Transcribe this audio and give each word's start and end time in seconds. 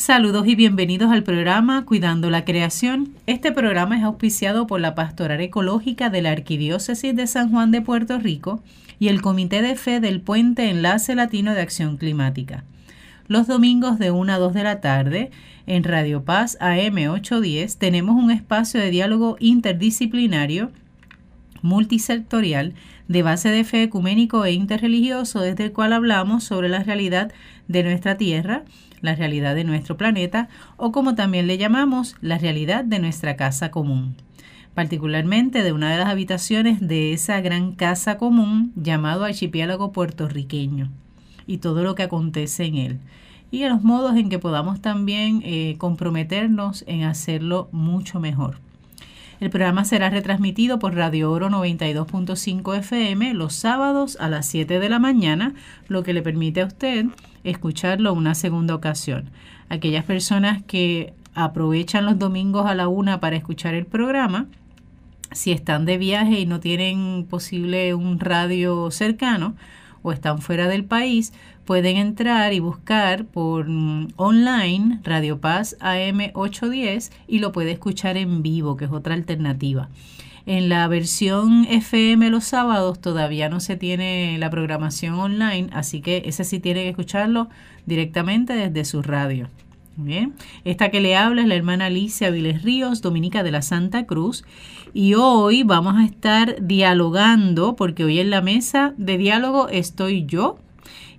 Saludos 0.00 0.46
y 0.46 0.54
bienvenidos 0.54 1.12
al 1.12 1.22
programa 1.22 1.84
Cuidando 1.84 2.30
la 2.30 2.46
Creación. 2.46 3.10
Este 3.26 3.52
programa 3.52 3.98
es 3.98 4.02
auspiciado 4.02 4.66
por 4.66 4.80
la 4.80 4.94
Pastoral 4.94 5.42
Ecológica 5.42 6.08
de 6.08 6.22
la 6.22 6.30
Arquidiócesis 6.30 7.14
de 7.14 7.26
San 7.26 7.50
Juan 7.50 7.70
de 7.70 7.82
Puerto 7.82 8.18
Rico 8.18 8.62
y 8.98 9.08
el 9.08 9.20
Comité 9.20 9.60
de 9.60 9.76
Fe 9.76 10.00
del 10.00 10.22
Puente 10.22 10.70
Enlace 10.70 11.14
Latino 11.14 11.52
de 11.52 11.60
Acción 11.60 11.98
Climática. 11.98 12.64
Los 13.28 13.46
domingos 13.46 13.98
de 13.98 14.10
1 14.10 14.32
a 14.32 14.38
2 14.38 14.54
de 14.54 14.62
la 14.62 14.80
tarde, 14.80 15.30
en 15.66 15.84
Radio 15.84 16.24
Paz 16.24 16.56
AM 16.60 16.96
810, 17.10 17.76
tenemos 17.76 18.16
un 18.16 18.30
espacio 18.30 18.80
de 18.80 18.90
diálogo 18.90 19.36
interdisciplinario, 19.38 20.70
multisectorial, 21.60 22.72
de 23.06 23.22
base 23.22 23.50
de 23.50 23.64
fe 23.64 23.82
ecuménico 23.82 24.46
e 24.46 24.52
interreligioso, 24.52 25.42
desde 25.42 25.64
el 25.64 25.72
cual 25.72 25.92
hablamos 25.92 26.42
sobre 26.42 26.70
la 26.70 26.82
realidad 26.82 27.32
de 27.68 27.82
nuestra 27.82 28.16
Tierra, 28.16 28.64
la 29.00 29.14
realidad 29.14 29.54
de 29.54 29.64
nuestro 29.64 29.96
planeta 29.96 30.48
o 30.76 30.92
como 30.92 31.14
también 31.14 31.46
le 31.46 31.58
llamamos, 31.58 32.16
la 32.20 32.38
realidad 32.38 32.84
de 32.84 32.98
nuestra 32.98 33.36
casa 33.36 33.70
común, 33.70 34.16
particularmente 34.74 35.62
de 35.62 35.72
una 35.72 35.90
de 35.90 35.98
las 35.98 36.08
habitaciones 36.08 36.86
de 36.86 37.12
esa 37.12 37.40
gran 37.40 37.72
casa 37.72 38.18
común 38.18 38.72
llamado 38.76 39.24
archipiélago 39.24 39.92
puertorriqueño 39.92 40.90
y 41.46 41.58
todo 41.58 41.82
lo 41.82 41.94
que 41.94 42.04
acontece 42.04 42.64
en 42.64 42.76
él 42.76 43.00
y 43.50 43.64
a 43.64 43.68
los 43.68 43.82
modos 43.82 44.16
en 44.16 44.28
que 44.28 44.38
podamos 44.38 44.80
también 44.80 45.42
eh, 45.44 45.74
comprometernos 45.78 46.84
en 46.86 47.04
hacerlo 47.04 47.68
mucho 47.72 48.20
mejor. 48.20 48.58
El 49.40 49.48
programa 49.48 49.84
será 49.86 50.10
retransmitido 50.10 50.78
por 50.78 50.94
Radio 50.94 51.32
Oro 51.32 51.48
92.5 51.48 52.76
FM 52.78 53.32
los 53.32 53.54
sábados 53.54 54.18
a 54.20 54.28
las 54.28 54.46
7 54.46 54.78
de 54.78 54.88
la 54.88 54.98
mañana, 54.98 55.54
lo 55.88 56.02
que 56.02 56.12
le 56.12 56.22
permite 56.22 56.60
a 56.60 56.66
usted 56.66 57.06
escucharlo 57.44 58.12
una 58.12 58.34
segunda 58.34 58.74
ocasión. 58.74 59.30
Aquellas 59.68 60.04
personas 60.04 60.62
que 60.62 61.14
aprovechan 61.34 62.04
los 62.04 62.18
domingos 62.18 62.66
a 62.66 62.74
la 62.74 62.88
una 62.88 63.20
para 63.20 63.36
escuchar 63.36 63.74
el 63.74 63.86
programa, 63.86 64.46
si 65.32 65.52
están 65.52 65.84
de 65.84 65.98
viaje 65.98 66.40
y 66.40 66.46
no 66.46 66.60
tienen 66.60 67.26
posible 67.28 67.94
un 67.94 68.18
radio 68.18 68.90
cercano 68.90 69.54
o 70.02 70.12
están 70.12 70.40
fuera 70.40 70.66
del 70.66 70.84
país, 70.84 71.32
pueden 71.64 71.98
entrar 71.98 72.52
y 72.52 72.58
buscar 72.58 73.26
por 73.26 73.68
mm, 73.68 74.08
online 74.16 75.00
Radio 75.04 75.40
Paz 75.40 75.76
AM 75.80 76.30
810 76.34 77.12
y 77.28 77.38
lo 77.38 77.52
puede 77.52 77.72
escuchar 77.72 78.16
en 78.16 78.42
vivo, 78.42 78.76
que 78.76 78.86
es 78.86 78.90
otra 78.90 79.14
alternativa. 79.14 79.88
En 80.46 80.68
la 80.68 80.86
versión 80.88 81.66
FM 81.68 82.30
los 82.30 82.44
sábados 82.44 83.00
todavía 83.00 83.48
no 83.48 83.60
se 83.60 83.76
tiene 83.76 84.36
la 84.38 84.50
programación 84.50 85.14
online, 85.14 85.68
así 85.72 86.00
que 86.00 86.22
ese 86.26 86.44
sí 86.44 86.60
tiene 86.60 86.82
que 86.82 86.90
escucharlo 86.90 87.48
directamente 87.86 88.54
desde 88.54 88.84
su 88.84 89.02
radio. 89.02 89.48
Bien. 89.96 90.34
Esta 90.64 90.90
que 90.90 91.00
le 91.00 91.16
habla 91.16 91.42
es 91.42 91.48
la 91.48 91.56
hermana 91.56 91.86
Alicia 91.86 92.30
Viles 92.30 92.62
Ríos, 92.62 93.02
dominica 93.02 93.42
de 93.42 93.50
la 93.50 93.60
Santa 93.60 94.06
Cruz. 94.06 94.44
Y 94.94 95.14
hoy 95.14 95.62
vamos 95.62 95.96
a 95.96 96.04
estar 96.04 96.56
dialogando, 96.66 97.76
porque 97.76 98.04
hoy 98.04 98.18
en 98.18 98.30
la 98.30 98.40
mesa 98.40 98.94
de 98.96 99.18
diálogo 99.18 99.68
estoy 99.68 100.24
yo. 100.24 100.58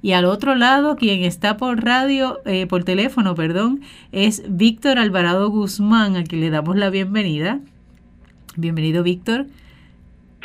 Y 0.01 0.13
al 0.13 0.25
otro 0.25 0.55
lado, 0.55 0.95
quien 0.95 1.23
está 1.23 1.57
por 1.57 1.83
radio, 1.83 2.39
eh, 2.45 2.65
por 2.65 2.83
teléfono, 2.83 3.35
perdón, 3.35 3.81
es 4.11 4.43
Víctor 4.49 4.97
Alvarado 4.97 5.49
Guzmán, 5.49 6.15
a 6.15 6.23
quien 6.23 6.41
le 6.41 6.49
damos 6.49 6.75
la 6.75 6.89
bienvenida. 6.89 7.59
Bienvenido, 8.57 9.03
Víctor. 9.03 9.45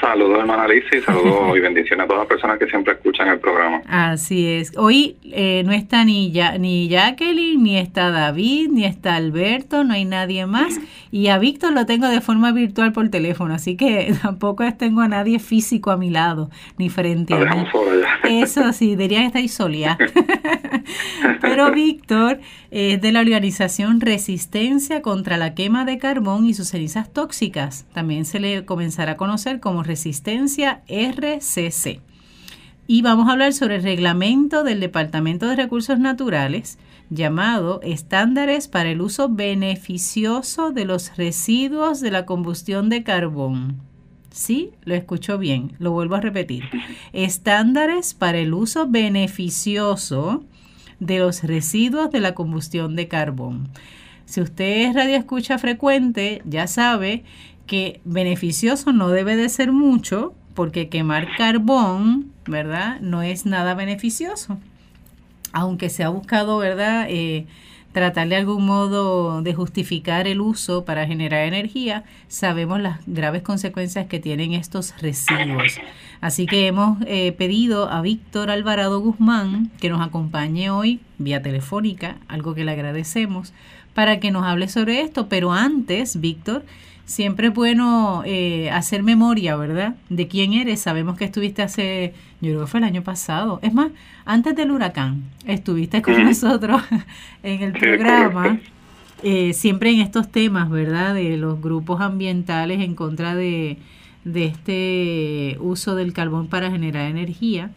Saludos, 0.01 0.41
hermana 0.41 0.65
Alicia, 0.65 0.99
y 0.99 1.03
saludos 1.03 1.57
y 1.57 1.61
bendiciones 1.61 2.05
a 2.05 2.07
todas 2.07 2.21
las 2.21 2.29
personas 2.29 2.59
que 2.59 2.67
siempre 2.67 2.93
escuchan 2.93 3.29
el 3.29 3.39
programa. 3.41 3.83
Así 3.89 4.47
es. 4.47 4.77
Hoy 4.77 5.17
eh, 5.25 5.63
no 5.65 5.73
está 5.73 6.05
ni, 6.05 6.31
ya, 6.33 6.59
ni 6.59 6.89
Jacqueline, 6.89 7.63
ni 7.63 7.79
está 7.79 8.11
David, 8.11 8.69
ni 8.71 8.85
está 8.85 9.17
Alberto, 9.17 9.85
no 9.85 9.95
hay 9.95 10.05
nadie 10.05 10.45
más. 10.45 10.79
Y 11.11 11.29
a 11.29 11.39
Víctor 11.39 11.73
lo 11.73 11.87
tengo 11.87 12.09
de 12.09 12.21
forma 12.21 12.53
virtual 12.53 12.93
por 12.93 13.09
teléfono, 13.09 13.55
así 13.55 13.77
que 13.77 14.15
tampoco 14.23 14.65
tengo 14.75 15.01
a 15.01 15.09
nadie 15.09 15.39
físico 15.39 15.91
a 15.91 15.97
mi 15.97 16.11
lado, 16.11 16.51
ni 16.77 16.91
frente 16.91 17.33
a 17.33 17.55
mí. 17.55 17.67
Eso 18.25 18.73
sí, 18.75 18.97
diría 18.97 19.21
que 19.21 19.27
estáis 19.27 19.55
solia. 19.55 19.97
Pero 21.41 21.73
Víctor 21.73 22.41
es 22.71 23.01
de 23.01 23.13
la 23.13 23.21
organización 23.21 24.01
Resistencia 24.01 25.03
contra 25.03 25.37
la 25.37 25.55
quema 25.55 25.85
de 25.85 25.99
carbón 25.99 26.47
y 26.47 26.55
sus 26.55 26.69
cenizas 26.69 27.13
tóxicas. 27.13 27.87
También 27.93 28.25
se 28.25 28.41
le 28.41 28.65
comenzará 28.65 29.13
a 29.13 29.17
conocer 29.17 29.61
como 29.61 29.83
Resistencia 29.83 30.83
RCC. 30.89 32.01
Y 32.89 33.03
vamos 33.03 33.29
a 33.29 33.33
hablar 33.33 33.53
sobre 33.53 33.77
el 33.77 33.83
reglamento 33.83 34.63
del 34.63 34.79
Departamento 34.79 35.49
de 35.49 35.57
Recursos 35.57 35.99
Naturales 35.99 36.79
llamado 37.11 37.81
Estándares 37.83 38.69
para 38.69 38.91
el 38.91 39.01
uso 39.01 39.29
beneficioso 39.29 40.71
de 40.71 40.85
los 40.85 41.17
residuos 41.17 42.01
de 42.01 42.11
la 42.11 42.27
combustión 42.27 42.89
de 42.89 43.03
carbón. 43.03 43.81
Sí, 44.31 44.71
lo 44.85 44.95
escucho 44.95 45.39
bien, 45.39 45.73
lo 45.79 45.93
vuelvo 45.93 46.17
a 46.17 46.21
repetir. 46.21 46.65
Estándares 47.13 48.15
para 48.15 48.39
el 48.39 48.55
uso 48.55 48.87
beneficioso 48.87 50.45
de 51.01 51.19
los 51.19 51.43
residuos 51.43 52.11
de 52.11 52.21
la 52.21 52.35
combustión 52.35 52.97
de 52.97 53.09
carbón. 53.09 53.69
Si 54.25 54.41
usted 54.41 54.89
es 54.89 54.95
radio 54.95 55.17
escucha 55.17 55.59
frecuente, 55.59 56.43
ya 56.45 56.67
sabe 56.67 57.25
que 57.67 58.01
beneficioso 58.05 58.93
no 58.93 59.09
debe 59.09 59.37
de 59.37 59.49
ser 59.49 59.73
mucho, 59.73 60.35
porque 60.55 60.89
quemar 60.89 61.37
carbón, 61.37 62.33
¿verdad? 62.47 63.01
No 63.01 63.23
es 63.23 63.47
nada 63.47 63.75
beneficioso. 63.75 64.59
Aunque 65.53 65.91
se 65.91 66.03
ha 66.03 66.09
buscado, 66.09 66.59
¿verdad? 66.59 67.07
Eh, 67.09 67.47
tratar 67.97 68.29
de 68.29 68.37
algún 68.37 68.67
modo 68.67 69.41
de 69.41 69.55
justificar 69.55 70.27
el 70.27 70.43
uso 70.43 70.85
para 70.85 71.07
generar 71.07 71.47
energía, 71.47 72.05
sabemos 72.29 72.79
las 72.79 73.01
graves 73.07 73.41
consecuencias 73.41 74.05
que 74.05 74.21
tienen 74.21 74.53
estos 74.53 74.93
residuos. 75.01 75.81
Así 76.21 76.45
que 76.45 76.67
hemos 76.67 76.99
eh, 77.07 77.33
pedido 77.33 77.89
a 77.89 78.03
Víctor 78.03 78.51
Alvarado 78.51 79.01
Guzmán 79.01 79.71
que 79.81 79.89
nos 79.89 80.07
acompañe 80.07 80.69
hoy 80.69 81.01
vía 81.17 81.41
telefónica, 81.41 82.19
algo 82.29 82.55
que 82.55 82.67
le 82.67 82.73
agradecemos, 82.73 83.55
para 83.95 84.21
que 84.21 84.31
nos 84.31 84.45
hable 84.45 84.69
sobre 84.69 85.01
esto. 85.01 85.31
Pero 85.31 85.55
antes, 85.55 86.21
Víctor, 86.21 86.67
siempre 87.07 87.49
es 87.49 87.55
bueno 87.55 88.23
eh, 88.27 88.71
hacer 88.71 89.03
memoria, 89.03 89.57
¿verdad? 89.57 89.97
De 90.11 90.29
quién 90.29 90.53
eres. 90.53 90.81
Sabemos 90.81 91.17
que 91.17 91.25
estuviste 91.25 91.63
hace, 91.63 92.13
yo 92.41 92.51
creo 92.51 92.61
que 92.63 92.67
fue 92.67 92.81
el 92.81 92.85
año 92.85 93.03
pasado. 93.03 93.59
Es 93.63 93.73
más, 93.73 93.91
antes 94.25 94.55
del 94.55 94.73
huracán, 94.73 95.23
estuviste 95.47 96.03
con 96.03 96.23
nosotros 96.23 96.83
en 97.43 97.63
el 97.63 97.73
programa. 97.73 98.61
Eh, 99.23 99.55
siempre 99.55 99.91
en 99.91 100.01
estos 100.01 100.31
temas, 100.31 100.69
¿verdad? 100.69 101.15
De 101.15 101.39
los 101.39 101.61
grupos 101.63 102.03
ambientales 102.03 102.81
en 102.81 102.95
contra 102.95 103.35
de, 103.35 103.79
de 104.25 104.45
este 104.45 105.57
uso 105.61 105.95
del 105.95 106.13
carbón 106.13 106.49
para 106.49 106.71
generar 106.71 107.09
energía 107.11 107.71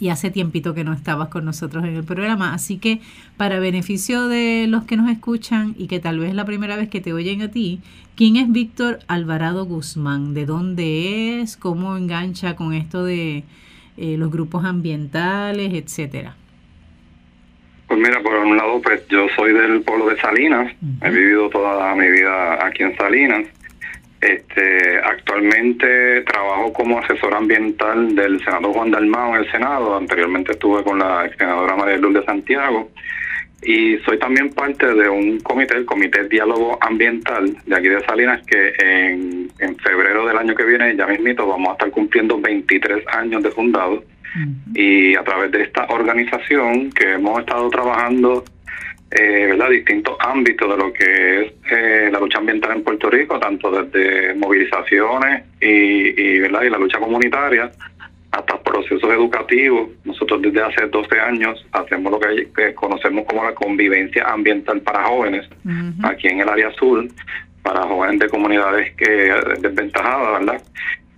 y 0.00 0.08
hace 0.08 0.30
tiempito 0.30 0.74
que 0.74 0.84
no 0.84 0.92
estabas 0.92 1.28
con 1.28 1.44
nosotros 1.44 1.84
en 1.84 1.96
el 1.96 2.04
programa. 2.04 2.54
Así 2.54 2.78
que 2.78 3.00
para 3.36 3.58
beneficio 3.58 4.28
de 4.28 4.66
los 4.68 4.84
que 4.84 4.96
nos 4.96 5.10
escuchan 5.10 5.74
y 5.78 5.86
que 5.86 6.00
tal 6.00 6.18
vez 6.18 6.30
es 6.30 6.34
la 6.34 6.44
primera 6.44 6.76
vez 6.76 6.88
que 6.88 7.00
te 7.00 7.12
oyen 7.12 7.42
a 7.42 7.50
ti, 7.50 7.80
¿quién 8.16 8.36
es 8.36 8.50
Víctor 8.50 8.98
Alvarado 9.06 9.64
Guzmán? 9.64 10.34
¿De 10.34 10.46
dónde 10.46 11.40
es? 11.40 11.56
¿Cómo 11.56 11.96
engancha 11.96 12.56
con 12.56 12.74
esto 12.74 13.04
de 13.04 13.44
eh, 13.96 14.16
los 14.16 14.30
grupos 14.30 14.64
ambientales, 14.64 15.72
etcétera? 15.74 16.36
Pues 17.86 18.00
mira, 18.00 18.22
por 18.22 18.34
un 18.34 18.56
lado, 18.56 18.80
pues 18.80 19.06
yo 19.08 19.26
soy 19.36 19.52
del 19.52 19.82
pueblo 19.82 20.08
de 20.08 20.18
Salinas, 20.18 20.72
he 21.02 21.10
vivido 21.10 21.50
toda 21.50 21.94
mi 21.94 22.08
vida 22.08 22.66
aquí 22.66 22.82
en 22.82 22.96
Salinas 22.96 23.46
este, 24.24 24.98
actualmente 24.98 26.22
trabajo 26.22 26.72
como 26.72 26.98
asesor 26.98 27.34
ambiental 27.34 28.14
del 28.14 28.42
senador 28.42 28.72
Juan 28.72 28.90
Dalmao 28.90 29.36
en 29.36 29.42
el 29.42 29.50
Senado. 29.50 29.96
Anteriormente 29.96 30.52
estuve 30.52 30.82
con 30.82 30.98
la 30.98 31.28
senadora 31.36 31.76
María 31.76 31.98
Luz 31.98 32.14
de 32.14 32.24
Santiago. 32.24 32.90
Y 33.62 33.98
soy 33.98 34.18
también 34.18 34.50
parte 34.50 34.86
de 34.94 35.08
un 35.08 35.40
comité, 35.40 35.76
el 35.76 35.86
Comité 35.86 36.28
Diálogo 36.28 36.78
Ambiental 36.80 37.56
de 37.66 37.76
aquí 37.76 37.88
de 37.88 38.04
Salinas, 38.04 38.42
que 38.46 38.74
en, 38.78 39.50
en 39.58 39.76
febrero 39.76 40.26
del 40.26 40.36
año 40.36 40.54
que 40.54 40.64
viene, 40.64 40.96
ya 40.96 41.06
mismito, 41.06 41.46
vamos 41.46 41.70
a 41.70 41.72
estar 41.72 41.90
cumpliendo 41.90 42.38
23 42.40 43.04
años 43.08 43.42
de 43.42 43.50
fundado. 43.50 44.04
Y 44.74 45.14
a 45.14 45.22
través 45.22 45.52
de 45.52 45.62
esta 45.62 45.86
organización 45.86 46.90
que 46.90 47.12
hemos 47.12 47.38
estado 47.40 47.70
trabajando 47.70 48.44
eh, 49.14 49.46
¿verdad? 49.50 49.70
distintos 49.70 50.16
ámbitos 50.20 50.68
de 50.68 50.76
lo 50.76 50.92
que 50.92 51.40
es 51.42 51.52
eh, 51.70 52.08
la 52.10 52.18
lucha 52.18 52.38
ambiental 52.38 52.72
en 52.72 52.82
Puerto 52.82 53.08
Rico, 53.08 53.38
tanto 53.38 53.70
desde 53.70 54.34
movilizaciones 54.34 55.44
y, 55.60 56.20
y, 56.20 56.38
¿verdad? 56.40 56.62
y 56.62 56.70
la 56.70 56.78
lucha 56.78 56.98
comunitaria 56.98 57.70
hasta 58.32 58.60
procesos 58.60 59.10
educativos. 59.10 59.90
Nosotros 60.04 60.42
desde 60.42 60.62
hace 60.62 60.86
12 60.86 61.20
años 61.20 61.64
hacemos 61.72 62.12
lo 62.12 62.18
que, 62.18 62.74
conocemos 62.74 63.24
como 63.26 63.44
la 63.44 63.54
convivencia 63.54 64.24
ambiental 64.24 64.80
para 64.80 65.04
jóvenes 65.04 65.48
aquí 66.02 66.28
en 66.28 66.40
el 66.40 66.48
área 66.48 66.72
sur, 66.72 67.06
para 67.62 67.82
jóvenes 67.82 68.18
de 68.18 68.28
comunidades 68.28 68.94
que 68.96 69.32
desventajadas, 69.60 70.40
¿verdad? 70.40 70.62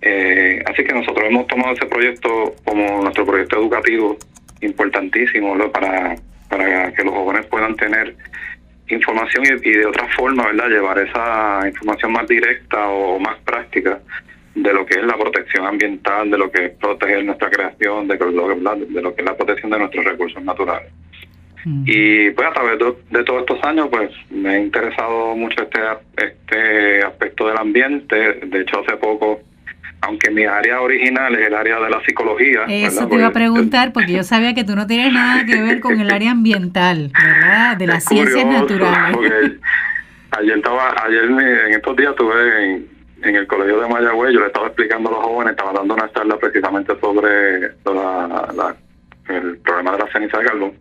Eh, 0.01 0.63
así 0.67 0.83
que 0.83 0.93
nosotros 0.93 1.25
hemos 1.27 1.47
tomado 1.47 1.73
ese 1.73 1.87
proyecto 1.87 2.53
como 2.63 3.01
nuestro 3.01 3.25
proyecto 3.25 3.57
educativo 3.57 4.17
importantísimo 4.61 5.57
para 5.71 6.15
para 6.49 6.91
que 6.93 7.03
los 7.03 7.13
jóvenes 7.13 7.45
puedan 7.47 7.75
tener 7.75 8.15
información 8.89 9.43
y, 9.63 9.71
de 9.71 9.85
otra 9.85 10.07
forma, 10.15 10.45
¿verdad? 10.47 10.69
Llevar 10.69 10.99
esa 10.99 11.67
información 11.67 12.11
más 12.13 12.27
directa 12.27 12.87
o 12.87 13.19
más 13.19 13.37
práctica 13.39 13.99
de 14.55 14.73
lo 14.73 14.85
que 14.85 14.99
es 14.99 15.05
la 15.05 15.17
protección 15.17 15.65
ambiental, 15.65 16.31
de 16.31 16.37
lo 16.37 16.49
que 16.49 16.65
es 16.65 16.71
proteger 16.71 17.23
nuestra 17.23 17.49
creación, 17.49 18.07
de 18.07 18.17
lo, 18.17 18.55
de 18.55 19.01
lo 19.01 19.15
que 19.15 19.21
es 19.21 19.25
la 19.25 19.37
protección 19.37 19.71
de 19.71 19.79
nuestros 19.79 20.05
recursos 20.05 20.43
naturales. 20.43 20.91
Y 21.85 22.31
pues 22.31 22.47
a 22.47 22.53
través 22.53 22.79
de, 23.09 23.23
todos 23.25 23.41
estos 23.41 23.61
años 23.63 23.89
pues 23.91 24.09
me 24.29 24.49
ha 24.51 24.59
interesado 24.59 25.35
mucho 25.35 25.63
este, 25.63 25.79
este 26.15 27.05
aspecto 27.05 27.47
del 27.47 27.57
ambiente. 27.57 28.15
De 28.45 28.61
hecho 28.61 28.79
hace 28.79 28.95
poco, 28.95 29.41
aunque 30.01 30.29
mi 30.31 30.45
área 30.45 30.81
original 30.81 31.33
es 31.35 31.47
el 31.47 31.53
área 31.53 31.79
de 31.79 31.89
la 31.89 32.01
psicología. 32.03 32.65
Eso 32.67 33.07
te 33.07 33.15
iba 33.15 33.27
a 33.27 33.31
preguntar 33.31 33.93
porque 33.93 34.13
yo 34.13 34.23
sabía 34.23 34.53
que 34.53 34.63
tú 34.63 34.75
no 34.75 34.87
tienes 34.87 35.11
nada 35.13 35.45
que 35.45 35.61
ver 35.61 35.79
con 35.79 35.99
el 35.99 36.11
área 36.11 36.31
ambiental, 36.31 37.11
¿verdad? 37.13 37.77
De 37.77 37.87
las 37.87 38.03
ciencias 38.05 38.45
naturales. 38.45 39.17
ayer, 40.31 40.57
estaba, 40.57 40.95
ayer 41.05 41.23
en 41.23 41.73
estos 41.73 41.95
días 41.95 42.11
estuve 42.11 42.65
en, 42.65 42.87
en 43.23 43.35
el 43.35 43.47
colegio 43.47 43.81
de 43.81 43.87
Mayagüez, 43.87 44.33
yo 44.33 44.39
le 44.41 44.47
estaba 44.47 44.67
explicando 44.67 45.09
a 45.09 45.11
los 45.13 45.21
jóvenes, 45.23 45.51
estaba 45.51 45.73
dando 45.73 45.93
una 45.95 46.11
charla 46.13 46.37
precisamente 46.37 46.93
sobre 46.99 47.59
la, 47.85 48.75
el 49.29 49.57
problema 49.57 49.91
de 49.93 49.97
la 49.99 50.11
ceniza 50.11 50.37
de 50.37 50.45
carbón 50.45 50.73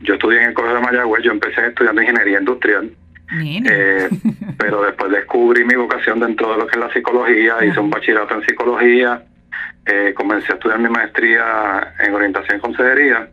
yo 0.00 0.14
estudié 0.14 0.40
en 0.40 0.48
el 0.48 0.54
Colegio 0.54 0.76
de 0.76 0.82
Mayagüez, 0.82 1.24
yo 1.24 1.32
empecé 1.32 1.66
estudiando 1.66 2.00
ingeniería 2.00 2.38
industrial. 2.38 2.90
Eh, 3.30 4.08
pero 4.58 4.82
después 4.82 5.10
descubrí 5.10 5.64
mi 5.64 5.74
vocación 5.74 6.20
dentro 6.20 6.52
de 6.52 6.58
lo 6.58 6.66
que 6.66 6.78
es 6.78 6.84
la 6.84 6.92
psicología, 6.92 7.64
hice 7.64 7.80
un 7.80 7.90
bachillerato 7.90 8.34
en 8.34 8.42
psicología, 8.42 9.22
eh, 9.84 10.12
comencé 10.14 10.52
a 10.52 10.54
estudiar 10.56 10.78
mi 10.78 10.88
maestría 10.88 11.94
en 11.98 12.14
orientación 12.14 12.58
y 12.58 12.60
consejería 12.60 13.28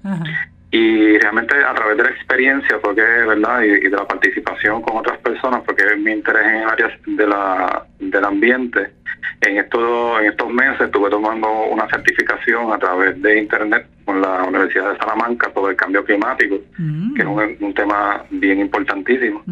y 0.75 1.17
realmente 1.19 1.55
a 1.55 1.73
través 1.73 1.95
de 1.95 2.03
la 2.03 2.09
experiencia 2.09 2.77
porque 2.81 3.01
verdad 3.01 3.61
y, 3.61 3.79
de 3.79 3.89
la 3.91 4.05
participación 4.05 4.81
con 4.81 4.97
otras 4.97 5.17
personas 5.19 5.61
porque 5.65 5.83
mi 5.95 6.11
interés 6.11 6.45
en 6.45 6.67
áreas 6.67 6.91
de 7.05 7.27
la 7.27 7.85
del 7.97 8.25
ambiente 8.25 8.91
en 9.39 9.57
estos 9.57 10.19
en 10.19 10.25
estos 10.31 10.49
meses 10.51 10.81
estuve 10.81 11.09
tomando 11.09 11.47
una 11.71 11.87
certificación 11.87 12.73
a 12.73 12.77
través 12.77 13.21
de 13.21 13.39
internet 13.39 13.87
con 14.03 14.21
la 14.21 14.43
Universidad 14.43 14.91
de 14.91 14.97
Salamanca 14.97 15.49
sobre 15.53 15.71
el 15.71 15.77
cambio 15.77 16.03
climático 16.03 16.59
mm. 16.77 17.13
que 17.13 17.21
es 17.21 17.27
un, 17.61 17.73
tema 17.73 18.23
bien 18.29 18.59
importantísimo. 18.59 19.43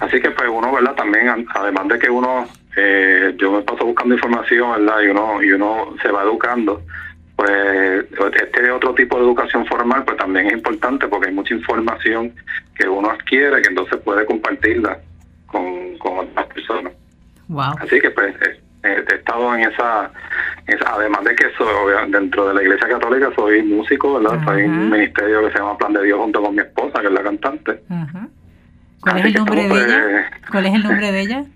Así 0.00 0.20
que 0.20 0.30
pues 0.30 0.48
uno 0.48 0.72
verdad 0.72 0.94
también 0.94 1.46
además 1.54 1.88
de 1.88 1.98
que 1.98 2.10
uno 2.10 2.46
eh, 2.76 3.34
yo 3.38 3.52
me 3.52 3.62
paso 3.62 3.84
buscando 3.86 4.14
información 4.14 4.84
verdad 4.84 5.00
y 5.02 5.06
uno 5.08 5.42
y 5.42 5.52
uno 5.52 5.94
se 6.02 6.10
va 6.10 6.22
educando 6.22 6.82
pues 7.36 8.06
este 8.42 8.70
otro 8.70 8.94
tipo 8.94 9.18
de 9.18 9.24
educación 9.24 9.66
formal 9.66 10.04
pues 10.04 10.16
también 10.16 10.46
es 10.46 10.54
importante 10.54 11.06
porque 11.06 11.28
hay 11.28 11.34
mucha 11.34 11.54
información 11.54 12.32
que 12.74 12.88
uno 12.88 13.10
adquiere 13.10 13.60
que 13.60 13.68
entonces 13.68 13.98
puede 13.98 14.24
compartirla 14.24 14.98
con, 15.46 15.98
con 15.98 16.18
otras 16.20 16.46
personas. 16.46 16.92
Así 17.78 18.00
que 18.00 18.10
pues 18.10 18.34
he, 18.82 19.14
estado 19.14 19.54
en 19.54 19.70
esa, 19.70 20.10
además 20.86 21.24
de 21.24 21.34
que 21.34 21.46
soy 21.58 22.10
dentro 22.10 22.48
de 22.48 22.54
la 22.54 22.62
Iglesia 22.62 22.88
Católica 22.88 23.30
soy 23.36 23.62
músico, 23.62 24.20
¿verdad? 24.20 24.42
Soy 24.44 24.62
en 24.62 24.70
un 24.70 24.90
ministerio 24.90 25.42
que 25.42 25.52
se 25.52 25.58
llama 25.58 25.76
Plan 25.76 25.92
de 25.92 26.04
Dios 26.04 26.18
junto 26.18 26.42
con 26.42 26.54
mi 26.54 26.62
esposa, 26.62 27.00
que 27.00 27.06
es 27.06 27.12
la 27.12 27.22
cantante. 27.22 27.80
¿Cuál 29.00 29.18
es 29.18 29.24
el 29.26 29.34
nombre 29.34 29.68
de 29.68 29.74
ella? 29.74 30.28
Pues, 30.40 30.50
¿Cuál 30.50 30.66
es 30.66 30.74
el 30.74 30.82
nombre 30.82 31.12
de 31.12 31.20
ella? 31.20 31.44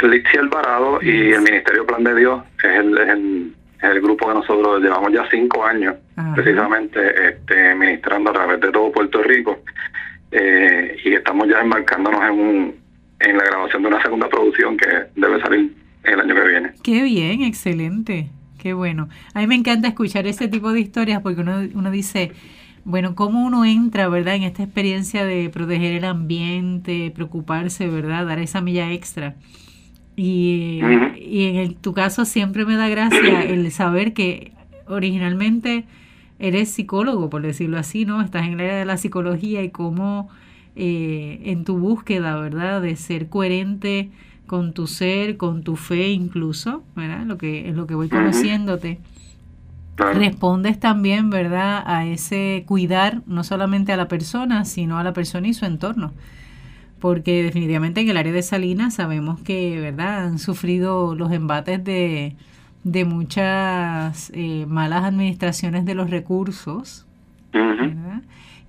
Lixi 0.00 0.36
Alvarado 0.36 0.98
y 1.02 1.32
el 1.32 1.42
Ministerio 1.42 1.86
Plan 1.86 2.04
de 2.04 2.14
Dios 2.14 2.42
es 2.62 2.78
el, 2.78 2.98
es 2.98 3.08
el 3.08 3.53
el 3.90 4.00
grupo 4.00 4.28
que 4.28 4.34
nosotros 4.34 4.82
llevamos 4.82 5.12
ya 5.12 5.28
cinco 5.30 5.64
años 5.64 5.96
precisamente 6.34 7.28
este, 7.28 7.74
ministrando 7.74 8.30
a 8.30 8.34
través 8.34 8.60
de 8.60 8.70
todo 8.70 8.92
Puerto 8.92 9.22
Rico 9.22 9.58
eh, 10.30 10.96
y 11.04 11.14
estamos 11.14 11.48
ya 11.48 11.60
embarcándonos 11.60 12.20
en, 12.22 12.30
un, 12.30 12.74
en 13.20 13.36
la 13.36 13.44
grabación 13.44 13.82
de 13.82 13.88
una 13.88 14.02
segunda 14.02 14.28
producción 14.28 14.76
que 14.76 14.86
debe 15.16 15.40
salir 15.40 15.74
el 16.02 16.20
año 16.20 16.34
que 16.34 16.48
viene. 16.48 16.72
Qué 16.82 17.02
bien, 17.02 17.42
excelente, 17.42 18.28
qué 18.58 18.72
bueno. 18.72 19.08
A 19.32 19.40
mí 19.40 19.46
me 19.46 19.54
encanta 19.54 19.88
escuchar 19.88 20.26
ese 20.26 20.48
tipo 20.48 20.72
de 20.72 20.80
historias 20.80 21.20
porque 21.22 21.40
uno, 21.40 21.60
uno 21.74 21.90
dice, 21.90 22.32
bueno, 22.84 23.14
cómo 23.14 23.44
uno 23.44 23.64
entra, 23.64 24.08
¿verdad?, 24.08 24.36
en 24.36 24.42
esta 24.42 24.62
experiencia 24.62 25.24
de 25.24 25.48
proteger 25.50 25.94
el 25.94 26.04
ambiente, 26.04 27.10
preocuparse, 27.14 27.88
¿verdad?, 27.88 28.26
dar 28.26 28.38
esa 28.38 28.60
milla 28.60 28.92
extra. 28.92 29.36
Y, 30.16 30.80
y 31.18 31.56
en 31.58 31.74
tu 31.74 31.92
caso 31.92 32.24
siempre 32.24 32.64
me 32.64 32.76
da 32.76 32.88
gracia 32.88 33.42
el 33.42 33.70
saber 33.72 34.12
que 34.12 34.52
originalmente 34.86 35.84
eres 36.38 36.70
psicólogo, 36.70 37.30
por 37.30 37.42
decirlo 37.42 37.78
así, 37.78 38.04
¿no? 38.04 38.22
Estás 38.22 38.46
en 38.46 38.54
el 38.54 38.60
área 38.60 38.76
de 38.76 38.84
la 38.84 38.96
psicología 38.96 39.62
y 39.62 39.70
cómo 39.70 40.28
eh, 40.76 41.40
en 41.44 41.64
tu 41.64 41.78
búsqueda, 41.78 42.36
¿verdad? 42.36 42.82
De 42.82 42.96
ser 42.96 43.28
coherente 43.28 44.10
con 44.46 44.72
tu 44.72 44.86
ser, 44.86 45.36
con 45.36 45.62
tu 45.62 45.76
fe 45.76 46.10
incluso, 46.10 46.82
¿verdad? 46.94 47.24
Lo 47.24 47.38
que, 47.38 47.68
es 47.68 47.74
lo 47.74 47.86
que 47.86 47.94
voy 47.94 48.08
conociéndote. 48.08 48.98
Respondes 49.96 50.80
también, 50.80 51.30
¿verdad? 51.30 51.82
A 51.86 52.04
ese 52.04 52.64
cuidar 52.66 53.22
no 53.26 53.44
solamente 53.44 53.92
a 53.92 53.96
la 53.96 54.08
persona, 54.08 54.64
sino 54.64 54.98
a 54.98 55.04
la 55.04 55.12
persona 55.12 55.48
y 55.48 55.54
su 55.54 55.64
entorno 55.64 56.12
porque 57.04 57.42
definitivamente 57.42 58.00
en 58.00 58.08
el 58.08 58.16
área 58.16 58.32
de 58.32 58.42
Salinas 58.42 58.94
sabemos 58.94 59.38
que, 59.38 59.78
¿verdad?, 59.78 60.24
han 60.24 60.38
sufrido 60.38 61.14
los 61.14 61.32
embates 61.32 61.84
de, 61.84 62.34
de 62.82 63.04
muchas 63.04 64.32
eh, 64.32 64.64
malas 64.66 65.04
administraciones 65.04 65.84
de 65.84 65.94
los 65.94 66.08
recursos, 66.08 67.04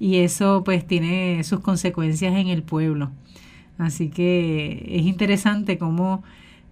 y 0.02 0.18
eso 0.18 0.64
pues 0.66 0.86
tiene 0.86 1.46
sus 1.46 1.62
consecuencias 1.62 2.36
en 2.36 2.50
el 2.50 2.62
pueblo. 2.62 3.10
Así 3.78 4.10
que 4.10 4.86
es 4.86 5.04
interesante 5.04 5.78
cómo 5.78 6.22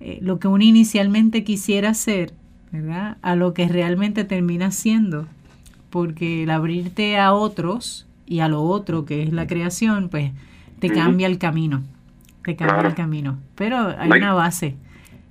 eh, 0.01 0.19
lo 0.21 0.39
que 0.39 0.49
uno 0.49 0.65
inicialmente 0.65 1.45
quisiera 1.45 1.91
hacer, 1.91 2.33
¿verdad? 2.73 3.15
A 3.21 3.37
lo 3.37 3.53
que 3.53 3.69
realmente 3.69 4.25
termina 4.25 4.71
siendo, 4.71 5.27
porque 5.91 6.43
el 6.43 6.49
abrirte 6.49 7.17
a 7.17 7.31
otros 7.31 8.05
y 8.25 8.39
a 8.39 8.49
lo 8.49 8.63
otro 8.63 9.05
que 9.05 9.23
es 9.23 9.31
la 9.31 9.47
creación, 9.47 10.09
pues 10.09 10.33
te 10.87 10.93
cambia 10.93 11.27
el 11.27 11.37
camino, 11.37 11.81
te 12.43 12.57
cambia 12.57 12.89
el 12.89 12.93
camino, 12.93 13.39
pero 13.55 13.95
hay 13.97 14.11
una 14.11 14.33
base. 14.33 14.75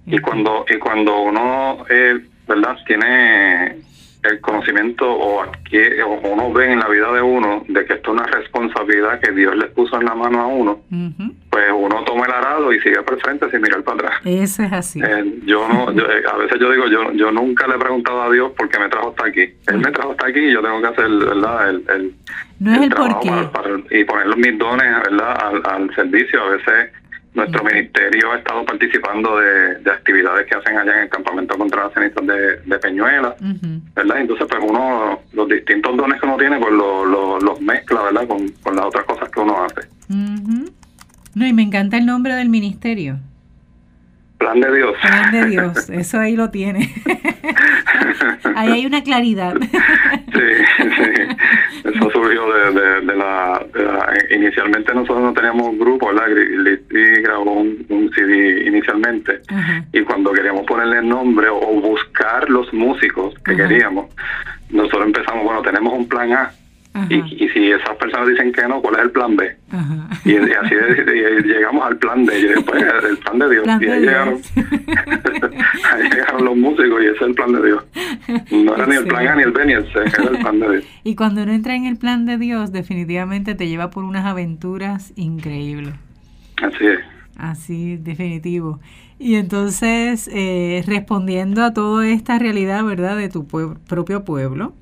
Y 0.06 0.18
cuando 0.18 0.64
y 0.66 0.78
cuando 0.78 1.20
uno, 1.20 1.84
eh, 1.90 2.26
¿verdad? 2.48 2.78
Tiene 2.86 3.76
el 4.22 4.40
conocimiento 4.40 5.10
o, 5.10 5.42
adquiere, 5.42 6.02
o 6.02 6.12
uno 6.12 6.52
ve 6.52 6.72
en 6.72 6.78
la 6.78 6.88
vida 6.88 7.12
de 7.12 7.22
uno 7.22 7.64
de 7.68 7.84
que 7.84 7.94
esto 7.94 8.14
es 8.14 8.20
una 8.20 8.26
responsabilidad 8.30 9.20
que 9.20 9.32
Dios 9.32 9.56
le 9.56 9.66
puso 9.66 9.98
en 9.98 10.06
la 10.06 10.14
mano 10.14 10.40
a 10.40 10.46
uno, 10.46 10.80
pues 11.50 11.64
uno 11.74 12.04
toma 12.04 12.26
el 12.26 12.32
arado 12.32 12.72
y 12.72 12.80
sigue 12.80 13.02
por 13.02 13.20
frente 13.20 13.50
sin 13.50 13.60
mirar 13.60 13.82
para 13.82 13.96
atrás. 13.96 14.20
Eso 14.24 14.62
es 14.62 14.72
así. 14.72 15.00
Eh, 15.02 15.40
yo 15.44 15.66
no, 15.68 15.90
eh, 15.90 16.22
a 16.32 16.36
veces 16.36 16.60
yo 16.60 16.70
digo, 16.70 16.86
yo 16.86 17.12
yo 17.12 17.32
nunca 17.32 17.66
le 17.66 17.74
he 17.74 17.78
preguntado 17.78 18.22
a 18.22 18.30
Dios 18.30 18.52
por 18.52 18.68
qué 18.68 18.78
me 18.78 18.88
trajo 18.88 19.10
hasta 19.10 19.26
aquí. 19.26 19.42
Él 19.66 19.78
me 19.78 19.90
trajo 19.90 20.12
hasta 20.12 20.26
aquí 20.26 20.40
y 20.40 20.52
yo 20.52 20.62
tengo 20.62 20.80
que 20.80 20.86
hacer, 20.88 21.08
¿verdad? 21.08 21.70
El, 21.70 21.84
el, 21.88 22.14
no 22.60 22.74
es 22.74 22.82
el, 22.82 22.90
porqué. 22.90 23.30
y 23.90 24.04
poner 24.04 24.36
mis 24.36 24.58
dones, 24.58 24.96
¿verdad? 25.10 25.36
Al, 25.40 25.62
al 25.64 25.94
servicio. 25.94 26.42
A 26.42 26.50
veces 26.50 26.92
nuestro 27.34 27.64
ministerio 27.64 28.32
ha 28.32 28.38
estado 28.38 28.64
participando 28.64 29.38
de, 29.38 29.90
actividades 29.90 30.46
que 30.46 30.54
hacen 30.54 30.76
allá 30.76 30.92
en 30.96 31.02
el 31.04 31.08
campamento 31.08 31.56
contra 31.56 31.84
las 31.84 31.94
cenizas 31.94 32.26
de, 32.26 32.78
Peñuela, 32.78 33.36
¿verdad? 33.94 34.18
Entonces, 34.18 34.46
pues 34.50 34.60
uno, 34.68 35.20
los 35.32 35.48
distintos 35.48 35.96
dones 35.96 36.20
que 36.20 36.26
uno 36.26 36.36
tiene, 36.36 36.58
pues 36.58 36.72
los 36.72 37.60
mezcla, 37.60 38.02
¿verdad? 38.02 38.26
Con, 38.26 38.76
las 38.76 38.86
otras 38.86 39.04
cosas 39.04 39.28
que 39.30 39.40
uno 39.40 39.64
hace. 39.64 39.88
No, 40.08 41.46
y 41.46 41.52
me 41.52 41.62
encanta 41.62 41.96
el 41.96 42.06
nombre 42.06 42.34
del 42.34 42.48
ministerio. 42.48 43.18
Plan 44.42 44.60
de 44.60 44.76
Dios. 44.76 44.96
Plan 45.00 45.30
de 45.30 45.46
Dios, 45.46 45.90
eso 45.90 46.18
ahí 46.18 46.34
lo 46.34 46.50
tiene. 46.50 46.92
ahí 48.56 48.72
hay 48.72 48.86
una 48.86 49.02
claridad. 49.02 49.54
sí, 49.60 50.88
sí. 50.96 51.22
Eso 51.84 52.10
surgió 52.10 52.52
de, 52.72 53.16
la, 53.16 53.64
Inicialmente 54.30 54.92
nosotros 54.94 55.22
no 55.22 55.32
teníamos 55.32 55.68
un 55.68 55.78
grupo, 55.78 56.08
¿verdad? 56.12 56.26
Y 56.90 57.22
grabó 57.22 57.60
un, 57.60 58.10
CD 58.14 58.66
inicialmente. 58.66 59.40
Y 59.92 60.00
cuando 60.02 60.32
queríamos 60.32 60.66
ponerle 60.66 60.98
el 60.98 61.08
nombre 61.08 61.48
o 61.48 61.80
buscar 61.80 62.50
los 62.50 62.72
músicos 62.74 63.34
que 63.44 63.56
queríamos, 63.56 64.12
nosotros 64.70 65.06
empezamos, 65.06 65.44
bueno, 65.44 65.62
tenemos 65.62 65.92
un 65.92 66.08
plan 66.08 66.32
A 66.32 66.52
y, 67.08 67.44
y, 67.44 67.48
si 67.48 67.70
esas 67.70 67.96
personas 67.96 68.28
dicen 68.28 68.52
que 68.52 68.68
no, 68.68 68.82
¿cuál 68.82 68.96
es 68.96 69.02
el 69.02 69.10
plan 69.12 69.34
B? 69.34 69.56
Y, 70.26 70.36
así 70.36 70.74
llegamos 71.44 71.86
al 71.86 71.96
plan 71.96 72.26
D 72.26 72.38
y 72.38 72.42
después 72.48 72.82
el 72.82 73.16
plan 73.18 73.38
de 73.38 73.50
Dios. 73.50 73.66
y 73.66 73.86
ahí, 73.86 74.00
Llegaron, 74.00 74.40
ahí 75.90 76.02
llegaron 76.10 76.44
los 76.44 76.56
músicos 76.56 77.02
y 77.02 77.06
ese 77.06 77.16
es 77.16 77.22
el 77.22 77.34
plan 77.34 77.52
de 77.52 77.66
Dios. 77.66 77.84
No 78.50 78.74
era 78.74 78.86
ni 78.86 78.96
el 78.96 79.06
plan 79.06 79.28
A 79.28 79.36
ni 79.36 79.42
el 79.42 79.52
B 79.52 79.64
ni 79.64 79.72
el 79.72 79.84
C, 79.84 80.00
era 80.00 80.30
el 80.30 80.38
plan 80.38 80.60
de 80.60 80.70
Dios. 80.70 80.84
Y 81.04 81.16
cuando 81.16 81.42
uno 81.42 81.52
entra 81.52 81.74
en 81.74 81.86
el 81.86 81.96
plan 81.96 82.26
de 82.26 82.36
Dios, 82.36 82.72
definitivamente 82.72 83.54
te 83.54 83.68
lleva 83.68 83.90
por 83.90 84.04
unas 84.04 84.26
aventuras 84.26 85.12
increíbles. 85.16 85.94
Así 86.62 86.86
es. 86.86 87.00
Así, 87.36 87.96
definitivo. 87.96 88.80
Y 89.18 89.36
entonces, 89.36 90.28
eh, 90.32 90.84
respondiendo 90.86 91.64
a 91.64 91.72
toda 91.72 92.06
esta 92.06 92.38
realidad, 92.38 92.84
¿verdad?, 92.84 93.16
de 93.16 93.28
tu 93.28 93.46
propio 93.46 94.24
pueblo, 94.24 94.74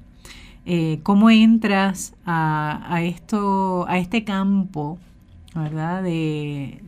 eh, 0.66 1.00
cómo 1.02 1.30
entras 1.30 2.14
a, 2.26 3.00
esto, 3.02 3.86
a 3.88 3.98
este 3.98 4.24
campo, 4.24 4.98
¿verdad? 5.54 6.02
De, 6.02 6.80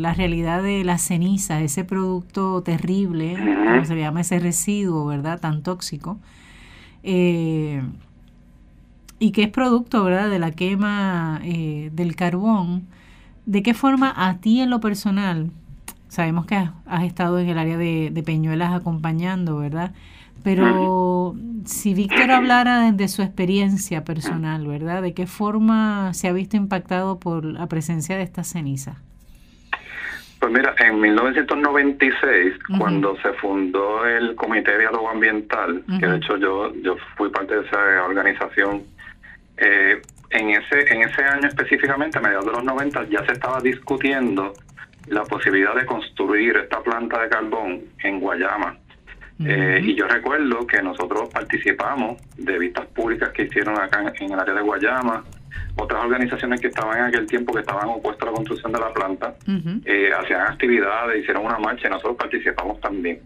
la 0.00 0.14
realidad 0.14 0.62
de 0.62 0.84
la 0.84 0.98
ceniza, 0.98 1.60
ese 1.60 1.84
producto 1.84 2.62
terrible, 2.62 3.36
como 3.36 3.84
se 3.84 3.96
llama 3.96 4.22
ese 4.22 4.38
residuo, 4.38 5.06
¿verdad? 5.06 5.38
Tan 5.40 5.62
tóxico. 5.62 6.18
Eh, 7.02 7.82
y 9.18 9.30
que 9.32 9.44
es 9.44 9.50
producto, 9.50 10.02
¿verdad? 10.04 10.30
De 10.30 10.38
la 10.38 10.50
quema 10.50 11.40
eh, 11.44 11.90
del 11.92 12.16
carbón. 12.16 12.86
¿De 13.46 13.62
qué 13.62 13.74
forma 13.74 14.12
a 14.16 14.38
ti 14.38 14.60
en 14.60 14.70
lo 14.70 14.80
personal, 14.80 15.50
sabemos 16.08 16.46
que 16.46 16.56
has, 16.56 17.04
estado 17.04 17.38
en 17.38 17.48
el 17.48 17.58
área 17.58 17.76
de, 17.76 18.10
de 18.10 18.22
Peñuelas 18.22 18.72
acompañando, 18.72 19.58
¿verdad? 19.58 19.92
Pero 20.44 21.34
si 21.64 21.94
Víctor 21.94 22.30
hablara 22.30 22.92
de 22.92 23.08
su 23.08 23.22
experiencia 23.22 24.04
personal, 24.04 24.66
¿verdad? 24.66 25.02
¿De 25.02 25.14
qué 25.14 25.26
forma 25.26 26.12
se 26.12 26.28
ha 26.28 26.32
visto 26.32 26.56
impactado 26.56 27.18
por 27.18 27.46
la 27.46 27.66
presencia 27.66 28.16
de 28.16 28.22
esta 28.22 28.44
ceniza? 28.44 29.00
Pues 30.38 30.52
mira, 30.52 30.74
en 30.78 31.00
1996, 31.00 32.54
cuando 32.78 33.16
se 33.22 33.32
fundó 33.32 34.06
el 34.06 34.34
Comité 34.34 34.72
de 34.72 34.80
Diálogo 34.80 35.08
Ambiental, 35.08 35.82
que 35.98 36.06
de 36.06 36.16
hecho 36.18 36.36
yo, 36.36 36.74
yo 36.82 36.96
fui 37.16 37.30
parte 37.30 37.54
de 37.56 37.66
esa 37.66 38.04
organización, 38.04 38.82
eh, 39.56 40.02
en 40.28 40.50
ese 40.50 40.92
en 40.92 41.02
ese 41.08 41.24
año 41.24 41.48
específicamente, 41.48 42.18
a 42.18 42.20
mediados 42.20 42.44
de 42.44 42.52
los 42.52 42.64
90, 42.64 43.04
ya 43.04 43.24
se 43.24 43.32
estaba 43.32 43.60
discutiendo 43.60 44.52
la 45.06 45.22
posibilidad 45.22 45.74
de 45.74 45.86
construir 45.86 46.56
esta 46.58 46.82
planta 46.82 47.22
de 47.22 47.28
carbón 47.30 47.80
en 48.02 48.20
Guayama. 48.20 48.76
Eh, 49.40 49.80
y 49.82 49.94
yo 49.96 50.06
recuerdo 50.06 50.64
que 50.66 50.80
nosotros 50.80 51.28
participamos 51.32 52.20
de 52.36 52.58
vistas 52.58 52.86
públicas 52.86 53.30
que 53.30 53.44
hicieron 53.44 53.76
acá 53.80 54.00
en, 54.00 54.32
el 54.32 54.38
área 54.38 54.54
de 54.54 54.62
Guayama, 54.62 55.24
otras 55.76 56.04
organizaciones 56.04 56.60
que 56.60 56.68
estaban 56.68 56.98
en 56.98 57.04
aquel 57.06 57.26
tiempo 57.26 57.52
que 57.52 57.60
estaban 57.60 57.88
opuestas 57.88 58.28
a 58.28 58.30
la 58.30 58.36
construcción 58.36 58.72
de 58.72 58.78
la 58.78 58.92
planta, 58.92 59.34
eh, 59.84 60.10
hacían 60.16 60.42
actividades, 60.42 61.20
hicieron 61.20 61.46
una 61.46 61.58
marcha 61.58 61.88
y 61.88 61.90
nosotros 61.90 62.16
participamos 62.16 62.80
también. 62.80 63.20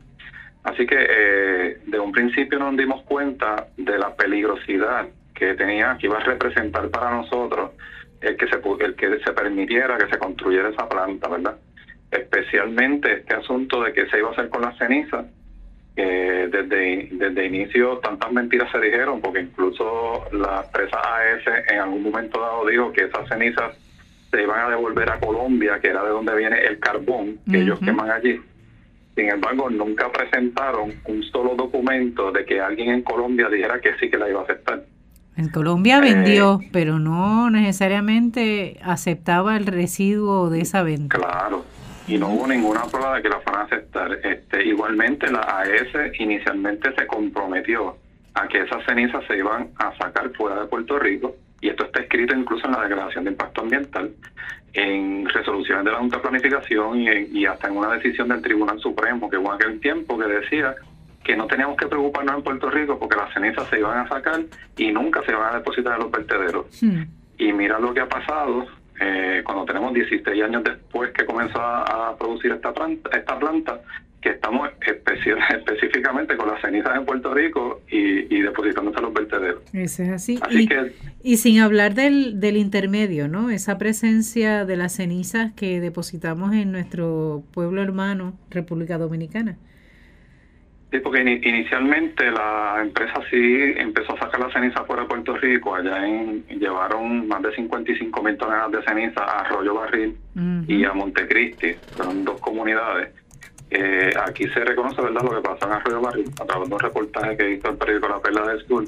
Así 0.65 0.87
que 0.87 0.97
eh, 0.99 1.79
de 1.87 2.01
un 2.01 2.11
principio 2.11 2.59
nos 2.59 2.77
dimos 2.77 3.03
cuenta 3.03 3.69
de 3.77 3.99
la 3.99 4.15
peligrosidad 4.17 5.09
que 5.35 5.55
tenía, 5.55 5.97
que 5.99 6.07
iba 6.07 6.19
a 6.19 6.25
representar 6.25 6.89
para 6.89 7.11
nosotros 7.11 7.73
el 8.21 8.37
que 8.37 8.47
se, 8.49 8.57
el 8.85 8.95
que 8.97 9.19
se 9.25 9.33
permitiera 9.33 9.99
que 9.99 10.09
se 10.09 10.19
construyera 10.19 10.71
esa 10.71 10.89
planta, 10.89 11.29
¿verdad? 11.29 11.57
Especialmente 12.11 13.13
este 13.13 13.35
asunto 13.35 13.83
de 13.83 13.93
que 13.93 14.09
se 14.09 14.19
iba 14.19 14.31
a 14.31 14.33
hacer 14.33 14.49
con 14.49 14.63
las 14.63 14.77
cenizas 14.79 15.27
que 15.99 16.49
desde, 16.53 17.09
desde 17.11 17.47
inicio 17.47 17.99
tantas 17.99 18.31
mentiras 18.31 18.71
se 18.71 18.79
dijeron, 18.79 19.21
porque 19.21 19.41
incluso 19.41 20.23
la 20.31 20.63
empresa 20.65 20.97
AS 20.97 21.65
en 21.73 21.81
algún 21.81 22.05
momento 22.05 22.41
dado 22.41 22.65
dijo 22.67 22.93
que 22.93 23.07
esas 23.07 23.29
cenizas 23.29 23.77
se 24.31 24.41
iban 24.41 24.61
a 24.61 24.71
devolver 24.71 25.11
a 25.11 25.19
Colombia, 25.19 25.81
que 25.81 25.89
era 25.89 26.05
de 26.05 26.11
donde 26.11 26.37
viene 26.37 26.57
el 26.67 26.79
carbón 26.79 27.41
que 27.51 27.63
ellos 27.63 27.81
queman 27.81 28.13
allí. 28.13 28.41
Sin 29.17 29.29
embargo, 29.29 29.69
nunca 29.71 30.13
presentaron 30.13 30.93
un 31.07 31.25
solo 31.25 31.57
documento 31.57 32.31
de 32.31 32.45
que 32.45 32.61
alguien 32.61 32.91
en 32.91 33.03
Colombia 33.03 33.49
dijera 33.49 33.81
que 33.81 33.97
sí 33.99 34.09
que 34.09 34.19
la 34.19 34.31
iba 34.31 34.39
a 34.39 34.45
aceptar. 34.45 34.85
En 35.37 35.49
Colombia 35.49 35.99
vendió, 35.99 36.61
eh, 36.63 36.69
pero 36.71 37.01
no 37.01 37.51
necesariamente 37.51 38.79
aceptaba 38.85 39.57
el 39.57 39.67
residuo 39.67 40.49
de 40.49 40.61
esa 40.61 40.85
venta. 40.85 41.19
Claro, 41.19 41.65
y 42.09 42.17
no 42.17 42.29
hubo 42.29 42.47
ninguna 42.47 42.83
prueba 42.85 43.17
de 43.17 43.23
que 43.23 43.29
la 43.29 43.41
fueran 43.41 43.63
a 43.63 43.65
aceptar. 43.65 44.13
Este, 44.25 44.65
igualmente 44.65 45.31
la 45.31 45.41
AES 45.41 46.19
inicialmente 46.19 46.95
se 46.95 47.07
comprometió 47.07 47.97
a 48.35 48.49
que 48.49 48.63
esas 48.63 48.85
cenizas 48.87 49.25
se 49.27 49.37
iban 49.37 49.69
a 49.77 49.95
sacar 49.99 50.31
fuera 50.31 50.61
de 50.61 50.67
Puerto 50.67 50.99
Rico 50.99 51.37
y 51.61 51.69
esto 51.69 51.85
está 51.85 52.01
escrito 52.01 52.35
incluso 52.35 52.67
en 52.67 52.73
la 52.73 52.83
Declaración 52.83 53.25
de 53.25 53.33
Impacto 53.33 53.63
Ambiental, 53.63 54.11
en 54.73 55.29
resoluciones 55.29 55.85
de 55.85 55.91
la 55.91 55.99
Junta 55.99 56.17
de 56.17 56.23
Planificación 56.23 57.01
y, 57.01 57.47
hasta 57.47 57.69
en 57.69 57.77
una 57.77 57.93
decisión 57.95 58.29
del 58.29 58.41
Tribunal 58.41 58.79
Supremo 58.81 59.29
que 59.29 59.37
hubo 59.37 59.53
aquel 59.53 59.81
tiempo 59.81 60.17
que 60.19 60.27
decía 60.27 60.77
que 61.25 61.37
no 61.37 61.47
teníamos 61.47 61.77
que 61.77 61.87
preocuparnos 61.87 62.37
en 62.37 62.43
Puerto 62.43 62.71
Rico 62.71 62.99
porque 62.99 63.17
las 63.17 63.33
cenizas 63.35 63.69
se 63.69 63.79
iban 63.79 63.99
a 63.99 64.09
sacar 64.09 64.41
y 64.77 64.93
nunca 64.93 65.23
se 65.25 65.33
iban 65.33 65.53
a 65.53 65.59
depositar 65.59 65.95
en 65.95 66.05
los 66.05 66.11
vertederos. 66.11 66.67
Hmm. 66.81 67.03
Y 67.39 67.53
mira 67.53 67.79
lo 67.79 67.93
que 67.93 68.01
ha 68.01 68.09
pasado, 68.09 68.67
eh, 69.01 69.43
cuando 69.45 69.65
tenemos 69.65 69.95
16 69.95 70.43
años 70.43 70.65
después 70.65 71.13
que 71.13 71.25
comenzó 71.25 71.61
a, 71.61 72.17
producir 72.19 72.53
esta 72.53 72.73
planta, 72.73 73.11
esta 73.17 73.39
planta 73.39 73.81
que 74.21 74.31
estamos 74.31 74.69
específicamente 74.81 76.37
con 76.37 76.49
las 76.49 76.61
cenizas 76.61 76.97
en 76.97 77.05
Puerto 77.05 77.33
Rico 77.33 77.83
y, 77.89 78.35
y 78.35 78.43
depositándose 78.43 79.01
los 79.01 79.13
vertederos. 79.13 79.63
Eso 79.73 80.03
es 80.03 80.09
así. 80.11 80.41
y, 80.51 80.69
y 81.23 81.37
sin 81.37 81.61
hablar 81.61 81.95
del, 81.95 82.41
del 82.41 82.57
intermedio, 82.57 83.29
¿no? 83.29 83.51
Esa 83.51 83.79
presencia 83.79 84.65
de 84.65 84.77
las 84.77 84.97
cenizas 84.97 85.53
que 85.53 85.81
depositamos 85.81 86.53
en 86.55 86.73
nuestro 86.73 87.45
pueblo 87.53 87.83
hermano, 87.83 88.37
República 88.51 88.99
Dominicana. 88.99 89.57
Sí, 90.91 91.01
porque 91.01 91.21
inicialmente 91.21 92.31
la 92.31 92.79
empresa 92.81 93.21
sí 93.31 93.75
empezó 93.77 94.15
a 94.15 94.21
sacar 94.21 94.41
la 94.41 94.51
ceniza 94.51 94.85
fuera 94.85 95.03
de 95.03 95.09
Puerto 95.09 95.37
Rico. 95.37 95.75
Allá 95.75 96.07
en, 96.07 96.47
llevaron 96.49 97.29
más 97.29 97.43
de 97.43 97.55
55 97.55 98.23
mil 98.23 98.39
toneladas 98.39 98.73
de 98.73 98.83
ceniza 98.85 99.23
a 99.23 99.41
Arroyo 99.41 99.75
Barril 99.75 100.17
y 100.67 100.85
a 100.85 100.95
Montecristi. 100.95 101.75
Fueron 101.95 102.25
dos 102.25 102.41
comunidades. 102.41 103.11
Eh, 103.71 104.15
aquí 104.25 104.49
se 104.49 104.65
reconoce 104.65 105.03
verdad 105.03 105.23
lo 105.23 105.31
que 105.31 105.47
pasó 105.47 105.67
en 105.67 105.73
Arroyo 105.73 106.01
Barril 106.01 106.31
a 106.41 106.47
través 106.47 106.69
de 106.71 106.75
un 106.75 106.81
reportaje 106.81 107.37
que 107.37 107.51
hizo 107.51 107.69
el 107.69 107.77
periódico 107.77 108.09
La 108.09 108.21
Perla 108.21 108.47
del 108.47 108.67
Sur. 108.67 108.85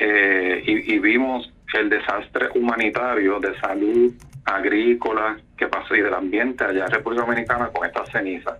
Eh, 0.00 0.62
y 0.64 0.98
vimos 1.00 1.52
el 1.74 1.88
desastre 1.90 2.48
humanitario 2.54 3.38
de 3.40 3.58
salud 3.60 4.12
agrícola 4.44 5.36
que 5.56 5.66
pasó 5.66 5.94
y 5.94 6.00
del 6.00 6.14
ambiente 6.14 6.64
allá 6.64 6.86
en 6.86 6.90
República 6.90 7.24
Dominicana 7.24 7.68
con 7.68 7.86
estas 7.86 8.10
cenizas. 8.10 8.58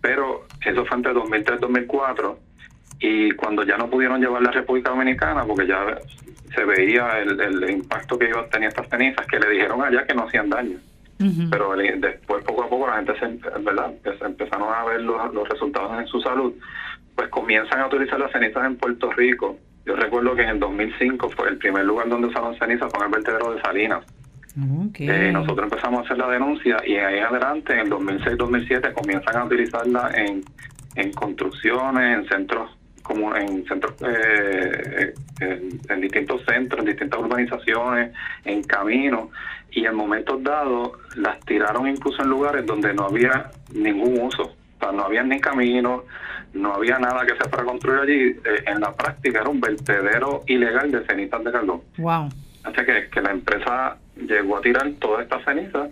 Pero 0.00 0.46
eso 0.64 0.84
fue 0.84 0.96
entre 0.96 1.14
2003-2004 1.14 2.36
y 3.00 3.30
cuando 3.32 3.62
ya 3.62 3.76
no 3.76 3.88
pudieron 3.88 4.20
llevar 4.20 4.42
la 4.42 4.50
República 4.50 4.90
Dominicana 4.90 5.44
porque 5.44 5.66
ya 5.66 5.98
se 6.54 6.64
veía 6.64 7.18
el, 7.20 7.70
impacto 7.70 8.18
que 8.18 8.28
iba 8.28 8.40
a 8.40 8.48
tener 8.48 8.68
estas 8.68 8.88
cenizas 8.88 9.26
que 9.26 9.38
le 9.38 9.50
dijeron 9.50 9.82
allá 9.82 10.06
que 10.06 10.14
no 10.14 10.24
hacían 10.24 10.50
daño. 10.50 10.78
Pero 11.50 11.74
después 11.76 12.44
poco 12.44 12.64
a 12.64 12.68
poco 12.68 12.86
la 12.86 12.96
gente 12.96 13.18
se, 13.18 13.26
¿verdad? 13.60 13.94
empezaron 14.20 14.74
a 14.74 14.84
ver 14.84 15.00
los, 15.00 15.32
los 15.32 15.48
resultados 15.48 15.98
en 15.98 16.06
su 16.06 16.20
salud, 16.20 16.52
pues 17.14 17.28
comienzan 17.28 17.80
a 17.80 17.86
utilizar 17.86 18.18
las 18.18 18.32
cenizas 18.32 18.64
en 18.66 18.76
Puerto 18.76 19.10
Rico. 19.12 19.56
Yo 19.86 19.96
recuerdo 19.96 20.34
que 20.34 20.42
en 20.42 20.48
el 20.50 20.60
2005 20.60 21.30
fue 21.30 21.48
el 21.48 21.58
primer 21.58 21.84
lugar 21.84 22.08
donde 22.08 22.28
usaron 22.28 22.56
cenizas 22.58 22.90
fue 22.92 23.04
en 23.04 23.12
el 23.12 23.20
vertedero 23.20 23.54
de 23.54 23.60
Salinas. 23.60 24.04
Eh, 24.94 25.30
nosotros 25.32 25.64
empezamos 25.64 26.00
a 26.00 26.02
hacer 26.04 26.18
la 26.18 26.28
denuncia 26.28 26.76
y 26.86 26.94
ahí 26.94 27.18
adelante, 27.18 27.72
en 27.72 27.80
el 27.80 27.90
2006-2007, 27.90 28.92
comienzan 28.92 29.36
a 29.36 29.44
utilizarla 29.44 30.10
en, 30.14 30.44
en 30.94 31.12
construcciones, 31.12 32.18
en 32.18 32.28
centros 32.28 32.70
como 33.04 33.36
en 33.36 33.64
centros 33.66 33.94
eh, 34.00 35.14
en, 35.40 36.00
distintos 36.00 36.42
centros, 36.46 36.80
en 36.80 36.86
distintas 36.86 37.20
urbanizaciones, 37.20 38.12
en 38.44 38.62
caminos, 38.62 39.28
y 39.70 39.84
en 39.84 39.94
momentos 39.94 40.42
dados 40.42 40.92
las 41.16 41.38
tiraron 41.40 41.86
incluso 41.86 42.22
en 42.22 42.30
lugares 42.30 42.64
donde 42.64 42.94
no 42.94 43.04
había 43.04 43.50
ningún 43.74 44.20
uso, 44.20 44.42
o 44.44 44.80
sea, 44.80 44.90
no 44.90 45.04
había 45.04 45.22
ni 45.22 45.38
caminos, 45.38 46.04
no 46.54 46.74
había 46.74 46.98
nada 46.98 47.26
que 47.26 47.34
se 47.36 47.48
fuera 47.48 47.62
a 47.62 47.66
construir 47.66 48.00
allí. 48.00 48.20
Eh, 48.44 48.64
en 48.66 48.80
la 48.80 48.94
práctica 48.94 49.40
era 49.40 49.50
un 49.50 49.60
vertedero 49.60 50.42
ilegal 50.46 50.90
de 50.90 51.04
cenizas 51.04 51.44
de 51.44 51.52
carbón. 51.52 51.82
Wow. 51.98 52.28
Así 52.64 52.86
que, 52.86 53.08
que 53.10 53.20
la 53.20 53.32
empresa 53.32 53.98
llegó 54.16 54.56
a 54.56 54.60
tirar 54.60 54.90
toda 54.98 55.22
esta 55.22 55.44
ceniza 55.44 55.88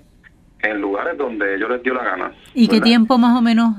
en 0.62 0.80
lugares 0.80 1.18
donde 1.18 1.56
ellos 1.56 1.68
les 1.70 1.82
dio 1.82 1.94
la 1.94 2.04
gana. 2.04 2.32
¿Y 2.54 2.68
qué 2.68 2.80
tiempo 2.80 3.18
más 3.18 3.36
o 3.36 3.42
menos 3.42 3.76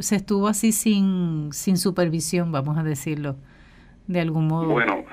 se 0.00 0.16
estuvo 0.16 0.48
así 0.48 0.72
sin, 0.72 1.48
sin 1.52 1.78
supervisión, 1.78 2.52
vamos 2.52 2.76
a 2.78 2.82
decirlo, 2.82 3.36
de 4.06 4.20
algún 4.20 4.46
modo? 4.46 4.66
Bueno, 4.66 5.04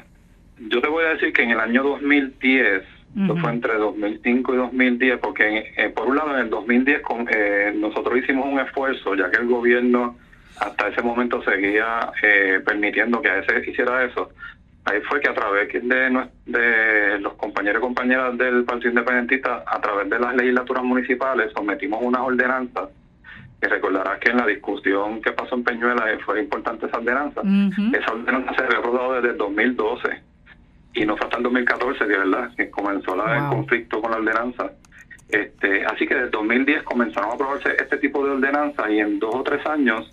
yo 0.70 0.82
te 0.82 0.88
voy 0.88 1.06
a 1.06 1.10
decir 1.10 1.32
que 1.34 1.44
en 1.44 1.52
el 1.52 1.60
año 1.60 1.84
2010, 1.84 2.84
uh 3.16 3.38
fue 3.38 3.52
entre 3.52 3.78
2005 3.78 4.54
y 4.54 4.58
2010, 4.58 5.20
porque 5.20 5.74
eh, 5.78 5.90
por 5.90 6.08
un 6.08 6.18
lado 6.18 6.34
en 6.34 6.42
el 6.42 6.50
2010 6.50 7.02
eh, 7.30 7.74
nosotros 7.76 8.18
hicimos 8.18 8.48
un 8.52 8.60
esfuerzo, 8.60 9.16
ya 9.16 9.30
que 9.32 9.38
el 9.38 9.48
gobierno 9.48 10.18
hasta 10.60 10.88
ese 10.88 11.02
momento 11.02 11.42
seguía 11.44 12.12
eh, 12.22 12.62
permitiendo 12.66 13.22
que 13.22 13.30
a 13.30 13.40
ese 13.40 13.70
hiciera 13.70 14.04
eso, 14.04 14.32
ahí 14.86 15.00
fue 15.02 15.20
que 15.20 15.30
a 15.30 15.34
través 15.34 15.72
de, 15.72 16.28
de 16.46 17.20
los 17.20 17.34
compañeros 17.34 17.80
y 17.80 17.86
compañeras 17.86 18.38
del 18.38 18.64
Partido 18.64 18.92
Independentista, 18.92 19.64
a 19.66 19.82
través 19.82 20.10
de 20.10 20.20
las 20.20 20.36
legislaturas 20.36 20.84
municipales, 20.84 21.52
sometimos 21.56 22.00
unas 22.02 22.22
ordenanzas, 22.22 22.90
que 23.62 23.70
recordarás 23.70 24.20
que 24.20 24.30
en 24.30 24.38
la 24.38 24.46
discusión 24.46 25.22
que 25.22 25.32
pasó 25.32 25.56
en 25.56 25.64
Peñuela 25.64 26.12
eh, 26.12 26.20
fue 26.26 26.42
importante 26.42 26.86
esa 26.86 26.98
ordenanza. 26.98 27.42
Esa 27.94 28.12
ordenanza 28.12 28.54
se 28.56 28.64
había 28.64 28.82
rodado 28.82 29.14
desde 29.14 29.30
el 29.30 29.38
2012 29.38 30.22
y 30.96 31.06
no 31.06 31.16
fue 31.16 31.26
hasta 31.26 31.38
el 31.38 31.44
2014 31.44 32.00
que, 32.00 32.18
¿verdad? 32.18 32.52
que 32.58 32.70
comenzó 32.70 33.16
la, 33.16 33.38
el 33.38 33.48
conflicto 33.48 34.02
con 34.02 34.12
la 34.12 34.18
ordenanza. 34.18 34.72
Este, 35.30 35.86
así 35.86 36.06
que 36.06 36.14
desde 36.14 36.30
2010 36.30 36.84
comenzaron 36.84 37.32
a 37.32 37.34
aprobarse 37.34 37.70
este 37.80 37.98
tipo 37.98 38.24
de 38.26 38.32
ordenanzas 38.32 38.92
y 38.92 39.00
en 39.00 39.18
dos 39.18 39.34
o 39.34 39.44
tres 39.44 39.66
años 39.66 40.10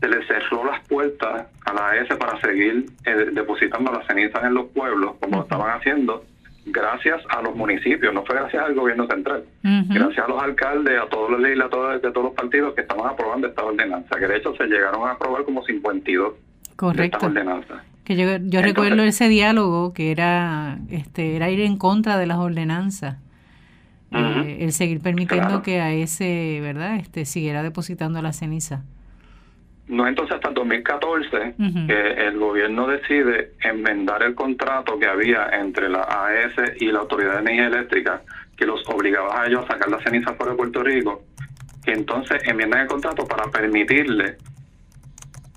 se 0.00 0.08
le 0.08 0.26
cerró 0.26 0.64
las 0.64 0.86
puertas 0.88 1.46
a 1.64 1.72
la 1.72 1.90
AES 1.90 2.08
para 2.18 2.40
seguir 2.40 2.86
eh, 3.04 3.30
depositando 3.32 3.92
las 3.92 4.06
cenizas 4.06 4.44
en 4.44 4.54
los 4.54 4.66
pueblos, 4.66 5.14
como 5.20 5.38
lo 5.38 5.42
estaban 5.42 5.76
haciendo, 5.76 6.24
gracias 6.66 7.22
a 7.28 7.42
los 7.42 7.54
municipios, 7.54 8.12
no 8.12 8.24
fue 8.24 8.36
gracias 8.36 8.64
al 8.64 8.74
gobierno 8.74 9.06
central, 9.06 9.44
gracias 9.62 10.24
a 10.24 10.28
los 10.28 10.42
alcaldes, 10.42 11.00
a 11.00 11.06
todos 11.06 11.30
los 11.30 11.40
legisladores 11.40 12.02
de 12.02 12.10
todos 12.10 12.26
los 12.26 12.34
partidos 12.34 12.74
que 12.74 12.82
estaban 12.82 13.06
aprobando 13.06 13.46
esta 13.46 13.64
ordenanza, 13.64 14.18
que 14.18 14.26
de 14.26 14.36
hecho 14.36 14.54
se 14.56 14.64
llegaron 14.64 15.06
a 15.08 15.12
aprobar 15.12 15.44
como 15.44 15.64
52 15.64 16.34
Correcto. 16.76 17.18
De 17.20 17.26
ordenanzas. 17.26 17.82
Que 18.04 18.16
yo, 18.16 18.36
yo 18.36 18.60
recuerdo 18.60 19.02
ese 19.02 19.28
diálogo 19.28 19.94
que 19.94 20.10
era 20.10 20.78
este 20.90 21.36
era 21.36 21.50
ir 21.50 21.60
en 21.60 21.78
contra 21.78 22.18
de 22.18 22.26
las 22.26 22.38
ordenanzas. 22.38 23.16
Eh, 24.10 24.58
el 24.60 24.72
seguir 24.72 25.00
permitiendo 25.00 25.62
que 25.62 25.80
a 25.80 25.92
ese, 25.92 26.60
¿verdad? 26.60 26.96
Este 26.96 27.24
siguiera 27.24 27.62
depositando 27.62 28.22
la 28.22 28.32
ceniza. 28.32 28.84
No 29.86 30.06
entonces 30.06 30.36
hasta 30.36 30.48
el 30.48 30.54
2014 30.54 31.54
que 31.86 32.26
el 32.26 32.38
gobierno 32.38 32.86
decide 32.86 33.52
enmendar 33.60 34.22
el 34.22 34.34
contrato 34.34 34.98
que 34.98 35.06
había 35.06 35.48
entre 35.50 35.90
la 35.90 36.02
AES 36.02 36.80
y 36.80 36.86
la 36.86 37.00
Autoridad 37.00 37.34
de 37.34 37.40
Energía 37.40 37.66
Eléctrica 37.66 38.22
que 38.56 38.64
los 38.64 38.82
obligaba 38.88 39.42
a 39.42 39.46
ellos 39.46 39.64
a 39.64 39.74
sacar 39.74 39.90
la 39.90 40.02
ceniza 40.02 40.32
fuera 40.34 40.52
de 40.52 40.58
Puerto 40.58 40.82
Rico, 40.82 41.24
que 41.84 41.92
entonces 41.92 42.42
enmiendan 42.46 42.82
el 42.82 42.86
contrato 42.86 43.26
para 43.26 43.50
permitirle 43.50 44.36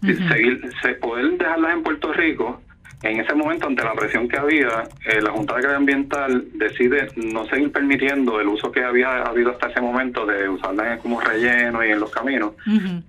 seguir, 0.01 0.61
se, 0.81 0.95
poder 0.95 1.37
dejarlas 1.37 1.73
en 1.73 1.83
Puerto 1.83 2.11
Rico 2.13 2.61
en 3.03 3.19
ese 3.19 3.35
momento, 3.35 3.67
ante 3.67 3.83
la 3.83 3.93
presión 3.93 4.27
que 4.27 4.37
había, 4.37 4.83
eh, 5.05 5.21
la 5.21 5.31
Junta 5.31 5.55
de 5.55 5.61
Calidad 5.61 5.77
Ambiental 5.77 6.45
decide 6.53 7.07
no 7.15 7.45
seguir 7.45 7.71
permitiendo 7.71 8.41
el 8.41 8.47
uso 8.47 8.71
que 8.71 8.83
había 8.83 9.21
habido 9.21 9.51
hasta 9.51 9.67
ese 9.67 9.81
momento 9.81 10.25
de 10.25 10.49
usarla 10.49 10.97
como 10.97 11.21
relleno 11.21 11.85
y 11.85 11.91
en 11.91 11.99
los 11.99 12.09
caminos, 12.09 12.53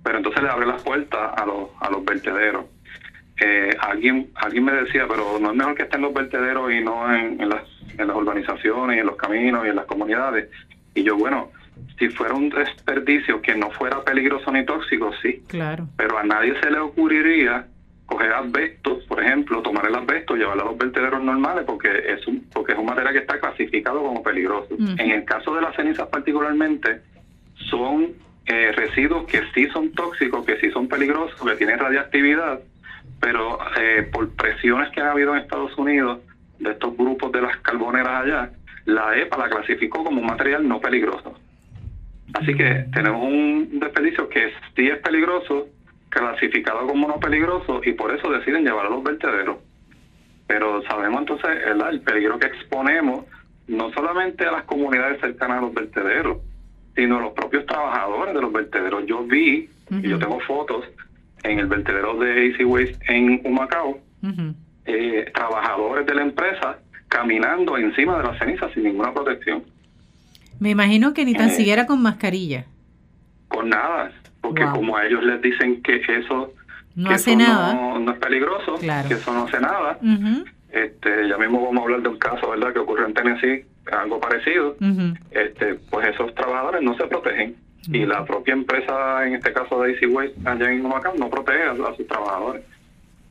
pero 0.03 0.17
entonces 0.17 0.43
le 0.43 0.49
abre 0.49 0.67
las 0.67 0.83
puertas 0.83 1.31
a 1.35 1.45
los, 1.45 1.69
a 1.79 1.89
los 1.89 2.05
vertederos. 2.05 2.65
Eh, 3.41 3.75
alguien 3.79 4.29
alguien 4.35 4.65
me 4.65 4.73
decía, 4.73 5.07
pero 5.07 5.39
no 5.39 5.51
es 5.51 5.55
mejor 5.55 5.73
que 5.73 5.83
estén 5.83 6.01
los 6.01 6.13
vertederos 6.13 6.71
y 6.71 6.81
no 6.81 7.11
en, 7.11 7.41
en, 7.41 7.49
las, 7.49 7.63
en 7.97 8.07
las 8.07 8.15
urbanizaciones, 8.15 8.97
y 8.97 8.99
en 8.99 9.07
los 9.07 9.15
caminos 9.15 9.65
y 9.65 9.69
en 9.69 9.75
las 9.75 9.85
comunidades. 9.85 10.49
Y 10.93 11.03
yo, 11.03 11.17
bueno, 11.17 11.49
si 11.97 12.09
fuera 12.09 12.35
un 12.35 12.49
desperdicio 12.49 13.41
que 13.41 13.55
no 13.55 13.71
fuera 13.71 14.03
peligroso 14.03 14.51
ni 14.51 14.65
tóxico, 14.65 15.11
sí. 15.21 15.41
Claro. 15.47 15.87
Pero 15.97 16.17
a 16.19 16.23
nadie 16.23 16.53
se 16.61 16.69
le 16.69 16.79
ocurriría 16.79 17.65
coger 18.09 18.33
asbestos, 18.33 19.03
por 19.05 19.21
ejemplo, 19.21 19.61
tomar 19.61 19.85
el 19.85 19.95
asbesto, 19.95 20.35
llevarlo 20.35 20.63
a 20.63 20.65
los 20.65 20.77
vertederos 20.77 21.23
normales 21.23 21.63
porque 21.65 21.89
es 22.07 22.25
un, 22.27 22.49
porque 22.51 22.73
es 22.73 22.79
un 22.79 22.85
material 22.85 23.13
que 23.13 23.19
está 23.19 23.39
clasificado 23.39 24.01
como 24.01 24.23
peligroso. 24.23 24.75
En 24.79 25.11
el 25.11 25.23
caso 25.25 25.53
de 25.53 25.61
las 25.61 25.75
cenizas 25.75 26.07
particularmente, 26.07 27.01
son 27.69 28.13
eh, 28.47 28.71
residuos 28.71 29.25
que 29.25 29.41
sí 29.53 29.67
son 29.67 29.91
tóxicos, 29.91 30.43
que 30.45 30.57
sí 30.59 30.71
son 30.71 30.87
peligrosos, 30.87 31.39
que 31.39 31.55
tienen 31.55 31.77
radiactividad, 31.77 32.61
pero 33.19 33.59
eh, 33.79 34.09
por 34.11 34.29
presiones 34.35 34.89
que 34.91 35.01
ha 35.01 35.11
habido 35.11 35.35
en 35.35 35.41
Estados 35.43 35.77
Unidos 35.77 36.19
de 36.57 36.71
estos 36.71 36.97
grupos 36.97 37.31
de 37.31 37.41
las 37.41 37.57
carboneras 37.57 38.23
allá, 38.23 38.51
la 38.85 39.15
EPA 39.17 39.37
la 39.37 39.49
clasificó 39.49 40.03
como 40.03 40.21
un 40.21 40.27
material 40.27 40.67
no 40.67 40.81
peligroso. 40.81 41.35
Así 42.33 42.55
que 42.55 42.85
tenemos 42.93 43.23
un 43.23 43.79
desperdicio 43.79 44.29
que 44.29 44.51
sí 44.75 44.87
es 44.87 44.97
peligroso, 44.99 45.67
clasificado 46.09 46.87
como 46.87 47.07
no 47.07 47.19
peligroso 47.19 47.81
y 47.83 47.93
por 47.93 48.15
eso 48.15 48.29
deciden 48.31 48.63
llevar 48.63 48.87
a 48.87 48.89
los 48.89 49.03
vertederos. 49.03 49.57
Pero 50.47 50.81
sabemos 50.83 51.21
entonces 51.21 51.49
el 51.65 52.01
peligro 52.01 52.39
que 52.39 52.47
exponemos 52.47 53.25
no 53.67 53.91
solamente 53.93 54.45
a 54.45 54.51
las 54.51 54.63
comunidades 54.63 55.21
cercanas 55.21 55.59
a 55.59 55.61
los 55.61 55.73
vertederos, 55.73 56.39
sino 56.95 57.17
a 57.17 57.21
los 57.21 57.33
propios 57.33 57.65
trabajadores 57.67 58.33
de 58.33 58.41
los 58.41 58.51
vertederos. 58.51 59.05
Yo 59.05 59.23
vi, 59.23 59.69
y 59.91 60.07
yo 60.07 60.17
tengo 60.17 60.39
fotos, 60.41 60.85
en 61.43 61.59
el 61.59 61.67
vertedero 61.67 62.17
de 62.17 62.47
Easy 62.47 62.63
Waste 62.63 62.97
en 63.07 63.41
Humacao, 63.45 63.99
eh, 64.85 65.31
trabajadores 65.33 66.05
de 66.05 66.15
la 66.15 66.23
empresa 66.23 66.79
caminando 67.07 67.77
encima 67.77 68.17
de 68.17 68.23
las 68.23 68.39
cenizas 68.39 68.71
sin 68.73 68.83
ninguna 68.83 69.13
protección. 69.13 69.63
Me 70.59 70.71
imagino 70.71 71.13
que 71.13 71.23
ni 71.25 71.33
tan 71.33 71.49
eh, 71.49 71.53
siquiera 71.53 71.85
con 71.85 72.01
mascarilla. 72.01 72.65
Con 73.47 73.69
nada 73.69 74.11
porque 74.41 74.63
como 74.65 74.97
a 74.97 75.05
ellos 75.05 75.23
les 75.23 75.41
dicen 75.41 75.81
que 75.81 75.95
eso 75.95 76.53
no 76.95 77.09
hace 77.09 77.35
nada, 77.35 77.73
no, 77.99 78.11
es 78.11 78.19
peligroso, 78.19 78.75
que 78.79 79.13
eso 79.13 79.33
no 79.33 79.45
hace 79.45 79.59
nada. 79.59 79.99
este, 80.71 81.27
ya 81.27 81.37
mismo 81.37 81.63
vamos 81.65 81.81
a 81.81 81.83
hablar 81.83 82.01
de 82.01 82.09
un 82.09 82.17
caso, 82.17 82.49
¿verdad?, 82.49 82.73
que 82.73 82.79
ocurrió 82.79 83.05
en 83.05 83.13
Tennessee, 83.13 83.65
algo 83.91 84.19
parecido. 84.19 84.75
este, 85.31 85.75
pues 85.89 86.07
esos 86.07 86.33
trabajadores 86.35 86.81
no 86.81 86.95
se 86.95 87.05
protegen 87.07 87.55
y 87.87 88.05
la 88.05 88.25
propia 88.25 88.53
empresa, 88.53 89.25
en 89.25 89.35
este 89.35 89.53
caso 89.53 89.81
de 89.81 89.93
Easy 89.93 90.05
Waste, 90.05 90.35
allá 90.45 90.71
en 90.71 90.85
Humacao, 90.85 91.15
no 91.17 91.29
protege 91.29 91.63
a, 91.63 91.95
sus 91.95 92.07
trabajadores. 92.07 92.63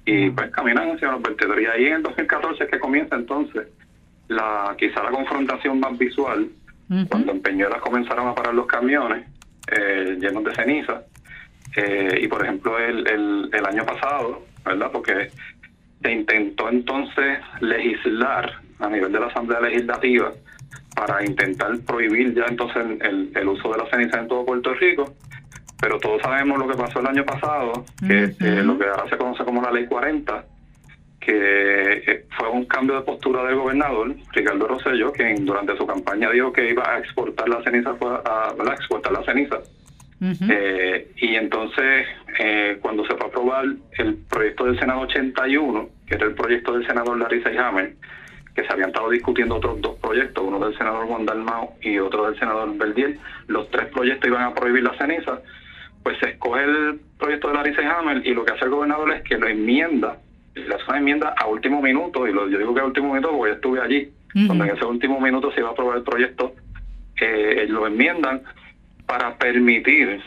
Y 0.04 0.30
pues 0.30 0.50
caminan 0.50 0.90
hacia 0.90 1.12
los 1.12 1.22
vertederos. 1.22 1.60
Y 1.60 1.66
ahí 1.66 1.86
en 1.86 1.94
el 1.94 2.02
2014 2.02 2.64
es 2.64 2.70
que 2.70 2.78
comienza 2.78 3.14
entonces 3.14 3.68
la 4.28 4.74
quizá 4.78 5.02
la 5.02 5.10
confrontación 5.10 5.80
más 5.80 5.96
visual, 5.98 6.48
cuando 7.10 7.32
en 7.32 7.40
Peñuelas 7.40 7.80
comenzaron 7.82 8.28
a 8.28 8.34
parar 8.34 8.54
los 8.54 8.66
camiones 8.66 9.26
llenos 10.18 10.44
de 10.44 10.54
ceniza. 10.54 11.02
Eh, 11.76 12.20
y 12.22 12.28
por 12.28 12.42
ejemplo, 12.42 12.78
el, 12.78 13.50
el, 13.52 13.66
año 13.66 13.84
pasado, 13.84 14.42
¿verdad? 14.64 14.90
Porque 14.92 15.30
se 16.02 16.12
intentó 16.12 16.68
entonces 16.68 17.38
legislar 17.60 18.60
a 18.78 18.88
nivel 18.88 19.12
de 19.12 19.20
la 19.20 19.26
Asamblea 19.26 19.60
Legislativa 19.60 20.32
para 20.96 21.24
intentar 21.24 21.78
prohibir 21.86 22.34
ya 22.34 22.46
entonces 22.46 22.84
el, 23.00 23.30
el 23.34 23.48
uso 23.48 23.70
de 23.72 23.78
la 23.78 23.90
ceniza 23.90 24.20
en 24.20 24.28
todo 24.28 24.44
Puerto 24.44 24.74
Rico. 24.74 25.14
Pero 25.80 25.98
todos 26.00 26.20
sabemos 26.22 26.58
lo 26.58 26.66
que 26.66 26.76
pasó 26.76 26.98
el 26.98 27.06
año 27.06 27.24
pasado, 27.24 27.84
que 28.00 28.34
lo 28.40 28.76
que 28.76 28.86
ahora 28.86 29.08
se 29.08 29.16
conoce 29.16 29.44
como 29.44 29.62
la 29.62 29.70
Ley 29.70 29.86
40, 29.86 30.44
que 31.28 32.24
fue 32.38 32.48
un 32.48 32.64
cambio 32.64 32.96
de 32.96 33.02
postura 33.02 33.44
del 33.44 33.56
gobernador, 33.56 34.14
Ricardo 34.32 34.66
Rosello, 34.66 35.12
que 35.12 35.34
durante 35.40 35.76
su 35.76 35.86
campaña 35.86 36.30
dijo 36.30 36.50
que 36.50 36.70
iba 36.70 36.90
a 36.90 36.98
exportar 37.00 37.46
la 37.50 37.62
ceniza, 37.62 37.90
a, 38.00 38.54
exportar 38.72 39.12
la 39.12 39.22
ceniza. 39.24 39.58
Eh, 40.22 41.12
y 41.16 41.34
entonces, 41.34 42.06
eh, 42.38 42.78
cuando 42.80 43.04
se 43.04 43.14
fue 43.14 43.26
a 43.26 43.28
aprobar 43.28 43.66
el 43.98 44.14
proyecto 44.30 44.64
del 44.64 44.78
Senado 44.78 45.00
81, 45.00 45.90
que 46.06 46.14
era 46.14 46.24
el 46.24 46.34
proyecto 46.34 46.72
del 46.72 46.86
senador 46.86 47.18
Larry 47.18 47.42
Seyhammer, 47.42 47.92
que 48.54 48.64
se 48.64 48.72
habían 48.72 48.88
estado 48.88 49.10
discutiendo 49.10 49.56
otros 49.56 49.82
dos 49.82 49.96
proyectos, 50.00 50.42
uno 50.46 50.58
del 50.58 50.76
senador 50.78 51.06
Juan 51.08 51.26
Dalmao 51.26 51.74
y 51.82 51.98
otro 51.98 52.24
del 52.24 52.38
senador 52.38 52.74
Verdiel, 52.78 53.18
los 53.48 53.70
tres 53.70 53.88
proyectos 53.88 54.28
iban 54.28 54.44
a 54.44 54.54
prohibir 54.54 54.82
la 54.82 54.96
ceniza, 54.96 55.42
pues 56.02 56.18
se 56.20 56.30
escoge 56.30 56.64
el 56.64 57.00
proyecto 57.18 57.48
de 57.48 57.54
Larry 57.54 57.74
Seyhammer 57.74 58.26
y 58.26 58.32
lo 58.32 58.46
que 58.46 58.54
hace 58.54 58.64
el 58.64 58.70
gobernador 58.70 59.12
es 59.12 59.22
que 59.24 59.36
lo 59.36 59.46
enmienda 59.46 60.16
la 60.66 60.78
una 60.88 60.98
enmienda 60.98 61.34
a 61.36 61.46
último 61.46 61.82
minuto, 61.82 62.26
y 62.26 62.32
lo, 62.32 62.48
yo 62.48 62.58
digo 62.58 62.74
que 62.74 62.80
a 62.80 62.84
último 62.84 63.08
minuto 63.08 63.30
porque 63.30 63.50
yo 63.50 63.54
estuve 63.56 63.80
allí, 63.80 64.10
cuando 64.46 64.64
en 64.64 64.70
ese 64.70 64.84
último 64.84 65.20
minuto 65.20 65.50
se 65.52 65.60
iba 65.60 65.70
a 65.70 65.72
aprobar 65.72 65.98
el 65.98 66.04
proyecto, 66.04 66.54
eh, 67.20 67.66
lo 67.68 67.86
enmiendan 67.86 68.42
para 69.06 69.36
permitir 69.36 70.20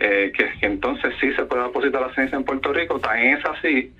eh, 0.00 0.32
que, 0.36 0.66
entonces 0.66 1.14
sí 1.20 1.32
se 1.34 1.44
pueda 1.44 1.64
depositar 1.64 2.00
la 2.00 2.14
ciencia 2.14 2.36
en 2.36 2.44
Puerto 2.44 2.72
Rico. 2.72 2.98
Tan 2.98 3.18
es 3.18 3.44
así 3.44 3.92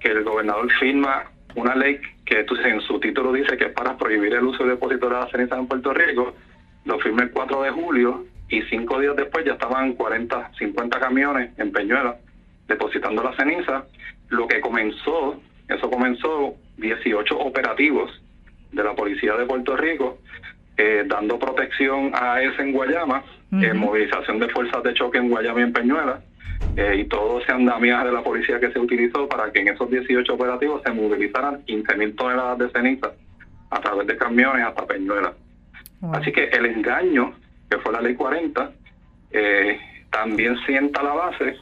que 0.00 0.08
el 0.08 0.22
gobernador 0.22 0.70
firma 0.78 1.24
una 1.54 1.74
ley 1.74 2.00
que 2.24 2.46
en 2.64 2.80
su 2.80 2.98
título 3.00 3.32
dice 3.32 3.56
que 3.56 3.66
es 3.66 3.72
para 3.72 3.96
prohibir 3.96 4.32
el 4.34 4.44
uso 4.44 4.64
de 4.64 4.70
depósito 4.70 5.08
de 5.08 5.14
la 5.14 5.28
ceniza 5.28 5.58
en 5.58 5.66
Puerto 5.66 5.92
Rico. 5.92 6.34
Lo 6.84 6.98
firma 7.00 7.24
el 7.24 7.30
4 7.30 7.62
de 7.62 7.70
julio 7.70 8.24
y 8.48 8.62
cinco 8.62 9.00
días 9.00 9.16
después 9.16 9.44
ya 9.44 9.52
estaban 9.52 9.92
40, 9.94 10.52
50 10.58 11.00
camiones 11.00 11.50
en 11.58 11.72
Peñuela 11.72 12.16
depositando 12.68 13.22
la 13.22 13.34
ceniza 13.36 13.84
lo 14.32 14.48
que 14.48 14.60
comenzó, 14.60 15.36
eso 15.68 15.90
comenzó 15.90 16.56
18 16.78 17.38
operativos 17.38 18.10
de 18.72 18.82
la 18.82 18.94
Policía 18.94 19.34
de 19.34 19.44
Puerto 19.44 19.76
Rico, 19.76 20.18
eh, 20.76 21.04
dando 21.06 21.38
protección 21.38 22.10
a 22.14 22.40
ese 22.42 22.62
en 22.62 22.72
Guayama, 22.72 23.22
eh, 23.60 23.74
movilización 23.74 24.38
de 24.38 24.48
fuerzas 24.48 24.82
de 24.82 24.94
choque 24.94 25.18
en 25.18 25.28
Guayama 25.28 25.60
y 25.60 25.62
en 25.64 25.72
Peñuela, 25.74 26.20
eh, 26.76 26.96
y 27.00 27.04
todo 27.04 27.40
ese 27.40 27.52
andamiaje 27.52 28.06
de 28.06 28.12
la 28.12 28.22
policía 28.22 28.58
que 28.58 28.72
se 28.72 28.78
utilizó 28.78 29.28
para 29.28 29.52
que 29.52 29.60
en 29.60 29.68
esos 29.68 29.90
18 29.90 30.32
operativos 30.32 30.80
se 30.82 30.92
movilizaran 30.92 31.62
15 31.64 31.96
mil 31.96 32.16
toneladas 32.16 32.58
de 32.58 32.70
ceniza 32.70 33.12
a 33.70 33.80
través 33.80 34.06
de 34.06 34.16
camiones 34.16 34.64
hasta 34.66 34.86
Peñuela. 34.86 35.34
Así 36.14 36.32
que 36.32 36.44
el 36.44 36.66
engaño, 36.66 37.34
que 37.70 37.76
fue 37.78 37.92
la 37.92 38.00
ley 38.00 38.14
40, 38.14 38.72
también 40.10 40.56
sienta 40.64 41.02
la 41.02 41.12
base 41.12 41.56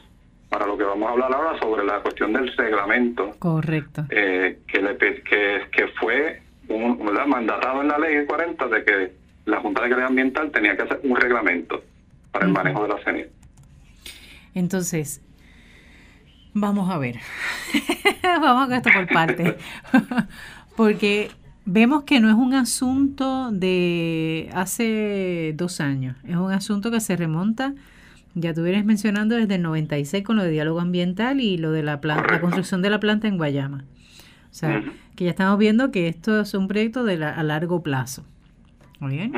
para 0.51 0.67
lo 0.67 0.77
que 0.77 0.83
vamos 0.83 1.07
a 1.07 1.13
hablar 1.13 1.33
ahora 1.33 1.57
sobre 1.59 1.85
la 1.85 2.01
cuestión 2.01 2.33
del 2.33 2.53
reglamento. 2.57 3.31
Correcto. 3.39 4.03
Eh, 4.09 4.59
que, 4.67 4.81
le, 4.81 4.97
que, 4.97 5.61
que 5.71 5.87
fue 5.97 6.41
un, 6.67 6.99
mandatado 7.29 7.81
en 7.81 7.87
la 7.87 7.97
ley 7.97 8.25
40 8.25 8.67
de 8.67 8.83
que 8.83 9.13
la 9.45 9.61
Junta 9.61 9.81
de 9.81 9.89
Calidad 9.89 10.09
Ambiental 10.09 10.51
tenía 10.51 10.75
que 10.75 10.83
hacer 10.83 10.99
un 11.03 11.15
reglamento 11.15 11.81
para 12.33 12.45
el 12.45 12.51
manejo 12.51 12.83
de 12.83 12.89
la 12.89 13.01
ceniza. 13.01 13.29
Entonces, 14.53 15.21
vamos 16.53 16.91
a 16.91 16.97
ver. 16.97 17.15
vamos 18.21 18.69
a 18.69 18.75
esto 18.75 18.89
por 18.93 19.07
parte. 19.07 19.55
Porque 20.75 21.31
vemos 21.63 22.03
que 22.03 22.19
no 22.19 22.27
es 22.27 22.35
un 22.35 22.55
asunto 22.55 23.51
de 23.51 24.49
hace 24.53 25.53
dos 25.55 25.79
años, 25.79 26.17
es 26.27 26.35
un 26.35 26.51
asunto 26.51 26.91
que 26.91 26.99
se 26.99 27.15
remonta 27.15 27.73
Ya 28.33 28.53
tú 28.53 28.63
vienes 28.63 28.85
mencionando 28.85 29.35
desde 29.35 29.55
el 29.55 29.61
96 29.61 30.23
con 30.23 30.37
lo 30.37 30.43
de 30.43 30.51
diálogo 30.51 30.79
ambiental 30.79 31.41
y 31.41 31.57
lo 31.57 31.71
de 31.71 31.83
la, 31.83 31.99
planta, 31.99 32.31
la 32.31 32.41
construcción 32.41 32.81
de 32.81 32.89
la 32.89 32.99
planta 32.99 33.27
en 33.27 33.37
Guayama. 33.37 33.83
O 34.49 34.53
sea, 34.53 34.83
que 35.15 35.25
ya 35.25 35.31
estamos 35.31 35.57
viendo 35.57 35.91
que 35.91 36.07
esto 36.07 36.41
es 36.41 36.53
un 36.53 36.67
proyecto 36.67 37.03
de 37.03 37.23
a 37.23 37.43
largo 37.43 37.83
plazo. 37.83 38.23
Muy 38.99 39.15
bien. 39.15 39.33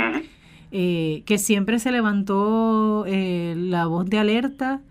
Eh, 0.72 1.22
que 1.26 1.38
siempre 1.38 1.78
se 1.78 1.92
levantó 1.92 3.06
eh, 3.08 3.54
la 3.56 3.86
voz 3.86 4.10
de 4.10 4.18
alerta 4.18 4.82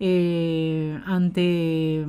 eh, 0.00 0.98
ante 1.06 2.04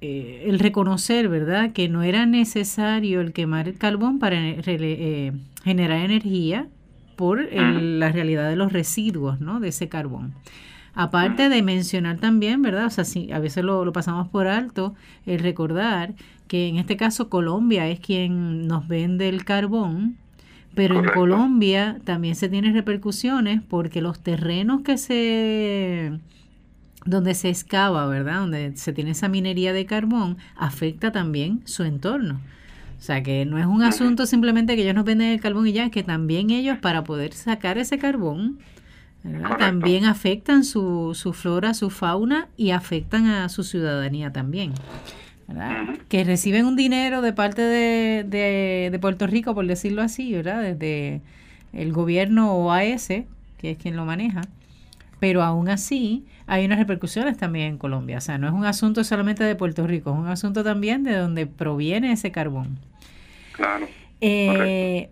el 0.00 0.58
reconocer, 0.58 1.28
¿verdad?, 1.28 1.72
que 1.72 1.88
no 1.88 2.02
era 2.02 2.26
necesario 2.26 3.20
el 3.20 3.32
quemar 3.32 3.68
el 3.68 3.78
carbón 3.78 4.18
para 4.18 4.36
generar 5.64 5.98
energía 5.98 6.68
por 7.16 7.52
la 7.52 8.12
realidad 8.12 8.48
de 8.48 8.56
los 8.56 8.72
residuos, 8.72 9.40
¿no?, 9.40 9.60
de 9.60 9.68
ese 9.68 9.88
carbón. 9.88 10.34
Aparte 10.94 11.48
de 11.48 11.62
mencionar 11.62 12.18
también, 12.18 12.62
¿verdad? 12.62 12.86
O 12.86 12.90
sea, 12.90 13.04
sí, 13.04 13.30
a 13.30 13.38
veces 13.38 13.64
lo, 13.64 13.84
lo, 13.84 13.92
pasamos 13.92 14.28
por 14.28 14.46
alto, 14.46 14.94
el 15.26 15.40
recordar 15.40 16.14
que 16.48 16.68
en 16.68 16.76
este 16.76 16.96
caso 16.96 17.28
Colombia 17.28 17.88
es 17.88 18.00
quien 18.00 18.66
nos 18.66 18.88
vende 18.88 19.28
el 19.28 19.44
carbón, 19.44 20.16
pero 20.74 20.98
en 20.98 21.06
Colombia 21.06 21.98
también 22.04 22.34
se 22.34 22.48
tienen 22.48 22.74
repercusiones 22.74 23.62
porque 23.62 24.02
los 24.02 24.20
terrenos 24.20 24.82
que 24.82 24.98
se 24.98 26.12
donde 27.06 27.34
se 27.34 27.48
excava, 27.48 28.06
¿verdad? 28.06 28.40
Donde 28.40 28.76
se 28.76 28.92
tiene 28.92 29.12
esa 29.12 29.28
minería 29.28 29.72
de 29.72 29.86
carbón, 29.86 30.36
afecta 30.56 31.12
también 31.12 31.62
su 31.64 31.84
entorno. 31.84 32.40
O 32.98 33.02
sea, 33.02 33.22
que 33.22 33.44
no 33.44 33.58
es 33.58 33.66
un 33.66 33.82
asunto 33.82 34.26
simplemente 34.26 34.74
que 34.74 34.82
ellos 34.82 34.94
nos 34.94 35.04
venden 35.04 35.28
el 35.28 35.40
carbón 35.40 35.66
y 35.66 35.72
ya, 35.72 35.84
es 35.84 35.90
que 35.90 36.02
también 36.02 36.50
ellos 36.50 36.78
para 36.78 37.04
poder 37.04 37.32
sacar 37.34 37.78
ese 37.78 37.98
carbón, 37.98 38.58
también 39.58 40.04
afectan 40.04 40.64
su, 40.64 41.12
su 41.14 41.32
flora, 41.32 41.74
su 41.74 41.90
fauna 41.90 42.48
y 42.56 42.70
afectan 42.70 43.26
a 43.26 43.48
su 43.48 43.64
ciudadanía 43.64 44.32
también. 44.32 44.72
Que 46.08 46.24
reciben 46.24 46.66
un 46.66 46.76
dinero 46.76 47.22
de 47.22 47.32
parte 47.32 47.62
de, 47.62 48.24
de, 48.90 48.98
Puerto 48.98 49.26
Rico, 49.26 49.54
por 49.54 49.66
decirlo 49.66 50.02
así, 50.02 50.32
¿verdad? 50.32 50.62
Desde 50.62 51.22
el 51.72 51.92
gobierno 51.92 52.52
OAS, 52.52 53.08
que 53.08 53.70
es 53.70 53.78
quien 53.78 53.96
lo 53.96 54.04
maneja. 54.04 54.42
Pero 55.18 55.42
aún 55.42 55.68
así 55.68 56.26
hay 56.46 56.64
unas 56.66 56.78
repercusiones 56.78 57.36
también 57.36 57.66
en 57.66 57.78
Colombia. 57.78 58.18
O 58.18 58.20
sea, 58.20 58.38
no 58.38 58.46
es 58.46 58.52
un 58.52 58.64
asunto 58.64 59.02
solamente 59.04 59.44
de 59.44 59.54
Puerto 59.56 59.86
Rico, 59.86 60.12
es 60.12 60.18
un 60.18 60.28
asunto 60.28 60.62
también 60.62 61.04
de 61.04 61.16
donde 61.16 61.46
proviene 61.46 62.12
ese 62.12 62.30
carbón. 62.30 62.78
Claro. 63.52 63.86
Eh, 64.20 65.10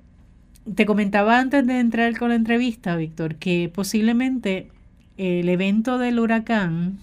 te 0.74 0.86
comentaba 0.86 1.38
antes 1.38 1.66
de 1.66 1.80
entrar 1.80 2.16
con 2.18 2.30
la 2.30 2.34
entrevista, 2.34 2.96
Víctor, 2.96 3.36
que 3.36 3.70
posiblemente 3.74 4.70
el 5.16 5.48
evento 5.48 5.98
del 5.98 6.18
huracán 6.18 6.98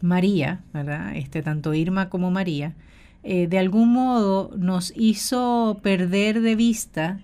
María, 0.00 0.60
¿verdad? 0.72 1.16
Este, 1.16 1.42
tanto 1.42 1.74
Irma 1.74 2.10
como 2.10 2.30
María, 2.30 2.74
eh, 3.22 3.46
de 3.46 3.58
algún 3.58 3.92
modo 3.92 4.50
nos 4.56 4.92
hizo 4.96 5.80
perder 5.82 6.42
de 6.42 6.54
vista, 6.56 7.20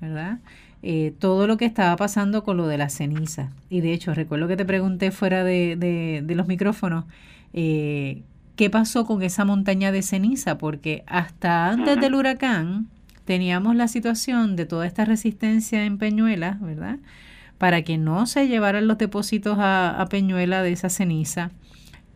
¿verdad? 0.00 0.40
Eh, 0.82 1.12
todo 1.18 1.48
lo 1.48 1.56
que 1.56 1.64
estaba 1.64 1.96
pasando 1.96 2.44
con 2.44 2.56
lo 2.56 2.68
de 2.68 2.78
la 2.78 2.88
ceniza. 2.88 3.50
Y 3.68 3.80
de 3.80 3.92
hecho, 3.92 4.14
recuerdo 4.14 4.46
que 4.46 4.56
te 4.56 4.64
pregunté 4.64 5.10
fuera 5.10 5.42
de, 5.42 6.24
los 6.28 6.46
micrófonos, 6.46 7.04
eh, 7.52 8.22
¿qué 8.54 8.70
pasó 8.70 9.04
con 9.04 9.22
esa 9.22 9.44
montaña 9.44 9.90
de 9.90 10.02
ceniza? 10.02 10.56
Porque 10.56 11.02
hasta 11.06 11.70
antes 11.70 12.00
del 12.00 12.14
huracán, 12.14 12.86
teníamos 13.24 13.74
la 13.76 13.88
situación 13.88 14.56
de 14.56 14.66
toda 14.66 14.86
esta 14.86 15.04
resistencia 15.04 15.84
en 15.84 15.98
Peñuela, 15.98 16.58
¿verdad? 16.60 16.98
Para 17.58 17.82
que 17.82 17.98
no 17.98 18.26
se 18.26 18.46
llevaran 18.46 18.86
los 18.86 18.98
depósitos 18.98 19.58
a, 19.60 20.06
Peñuela 20.08 20.62
de 20.62 20.72
esa 20.72 20.88
ceniza. 20.88 21.50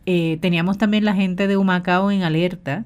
Eh, 0.05 0.37
teníamos 0.41 0.77
también 0.77 1.05
la 1.05 1.13
gente 1.13 1.47
de 1.47 1.57
Humacao 1.57 2.11
en 2.11 2.23
alerta, 2.23 2.85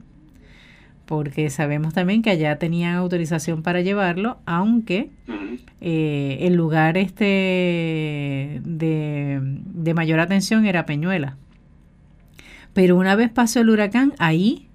porque 1.08 1.50
sabemos 1.50 1.96
también 1.96 2.22
que 2.22 2.30
allá 2.30 2.60
tenían 2.60 2.96
autorización 2.96 3.64
para 3.64 3.82
llevarlo, 3.82 4.38
aunque 4.46 5.10
eh, 5.82 6.38
el 6.42 6.54
lugar 6.54 6.98
este 6.98 8.62
de, 8.64 9.40
de 9.42 9.94
mayor 9.96 10.20
atención 10.20 10.66
era 10.66 10.86
Peñuela. 10.86 11.38
Pero 12.74 12.96
una 12.96 13.16
vez 13.16 13.32
pasó 13.32 13.62
el 13.62 13.72
huracán, 13.72 14.14
ahí 14.20 14.68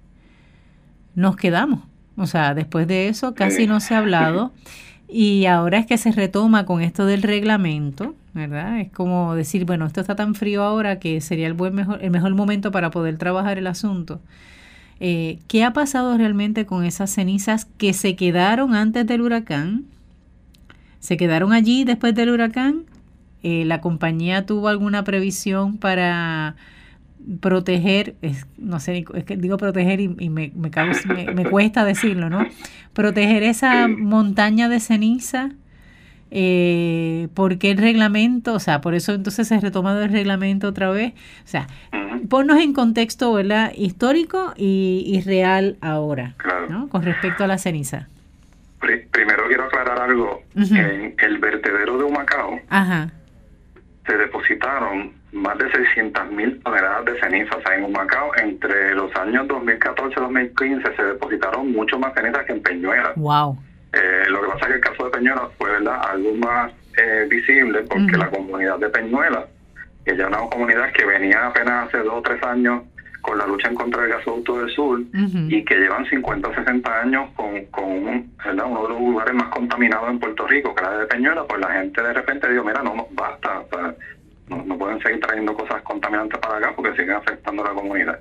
nos 1.15 1.37
quedamos 1.37 1.81
o 2.15 2.27
sea, 2.27 2.53
después 2.53 2.87
de 2.87 3.07
eso 3.07 3.33
casi 3.33 3.65
no 3.67 3.79
se 3.79 3.95
ha 3.95 3.99
hablado 3.99 4.53
y 5.07 5.45
ahora 5.45 5.79
es 5.79 5.85
que 5.85 5.97
se 5.97 6.11
retoma 6.11 6.65
con 6.65 6.81
esto 6.81 7.05
del 7.05 7.23
reglamento, 7.23 8.15
¿verdad? 8.33 8.79
Es 8.79 8.91
como 8.91 9.35
decir, 9.35 9.65
bueno, 9.65 9.85
esto 9.85 10.01
está 10.01 10.15
tan 10.15 10.35
frío 10.35 10.63
ahora 10.63 10.99
que 10.99 11.21
sería 11.21 11.47
el, 11.47 11.53
buen 11.53 11.73
mejor, 11.73 12.03
el 12.03 12.11
mejor 12.11 12.33
momento 12.35 12.71
para 12.71 12.91
poder 12.91 13.17
trabajar 13.17 13.57
el 13.57 13.67
asunto. 13.67 14.21
Eh, 15.05 15.39
¿Qué 15.49 15.65
ha 15.65 15.73
pasado 15.73 16.17
realmente 16.17 16.65
con 16.65 16.85
esas 16.85 17.09
cenizas 17.11 17.65
que 17.65 17.91
se 17.91 18.15
quedaron 18.15 18.73
antes 18.73 19.05
del 19.05 19.19
huracán? 19.19 19.83
¿Se 21.01 21.17
quedaron 21.17 21.51
allí 21.51 21.83
después 21.83 22.15
del 22.15 22.29
huracán? 22.29 22.85
Eh, 23.43 23.65
¿La 23.65 23.81
compañía 23.81 24.45
tuvo 24.45 24.69
alguna 24.69 25.03
previsión 25.03 25.77
para 25.77 26.55
proteger, 27.41 28.15
es, 28.21 28.47
no 28.57 28.79
sé, 28.79 29.03
es 29.13 29.25
que 29.25 29.35
digo 29.35 29.57
proteger 29.57 29.99
y, 29.99 30.07
me, 30.07 30.53
me, 30.55 30.71
me, 31.33 31.49
cuesta 31.49 31.83
decirlo, 31.83 32.29
¿no? 32.29 32.47
Proteger 32.93 33.43
esa 33.43 33.89
montaña 33.89 34.69
de 34.69 34.79
ceniza, 34.79 35.49
eh, 36.35 37.27
porque 37.35 37.71
el 37.71 37.77
reglamento, 37.77 38.53
o 38.53 38.59
sea, 38.59 38.81
por 38.81 38.95
eso 38.95 39.13
entonces 39.13 39.47
se 39.47 39.55
ha 39.55 39.59
retomado 39.59 40.01
el 40.01 40.11
reglamento 40.11 40.67
otra 40.67 40.89
vez, 40.89 41.13
o 41.43 41.47
sea, 41.47 41.67
ponnos 42.29 42.59
en 42.59 42.73
contexto, 42.73 43.31
¿verdad? 43.33 43.71
Histórico 43.75 44.53
y, 44.57 45.21
real 45.25 45.77
ahora, 45.81 46.35
¿no? 46.69 46.89
Con 46.89 47.03
respecto 47.03 47.43
a 47.43 47.47
la 47.47 47.57
ceniza. 47.57 48.07
Primero 48.79 49.43
quiero 49.47 49.65
aclarar 49.65 50.01
algo, 50.01 50.41
en 50.55 51.15
el 51.17 51.37
vertedero 51.37 51.97
de 51.97 52.03
Humacao 52.03 52.59
se 54.05 54.17
depositaron 54.17 55.13
más 55.31 55.57
de 55.57 55.71
600 55.71 56.31
mil 56.31 56.61
toneladas 56.61 57.05
de 57.05 57.19
ceniza. 57.19 57.55
O 57.55 57.61
sea, 57.61 57.75
en 57.75 57.85
Humacao, 57.85 58.31
entre 58.37 58.93
los 58.95 59.15
años 59.15 59.47
2014 59.47 60.13
y 60.17 60.21
2015, 60.21 60.95
se 60.95 61.03
depositaron 61.03 61.71
mucho 61.71 61.97
más 61.97 62.13
cenizas 62.13 62.45
que 62.45 62.53
en 62.53 62.61
Peñuela. 62.61 63.13
Wow. 63.15 63.57
Eh, 63.93 64.23
lo 64.29 64.41
que 64.41 64.47
pasa 64.47 64.65
es 64.65 64.67
que 64.67 64.73
el 64.75 64.81
caso 64.81 65.05
de 65.05 65.11
Peñuela 65.11 65.49
fue 65.57 65.69
¿verdad? 65.71 66.01
algo 66.09 66.33
más 66.35 66.71
eh, 66.97 67.27
visible 67.29 67.83
porque 67.83 68.17
la 68.17 68.29
comunidad 68.29 68.79
de 68.79 68.89
Peñuela, 68.89 69.45
que 70.03 70.17
ya 70.17 70.23
es 70.23 70.29
una 70.29 70.49
comunidad 70.49 70.91
que 70.93 71.05
venía 71.05 71.47
apenas 71.47 71.87
hace 71.87 71.99
dos 71.99 72.15
o 72.15 72.21
tres 72.21 72.41
años 72.43 72.83
con 73.21 73.37
la 73.37 73.47
lucha 73.47 73.69
en 73.69 73.75
contra 73.75 74.01
del 74.01 74.11
gasoducto 74.11 74.59
del 74.59 74.69
sur 74.75 75.01
y 75.13 75.63
que 75.63 75.75
llevan 75.75 76.05
50 76.05 76.49
o 76.49 76.55
60 76.55 77.01
años 77.01 77.29
con, 77.35 77.65
con 77.67 77.85
uno 77.85 78.83
de 78.83 78.89
los 78.89 78.99
lugares 78.99 79.33
más 79.33 79.47
contaminados 79.47 80.09
en 80.09 80.19
Puerto 80.19 80.45
Rico, 80.45 80.75
que 80.75 80.83
era 80.83 80.97
de 80.97 81.05
Peñuela, 81.05 81.45
pues 81.47 81.61
la 81.61 81.71
gente 81.71 82.03
de 82.03 82.13
repente 82.13 82.51
dijo, 82.51 82.65
mira, 82.65 82.83
no, 82.83 83.07
basta, 83.11 83.59
o 83.59 83.67
sea, 83.69 83.95
no, 84.65 84.77
pueden 84.77 85.01
seguir 85.01 85.19
trayendo 85.19 85.53
cosas 85.53 85.81
contaminantes 85.83 86.39
para 86.39 86.57
acá 86.57 86.73
porque 86.75 86.91
siguen 86.91 87.15
afectando 87.15 87.63
a 87.63 87.69
la 87.69 87.73
comunidad. 87.73 88.19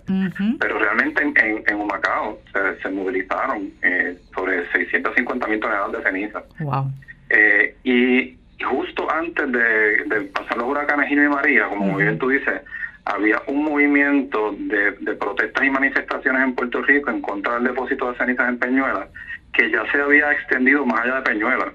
Pero 0.59 0.79
realmente 0.79 1.23
en, 1.23 1.65
en, 1.67 1.81
Humacao 1.81 2.39
se, 2.83 2.89
movilizaron 2.91 3.71
eh, 3.83 4.17
sobre 4.35 4.71
650 4.73 5.47
mil 5.47 5.61
toneladas 5.61 5.93
de 5.93 6.03
ceniza. 6.03 6.43
Wow. 6.61 6.91
Eh, 7.31 7.75
y, 7.85 8.37
justo 8.65 9.11
antes 9.11 9.51
de, 9.51 10.31
pasar 10.33 10.57
los 10.59 10.69
huracanes 10.69 11.09
Gino 11.09 11.25
y 11.25 11.29
María, 11.29 11.67
como 11.69 11.87
muy 11.87 12.05
bien 12.05 12.19
tú 12.19 12.29
dices, 12.29 12.63
había 13.05 13.43
un 13.49 13.65
movimiento 13.65 14.55
de, 14.57 14.93
de, 14.93 15.15
protestas 15.15 15.65
y 15.65 15.71
manifestaciones 15.71 16.43
en 16.43 16.55
Puerto 16.55 16.81
Rico 16.83 17.11
en 17.11 17.21
contra 17.21 17.55
del 17.55 17.65
depósito 17.65 18.13
de 18.13 18.19
cenizas 18.19 18.49
en 18.49 18.59
Peñuela, 18.59 19.09
que 19.53 19.71
ya 19.71 19.85
se 19.91 20.01
había 20.01 20.31
extendido 20.33 20.87
más 20.87 21.01
allá 21.01 21.17
de 21.17 21.23
Peñuela. 21.23 21.73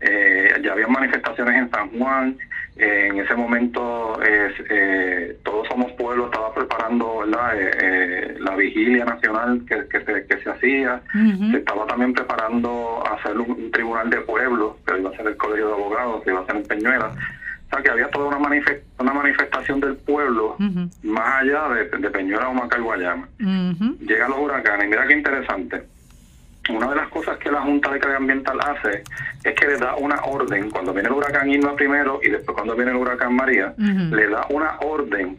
Eh, 0.00 0.60
ya 0.62 0.72
había 0.72 0.88
manifestaciones 0.88 1.54
en 1.54 1.70
San 1.70 1.90
Juan, 1.98 2.36
en 2.76 3.18
ese 3.18 3.34
momento 3.34 4.20
eh, 4.22 5.38
Todos 5.42 5.66
Somos 5.68 5.92
Pueblo 5.92 6.26
estaba 6.26 6.52
preparando 6.52 7.24
eh, 7.24 8.36
la 8.38 8.54
vigilia 8.54 9.04
nacional 9.04 9.62
que, 9.66 9.88
que, 9.88 10.04
se, 10.04 10.26
que 10.26 10.42
se 10.42 10.50
hacía, 10.50 11.00
se 11.50 11.56
estaba 11.56 11.86
también 11.86 12.12
preparando 12.12 13.02
hacer 13.10 13.38
un, 13.38 13.70
tribunal 13.70 14.10
de 14.10 14.20
pueblo, 14.20 14.78
que 14.86 14.98
iba 14.98 15.10
a 15.10 15.16
ser 15.16 15.26
el 15.26 15.36
Colegio 15.36 15.68
de 15.68 15.72
Abogados, 15.74 16.22
que 16.22 16.30
iba 16.30 16.40
a 16.40 16.46
ser 16.46 16.56
en 16.56 16.64
Peñuela. 16.64 17.06
O 17.08 17.68
sea, 17.70 17.82
que 17.82 17.90
había 17.90 18.08
toda 18.10 18.28
una, 18.28 18.38
una 18.98 19.12
manifestación 19.12 19.80
del 19.80 19.96
pueblo 19.96 20.56
más 21.02 21.42
allá 21.42 21.68
de, 21.70 21.84
de 21.98 22.10
Peñuela 22.10 22.48
o 22.48 22.54
Macal 22.54 22.82
Guayama. 22.82 23.28
Llegan 23.38 24.30
los 24.30 24.38
huracanes, 24.38 24.88
mira 24.88 25.06
qué 25.06 25.14
interesante 25.14 25.95
una 26.68 26.90
de 26.90 26.96
las 26.96 27.08
cosas 27.08 27.38
que 27.38 27.50
la 27.50 27.60
Junta 27.60 27.90
de 27.92 27.98
Calidad 27.98 28.20
Ambiental 28.20 28.58
hace 28.60 29.02
es 29.44 29.54
que 29.54 29.66
le 29.66 29.76
da 29.76 29.94
una 29.96 30.16
orden, 30.24 30.70
cuando 30.70 30.92
viene 30.92 31.08
el 31.08 31.14
huracán 31.14 31.50
Irma 31.50 31.74
primero 31.76 32.20
y 32.22 32.30
después 32.30 32.54
cuando 32.54 32.74
viene 32.74 32.90
el 32.90 32.96
huracán 32.96 33.34
María, 33.34 33.74
le 33.76 34.28
da 34.28 34.46
una 34.50 34.78
orden 34.80 35.38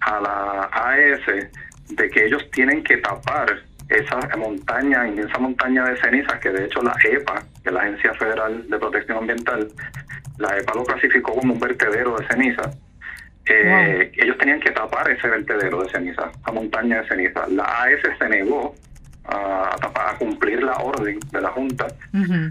a 0.00 0.20
la 0.20 0.70
AES 0.72 1.50
de 1.88 2.10
que 2.10 2.26
ellos 2.26 2.44
tienen 2.52 2.82
que 2.82 2.98
tapar 2.98 3.62
esa 3.88 4.18
montaña, 4.36 5.06
inmensa 5.06 5.38
montaña 5.38 5.84
de 5.84 5.96
cenizas, 5.98 6.38
que 6.40 6.50
de 6.50 6.64
hecho 6.64 6.82
la 6.82 6.94
EPA, 7.04 7.42
que 7.62 7.68
es 7.68 7.72
la 7.72 7.80
Agencia 7.80 8.14
Federal 8.14 8.68
de 8.68 8.78
Protección 8.78 9.18
Ambiental, 9.18 9.68
la 10.38 10.58
EPA 10.58 10.74
lo 10.74 10.84
clasificó 10.84 11.34
como 11.34 11.54
un 11.54 11.60
vertedero 11.60 12.16
de 12.16 12.26
cenizas. 12.26 12.76
Eh, 13.48 14.10
ellos 14.16 14.36
tenían 14.38 14.58
que 14.58 14.72
tapar 14.72 15.08
ese 15.08 15.28
vertedero 15.28 15.80
de 15.80 15.88
ceniza, 15.90 16.32
esa 16.36 16.52
montaña 16.52 17.02
de 17.02 17.08
ceniza. 17.08 17.46
La 17.48 17.64
AES 17.82 18.00
se 18.18 18.28
negó 18.28 18.74
a, 19.28 19.76
tapar, 19.80 20.14
a 20.14 20.18
cumplir 20.18 20.62
la 20.62 20.76
orden 20.76 21.18
de 21.32 21.40
la 21.40 21.50
Junta. 21.50 21.86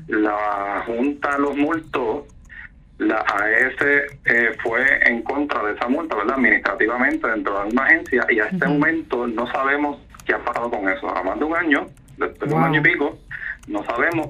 La 0.07 0.83
Junta 0.85 1.37
los 1.37 1.55
multó. 1.55 2.27
La 2.97 3.17
AES 3.17 4.07
eh, 4.23 4.55
fue 4.63 4.81
en 5.09 5.21
contra 5.23 5.61
de 5.63 5.73
esa 5.73 5.89
multa, 5.89 6.15
¿verdad? 6.15 6.35
Administrativamente 6.35 7.27
dentro 7.27 7.53
de 7.53 7.59
la 7.59 7.65
misma 7.65 7.85
agencia 7.87 8.25
y 8.29 8.39
a 8.39 8.45
este 8.45 8.65
momento 8.67 9.27
no 9.27 9.51
sabemos 9.51 9.97
qué 10.25 10.33
ha 10.33 10.39
pasado 10.39 10.71
con 10.71 10.87
eso. 10.87 11.13
A 11.13 11.21
más 11.21 11.37
de 11.37 11.43
un 11.43 11.55
año, 11.55 11.87
después 12.17 12.49
de 12.49 12.55
un 12.55 12.63
año 12.63 12.79
y 12.79 12.83
pico, 12.83 13.19
no 13.67 13.83
sabemos 13.83 14.29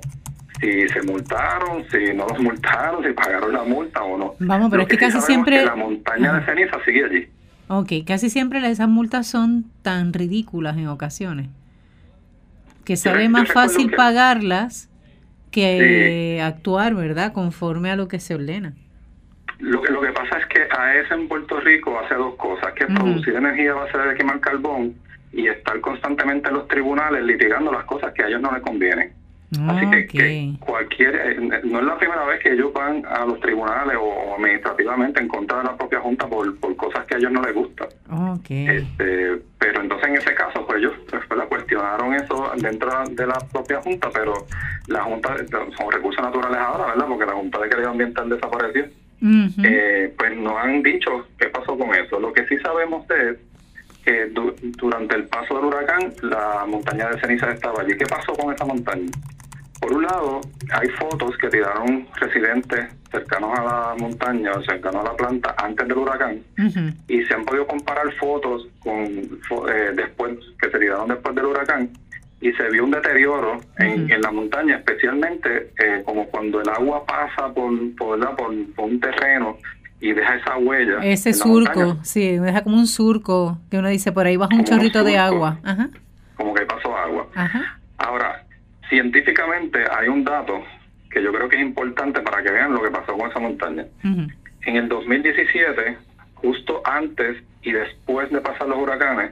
si 0.59 0.87
se 0.87 1.01
multaron, 1.03 1.85
si 1.91 2.11
no 2.15 2.25
los 2.27 2.39
multaron, 2.39 3.03
si 3.03 3.11
pagaron 3.11 3.53
la 3.53 3.63
multa 3.63 4.01
o 4.01 4.17
no. 4.17 4.33
Vamos, 4.39 4.71
pero 4.71 4.81
es 4.81 4.87
que, 4.87 4.97
casi 4.97 5.21
siempre... 5.21 5.63
la 5.63 5.75
montaña 5.75 6.33
de 6.33 6.45
ceniza 6.45 6.77
sigue 6.85 7.05
allí. 7.05 7.27
Ok, 7.67 7.91
casi 8.07 8.31
siempre 8.31 8.67
esas 8.67 8.87
multas 8.87 9.27
son 9.27 9.65
tan 9.83 10.11
ridículas 10.11 10.75
en 10.77 10.87
ocasiones 10.87 11.49
que 12.85 12.95
sale 12.95 13.27
más 13.29 13.51
fácil 13.51 13.91
pagarlas 13.91 14.89
que 15.51 16.41
actuar, 16.43 16.95
¿verdad? 16.95 17.33
Conforme 17.33 17.91
a 17.91 17.95
lo 17.95 18.07
que 18.07 18.19
se 18.19 18.35
ordena. 18.35 18.73
Lo 19.59 19.81
que, 19.81 19.91
lo 19.91 20.01
que 20.01 20.11
pasa 20.11 20.37
es 20.37 20.45
que 20.47 20.67
AES 20.69 21.11
en 21.11 21.27
Puerto 21.27 21.59
Rico 21.61 21.97
hace 21.99 22.15
dos 22.15 22.35
cosas, 22.35 22.73
que 22.73 22.85
producir 22.87 23.35
energía 23.35 23.71
a 23.71 23.75
base 23.75 23.97
de 23.97 24.15
quemar 24.15 24.39
carbón 24.41 24.95
y 25.31 25.47
estar 25.47 25.79
constantemente 25.81 26.49
en 26.49 26.55
los 26.55 26.67
tribunales 26.67 27.23
litigando 27.23 27.71
las 27.71 27.85
cosas 27.85 28.13
que 28.13 28.23
a 28.23 28.27
ellos 28.27 28.41
no 28.41 28.51
les 28.51 28.61
convienen. 28.61 29.13
Así 29.69 30.07
que, 30.07 30.53
cualquier, 30.59 31.15
eh, 31.15 31.61
no 31.63 31.79
es 31.79 31.85
la 31.85 31.97
primera 31.97 32.25
vez 32.25 32.41
que 32.41 32.53
ellos 32.53 32.73
van 32.73 33.05
a 33.05 33.25
los 33.25 33.39
tribunales 33.39 33.95
o 33.99 34.35
administrativamente 34.35 35.21
en 35.21 35.27
contra 35.27 35.59
de 35.59 35.65
la 35.65 35.77
propia 35.77 35.99
Junta 35.99 36.27
por, 36.27 36.59
por 36.59 36.75
cosas 36.75 37.05
que 37.05 37.15
a 37.15 37.17
ellos 37.17 37.31
no 37.31 37.41
les 37.41 37.53
gustan. 37.53 37.87
Este, 38.67 39.41
pero 39.59 39.81
entonces 39.81 40.09
en 40.09 40.15
ese 40.15 40.33
caso, 40.33 40.65
pues 40.65 40.79
ellos 40.79 40.93
pues, 41.09 41.23
la 41.37 41.45
cuestionaron 41.45 42.13
eso 42.13 42.51
dentro 42.57 42.91
de 43.09 43.27
la 43.27 43.37
propia 43.51 43.81
Junta, 43.81 44.09
pero 44.13 44.33
la 44.87 45.03
Junta, 45.03 45.35
son 45.77 45.91
recursos 45.91 46.23
naturales 46.23 46.59
ahora, 46.59 46.87
¿verdad? 46.87 47.05
Porque 47.07 47.25
la 47.25 47.33
Junta 47.33 47.59
de 47.59 47.69
Calidad 47.69 47.91
Ambiental 47.91 48.29
desapareció. 48.29 48.85
eh, 49.63 50.13
pues 50.17 50.37
no 50.37 50.57
han 50.57 50.83
dicho 50.83 51.27
qué 51.39 51.47
pasó 51.47 51.77
con 51.77 51.93
eso. 51.95 52.19
Lo 52.19 52.33
que 52.33 52.45
sí 52.47 52.57
sabemos 52.57 53.05
es 53.09 53.37
que 54.05 54.31
durante 54.77 55.15
el 55.15 55.27
paso 55.27 55.55
del 55.55 55.65
huracán 55.65 56.13
la 56.21 56.65
montaña 56.67 57.09
de 57.09 57.19
ceniza 57.19 57.51
estaba 57.51 57.81
allí. 57.81 57.97
¿Qué 57.97 58.05
pasó 58.05 58.33
con 58.33 58.53
esa 58.53 58.65
montaña? 58.65 59.09
Por 59.81 59.93
un 59.93 60.03
lado, 60.03 60.41
hay 60.71 60.87
fotos 60.89 61.37
que 61.37 61.49
tiraron 61.49 62.07
residentes 62.15 62.87
cercanos 63.11 63.59
a 63.59 63.63
la 63.63 63.95
montaña 63.99 64.51
o 64.53 64.63
cercanos 64.63 65.05
a 65.05 65.11
la 65.11 65.15
planta 65.15 65.55
antes 65.57 65.87
del 65.87 65.97
huracán 65.97 66.41
y 67.07 67.23
se 67.23 67.33
han 67.33 67.45
podido 67.45 67.67
comparar 67.67 68.11
fotos 68.13 68.67
con 68.79 69.05
eh, 69.05 69.91
después 69.95 70.37
que 70.59 70.69
se 70.69 70.79
tiraron 70.79 71.07
después 71.07 71.35
del 71.35 71.45
huracán 71.45 71.89
y 72.41 72.51
se 72.53 72.69
vio 72.69 72.83
un 72.83 72.91
deterioro 72.91 73.59
en, 73.77 74.21
la 74.21 74.31
montaña, 74.31 74.77
especialmente 74.77 75.71
eh, 75.79 76.03
como 76.05 76.27
cuando 76.27 76.61
el 76.61 76.69
agua 76.69 77.05
pasa 77.05 77.53
por, 77.53 77.71
por, 77.95 78.19
un 78.77 78.99
terreno 78.99 79.57
y 79.99 80.13
deja 80.13 80.35
esa 80.35 80.57
huella. 80.57 80.99
Ese 81.03 81.33
surco, 81.33 81.97
sí, 82.03 82.37
deja 82.37 82.63
como 82.63 82.77
un 82.77 82.87
surco 82.87 83.59
que 83.69 83.77
uno 83.77 83.89
dice 83.89 84.11
por 84.11 84.25
ahí 84.25 84.37
baja 84.37 84.55
un 84.55 84.63
chorrito 84.63 85.03
de 85.03 85.17
agua. 85.17 85.59
Como 86.35 86.53
que 86.53 86.65
pasó 86.65 86.95
agua. 86.95 87.27
Ahora, 87.97 88.45
científicamente 88.89 89.79
hay 89.91 90.07
un 90.07 90.23
dato 90.23 90.63
que 91.09 91.23
yo 91.23 91.31
creo 91.31 91.47
que 91.47 91.55
es 91.55 91.61
importante 91.61 92.19
para 92.21 92.43
que 92.43 92.51
vean 92.51 92.73
lo 92.73 92.81
que 92.81 92.91
pasó 92.91 93.13
con 93.13 93.29
esa 93.29 93.39
montaña. 93.39 93.85
En 94.03 94.75
el 94.75 94.89
2017, 94.89 95.97
justo 96.35 96.81
antes 96.85 97.41
y 97.61 97.71
después 97.71 98.29
de 98.31 98.41
pasar 98.41 98.67
los 98.67 98.77
huracanes, 98.77 99.31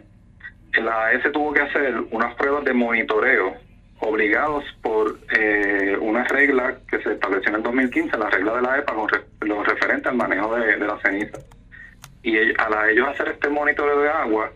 la 0.82 1.08
AES 1.08 1.32
tuvo 1.32 1.54
que 1.54 1.62
hacer 1.62 2.04
unas 2.12 2.34
pruebas 2.36 2.63
de 2.63 2.73
monitoreo 2.73 3.56
obligados 4.03 4.63
por 4.81 5.17
eh, 5.37 5.97
una 5.99 6.23
regla 6.25 6.77
que 6.89 7.01
se 7.01 7.13
estableció 7.13 7.49
en 7.49 7.55
el 7.55 7.63
2015, 7.63 8.17
la 8.17 8.29
regla 8.29 8.55
de 8.55 8.61
la 8.61 8.77
EPA, 8.77 8.93
con 8.93 9.09
lo 9.41 9.63
referente 9.63 10.09
al 10.09 10.15
manejo 10.15 10.55
de, 10.55 10.77
la 10.77 10.99
ceniza. 10.99 11.39
Y 12.21 12.37
al 12.37 12.89
ellos 12.89 13.07
hacer 13.09 13.29
este 13.29 13.49
monitoreo 13.49 13.99
de 14.01 14.09
agua, 14.09 14.51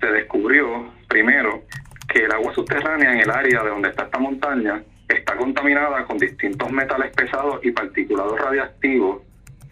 se 0.00 0.06
descubrió 0.06 0.92
primero 1.08 1.62
que 2.08 2.24
el 2.24 2.32
agua 2.32 2.52
subterránea 2.54 3.12
en 3.12 3.20
el 3.20 3.30
área 3.30 3.62
de 3.62 3.70
donde 3.70 3.88
está 3.88 4.04
esta 4.04 4.18
montaña 4.18 4.82
está 5.08 5.36
contaminada 5.36 6.04
con 6.04 6.18
distintos 6.18 6.70
metales 6.70 7.14
pesados 7.14 7.64
y 7.64 7.70
particulados 7.70 8.38
radiactivos 8.38 9.22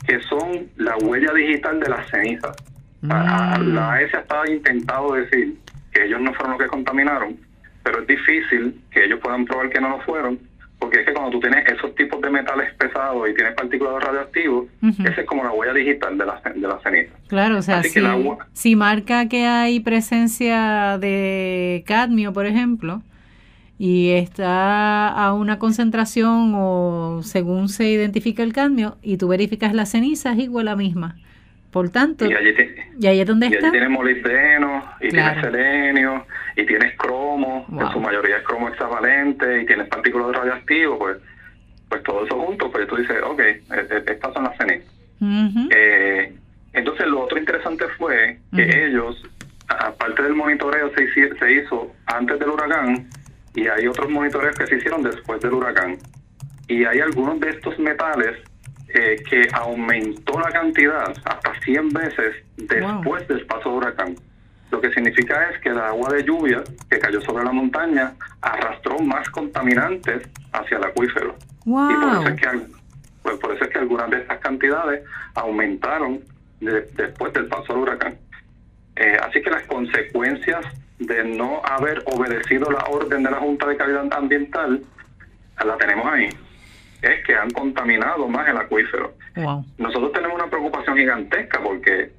que 0.06 0.20
son 0.22 0.68
la 0.76 0.96
huella 0.98 1.32
digital 1.32 1.80
de 1.80 1.88
las 1.88 2.08
cenizas. 2.10 2.56
La 3.02 3.58
mm. 3.58 3.78
AES 3.78 4.14
estaba 4.14 4.48
intentado 4.48 5.14
decir 5.14 5.56
que 5.92 6.04
ellos 6.04 6.20
no 6.20 6.32
fueron 6.34 6.52
los 6.52 6.62
que 6.62 6.68
contaminaron, 6.68 7.36
pero 7.84 8.00
es 8.00 8.06
difícil 8.08 8.80
que 8.90 9.04
ellos 9.04 9.20
puedan 9.22 9.44
probar 9.44 9.70
que 9.70 9.80
no 9.80 9.90
lo 9.90 10.00
fueron, 10.00 10.40
porque 10.78 11.00
es 11.00 11.06
que 11.06 11.12
cuando 11.12 11.30
tú 11.30 11.40
tienes 11.40 11.64
esos 11.70 11.94
tipos 11.94 12.20
de 12.20 12.30
metales 12.30 12.74
pesados 12.74 13.28
y 13.30 13.34
tienes 13.34 13.54
partículas 13.54 14.02
radioactivos, 14.02 14.66
esa 14.82 15.20
es 15.20 15.26
como 15.26 15.44
la 15.44 15.52
huella 15.52 15.74
digital 15.74 16.18
de 16.18 16.26
la, 16.26 16.42
de 16.54 16.66
la 16.66 16.80
ceniza. 16.82 17.12
Claro, 17.28 17.58
o 17.58 17.62
sea, 17.62 17.82
si, 17.82 18.00
si 18.52 18.74
marca 18.74 19.28
que 19.28 19.44
hay 19.44 19.80
presencia 19.80 20.98
de 20.98 21.84
cadmio, 21.86 22.32
por 22.32 22.46
ejemplo, 22.46 23.02
y 23.78 24.10
está 24.10 25.08
a 25.08 25.34
una 25.34 25.58
concentración 25.58 26.52
o 26.54 27.20
según 27.22 27.68
se 27.68 27.88
identifica 27.90 28.42
el 28.42 28.52
cadmio, 28.52 28.96
y 29.02 29.18
tú 29.18 29.28
verificas 29.28 29.74
la 29.74 29.84
ceniza, 29.84 30.32
es 30.32 30.38
igual 30.38 30.68
a 30.68 30.72
la 30.72 30.76
misma. 30.76 31.16
Por 31.74 31.90
tanto, 31.90 32.24
y 32.24 32.32
allí, 32.32 32.54
¿y 33.00 33.06
allí 33.08 33.20
es 33.22 33.26
donde 33.26 33.48
y 33.48 33.56
allí 33.56 33.70
tienes 33.72 33.90
molibdeno, 33.90 34.84
y 35.00 35.08
tienes 35.08 35.40
selenio, 35.40 36.24
y 36.54 36.64
tienes 36.64 36.96
cromo, 36.96 37.66
en 37.68 37.90
su 37.90 37.98
mayoría 37.98 38.36
es 38.36 38.44
cromo 38.44 38.68
hexavalente, 38.68 39.62
y 39.62 39.66
tienes 39.66 39.88
partículas 39.88 40.36
radioactivos, 40.36 40.98
pues 41.00 41.16
pues 41.88 42.00
todo 42.04 42.24
eso 42.24 42.38
junto, 42.38 42.70
pues 42.70 42.86
tú 42.86 42.94
dices, 42.94 43.16
ok, 43.24 43.40
e, 43.40 43.60
e, 43.70 44.04
estas 44.06 44.32
son 44.32 44.44
las 44.44 44.56
cenizas. 44.56 44.94
eh, 45.74 46.32
entonces 46.74 47.06
lo 47.08 47.22
otro 47.22 47.38
interesante 47.38 47.86
fue 47.98 48.38
que 48.54 48.86
ellos, 48.86 49.20
aparte 49.66 50.22
del 50.22 50.34
monitoreo 50.34 50.92
se, 50.94 51.12
se 51.12 51.52
hizo 51.52 51.92
antes 52.06 52.38
del 52.38 52.50
huracán, 52.50 53.08
y 53.56 53.66
hay 53.66 53.88
otros 53.88 54.08
monitoreos 54.10 54.56
que 54.56 54.68
se 54.68 54.76
hicieron 54.76 55.02
después 55.02 55.40
del 55.40 55.54
huracán. 55.54 55.98
Y 56.68 56.84
hay 56.84 57.00
algunos 57.00 57.40
de 57.40 57.50
estos 57.50 57.76
metales 57.80 58.38
eh, 58.96 59.20
que 59.28 59.48
aumentó 59.52 60.38
la 60.38 60.50
cantidad 60.50 61.12
hasta 61.24 61.60
100 61.64 61.88
veces 61.88 62.36
después 62.56 63.26
del 63.26 63.44
paso 63.44 63.70
de 63.70 63.76
huracán. 63.76 64.14
Lo 64.70 64.80
que 64.80 64.92
significa 64.92 65.50
es 65.50 65.58
que 65.58 65.70
el 65.70 65.80
agua 65.80 66.12
de 66.12 66.22
lluvia 66.22 66.62
que 66.88 67.00
cayó 67.00 67.20
sobre 67.20 67.42
la 67.42 67.50
montaña 67.50 68.12
arrastró 68.40 69.00
más 69.00 69.28
contaminantes 69.30 70.28
hacia 70.52 70.78
el 70.78 70.84
acuífero. 70.84 71.34
Y 71.66 71.72
por 71.72 72.12
eso, 72.12 72.28
es 72.28 72.40
que, 72.40 72.48
pues 73.24 73.36
por 73.38 73.52
eso 73.56 73.64
es 73.64 73.70
que 73.70 73.78
algunas 73.80 74.10
de 74.10 74.18
estas 74.18 74.38
cantidades 74.38 75.02
aumentaron 75.34 76.20
después 76.60 77.32
del 77.32 77.46
paso 77.46 77.72
del 77.72 77.82
huracán. 77.82 78.16
Eh, 78.94 79.18
así 79.20 79.42
que 79.42 79.50
las 79.50 79.64
consecuencias 79.64 80.64
de 81.00 81.24
no 81.24 81.62
haber 81.64 82.00
obedecido 82.06 82.70
la 82.70 82.84
orden 82.88 83.24
de 83.24 83.30
la 83.32 83.38
Junta 83.38 83.66
de 83.66 83.76
Calidad 83.76 84.06
Ambiental 84.12 84.80
la 85.64 85.76
tenemos 85.78 86.06
ahí 86.06 86.30
es 87.04 87.24
que 87.24 87.34
han 87.34 87.50
contaminado 87.50 88.28
más 88.28 88.48
el 88.48 88.56
acuífero. 88.56 89.14
Nosotros 89.78 90.12
tenemos 90.12 90.36
una 90.36 90.48
preocupación 90.48 90.96
gigantesca 90.96 91.60
porque 91.62 92.12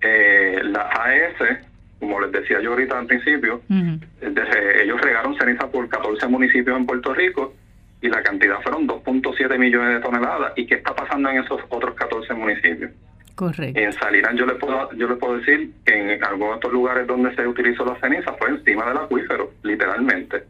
eh, 0.00 0.60
la 0.64 0.90
AES, 0.90 1.58
como 2.00 2.20
les 2.20 2.32
decía 2.32 2.60
yo 2.60 2.70
ahorita 2.70 2.98
al 2.98 3.06
principio, 3.06 3.62
ellos 3.70 5.00
regaron 5.00 5.36
ceniza 5.36 5.70
por 5.70 5.88
14 5.88 6.26
municipios 6.28 6.76
en 6.76 6.86
Puerto 6.86 7.14
Rico 7.14 7.54
y 8.00 8.08
la 8.08 8.22
cantidad 8.22 8.60
fueron 8.62 8.88
2.7 8.88 9.58
millones 9.58 9.94
de 9.94 10.00
toneladas. 10.00 10.52
¿Y 10.56 10.66
qué 10.66 10.74
está 10.74 10.94
pasando 10.94 11.30
en 11.30 11.38
esos 11.38 11.60
otros 11.68 11.94
14 11.94 12.34
municipios? 12.34 12.90
Correcto. 13.34 13.80
En 13.80 13.92
Salinas 13.92 14.34
yo 14.34 14.44
le 14.44 14.54
puedo 14.54 14.92
yo 14.92 15.08
le 15.08 15.16
puedo 15.16 15.38
decir 15.38 15.70
que 15.86 16.14
en 16.14 16.24
algunos 16.24 16.56
otros 16.56 16.72
lugares 16.72 17.06
donde 17.06 17.34
se 17.34 17.46
utilizó 17.46 17.84
la 17.84 17.98
ceniza 18.00 18.32
fue 18.34 18.50
encima 18.50 18.86
del 18.88 18.98
acuífero, 18.98 19.52
literalmente. 19.62 20.44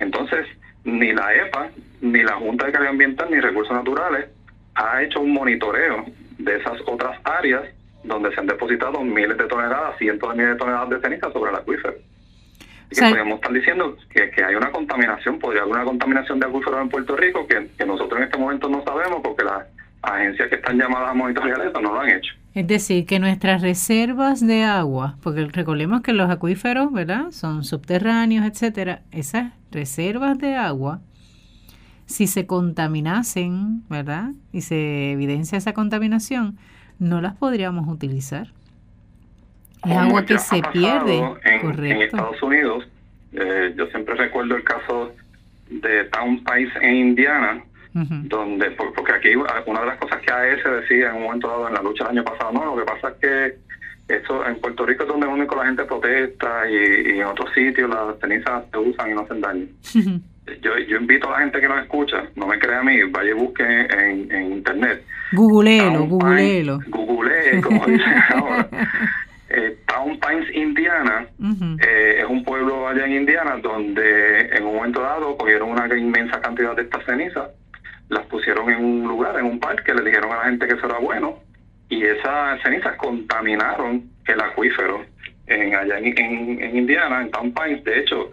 Entonces, 0.00 0.46
ni 0.88 1.12
la 1.12 1.34
EPA, 1.34 1.68
ni 2.00 2.22
la 2.22 2.34
Junta 2.34 2.66
de 2.66 2.72
Calidad 2.72 2.92
Ambiental, 2.92 3.30
ni 3.30 3.40
Recursos 3.40 3.74
Naturales 3.74 4.28
ha 4.74 5.02
hecho 5.02 5.20
un 5.20 5.32
monitoreo 5.32 6.06
de 6.38 6.56
esas 6.56 6.78
otras 6.86 7.18
áreas 7.24 7.64
donde 8.04 8.32
se 8.32 8.40
han 8.40 8.46
depositado 8.46 9.02
miles 9.02 9.36
de 9.36 9.44
toneladas, 9.44 9.98
cientos 9.98 10.30
de 10.30 10.36
miles 10.36 10.52
de 10.52 10.58
toneladas 10.58 10.88
de 10.90 11.00
ceniza 11.00 11.32
sobre 11.32 11.50
el 11.50 11.56
acuífero. 11.56 11.94
Y 12.90 12.94
que 12.94 13.02
podríamos 13.02 13.34
estar 13.34 13.52
diciendo 13.52 13.96
que, 14.08 14.44
hay 14.44 14.54
una 14.54 14.70
contaminación, 14.70 15.38
podría 15.38 15.62
haber 15.62 15.74
una 15.74 15.84
contaminación 15.84 16.38
de 16.40 16.46
acuíferos 16.46 16.80
en 16.80 16.88
Puerto 16.88 17.16
Rico 17.16 17.46
que, 17.46 17.84
nosotros 17.84 18.18
en 18.18 18.24
este 18.24 18.38
momento 18.38 18.68
no 18.68 18.82
sabemos 18.84 19.20
porque 19.22 19.44
las 19.44 19.66
agencias 20.02 20.48
que 20.48 20.54
están 20.54 20.78
llamadas 20.78 21.10
a 21.10 21.14
monitorear 21.14 21.60
eso 21.60 21.80
no 21.80 21.92
lo 21.92 22.00
han 22.00 22.10
hecho. 22.10 22.32
Es 22.58 22.66
decir, 22.66 23.06
que 23.06 23.20
nuestras 23.20 23.62
reservas 23.62 24.44
de 24.44 24.64
agua, 24.64 25.16
porque 25.22 25.46
recordemos 25.46 26.00
que 26.00 26.12
los 26.12 26.28
acuíferos, 26.28 26.92
¿verdad? 26.92 27.30
Son 27.30 27.62
subterráneos, 27.62 28.44
etcétera. 28.44 29.02
Esas 29.12 29.52
reservas 29.70 30.36
de 30.38 30.56
agua, 30.56 31.00
si 32.06 32.26
se 32.26 32.48
contaminasen, 32.48 33.84
¿verdad? 33.88 34.32
Y 34.50 34.62
se 34.62 35.12
evidencia 35.12 35.56
esa 35.56 35.72
contaminación, 35.72 36.58
no 36.98 37.20
las 37.20 37.36
podríamos 37.36 37.86
utilizar. 37.86 38.48
Es 39.84 39.96
agua 39.96 40.26
que 40.26 40.40
se 40.40 40.60
pierde. 40.72 41.18
En, 41.44 41.60
correcto. 41.60 41.84
en 41.84 42.02
Estados 42.02 42.42
Unidos, 42.42 42.88
eh, 43.34 43.72
yo 43.76 43.86
siempre 43.86 44.16
recuerdo 44.16 44.56
el 44.56 44.64
caso 44.64 45.12
de 45.70 46.06
Town 46.06 46.42
Pines 46.42 46.74
en 46.82 46.96
Indiana, 46.96 47.62
donde 48.24 48.70
porque 48.72 49.12
aquí 49.12 49.34
una 49.34 49.80
de 49.80 49.86
las 49.86 49.98
cosas 49.98 50.20
que 50.20 50.32
AES 50.32 50.64
decía 50.64 51.10
en 51.10 51.16
un 51.16 51.22
momento 51.24 51.48
dado 51.48 51.68
en 51.68 51.74
la 51.74 51.82
lucha 51.82 52.04
el 52.04 52.10
año 52.10 52.24
pasado, 52.24 52.52
no, 52.52 52.64
lo 52.64 52.76
que 52.76 52.92
pasa 52.92 53.08
es 53.08 53.14
que 53.16 53.68
eso 54.08 54.46
en 54.46 54.56
Puerto 54.60 54.86
Rico 54.86 55.02
es 55.02 55.08
donde 55.08 55.26
único 55.26 55.54
la 55.56 55.66
gente 55.66 55.84
protesta 55.84 56.68
y, 56.68 57.18
en 57.18 57.24
otros 57.24 57.52
sitios 57.54 57.90
las 57.90 58.18
cenizas 58.20 58.64
se 58.70 58.78
usan 58.78 59.10
y 59.10 59.14
no 59.14 59.20
hacen 59.20 59.40
daño. 59.40 59.66
yo, 60.62 60.78
yo 60.78 60.96
invito 60.96 61.28
a 61.28 61.32
la 61.32 61.38
gente 61.40 61.60
que 61.60 61.68
nos 61.68 61.82
escucha, 61.82 62.24
no 62.34 62.46
me 62.46 62.58
crea 62.58 62.80
a 62.80 62.84
mí, 62.84 63.02
vaya 63.10 63.30
y 63.30 63.34
busque 63.34 63.62
en, 63.62 64.32
en 64.32 64.52
internet. 64.52 65.04
Googleelo, 65.32 66.06
googleelo. 66.06 66.80
Googlee, 66.88 67.60
como 67.60 67.84
dicen 67.86 68.14
ahora. 68.30 68.68
Eh, 69.50 69.78
Town 69.86 70.18
Pines, 70.20 70.54
Indiana, 70.54 71.26
eh, 71.80 72.18
es 72.20 72.26
un 72.28 72.44
pueblo 72.44 72.86
allá 72.86 73.06
en 73.06 73.12
Indiana 73.12 73.56
donde 73.62 74.40
en 74.40 74.64
un 74.64 74.76
momento 74.76 75.00
dado 75.00 75.36
cogieron 75.38 75.70
una 75.70 75.86
inmensa 75.96 76.40
cantidad 76.40 76.76
de 76.76 76.82
estas 76.82 77.04
cenizas 77.06 77.48
las 78.08 78.24
pusieron 78.26 78.70
en 78.70 78.84
un 78.84 79.08
lugar, 79.08 79.38
en 79.38 79.46
un 79.46 79.60
parque, 79.60 79.94
le 79.94 80.02
dijeron 80.02 80.32
a 80.32 80.36
la 80.36 80.44
gente 80.44 80.66
que 80.66 80.74
eso 80.74 80.86
era 80.86 80.98
bueno 80.98 81.38
y 81.88 82.04
esas 82.04 82.60
cenizas 82.62 82.96
contaminaron 82.96 84.10
el 84.26 84.40
acuífero 84.40 85.04
en 85.46 85.74
allá 85.74 85.98
en, 85.98 86.18
en, 86.62 86.76
Indiana, 86.76 87.22
en 87.22 87.30
Town 87.30 87.52
Pines. 87.52 87.82
De 87.84 88.00
hecho, 88.00 88.30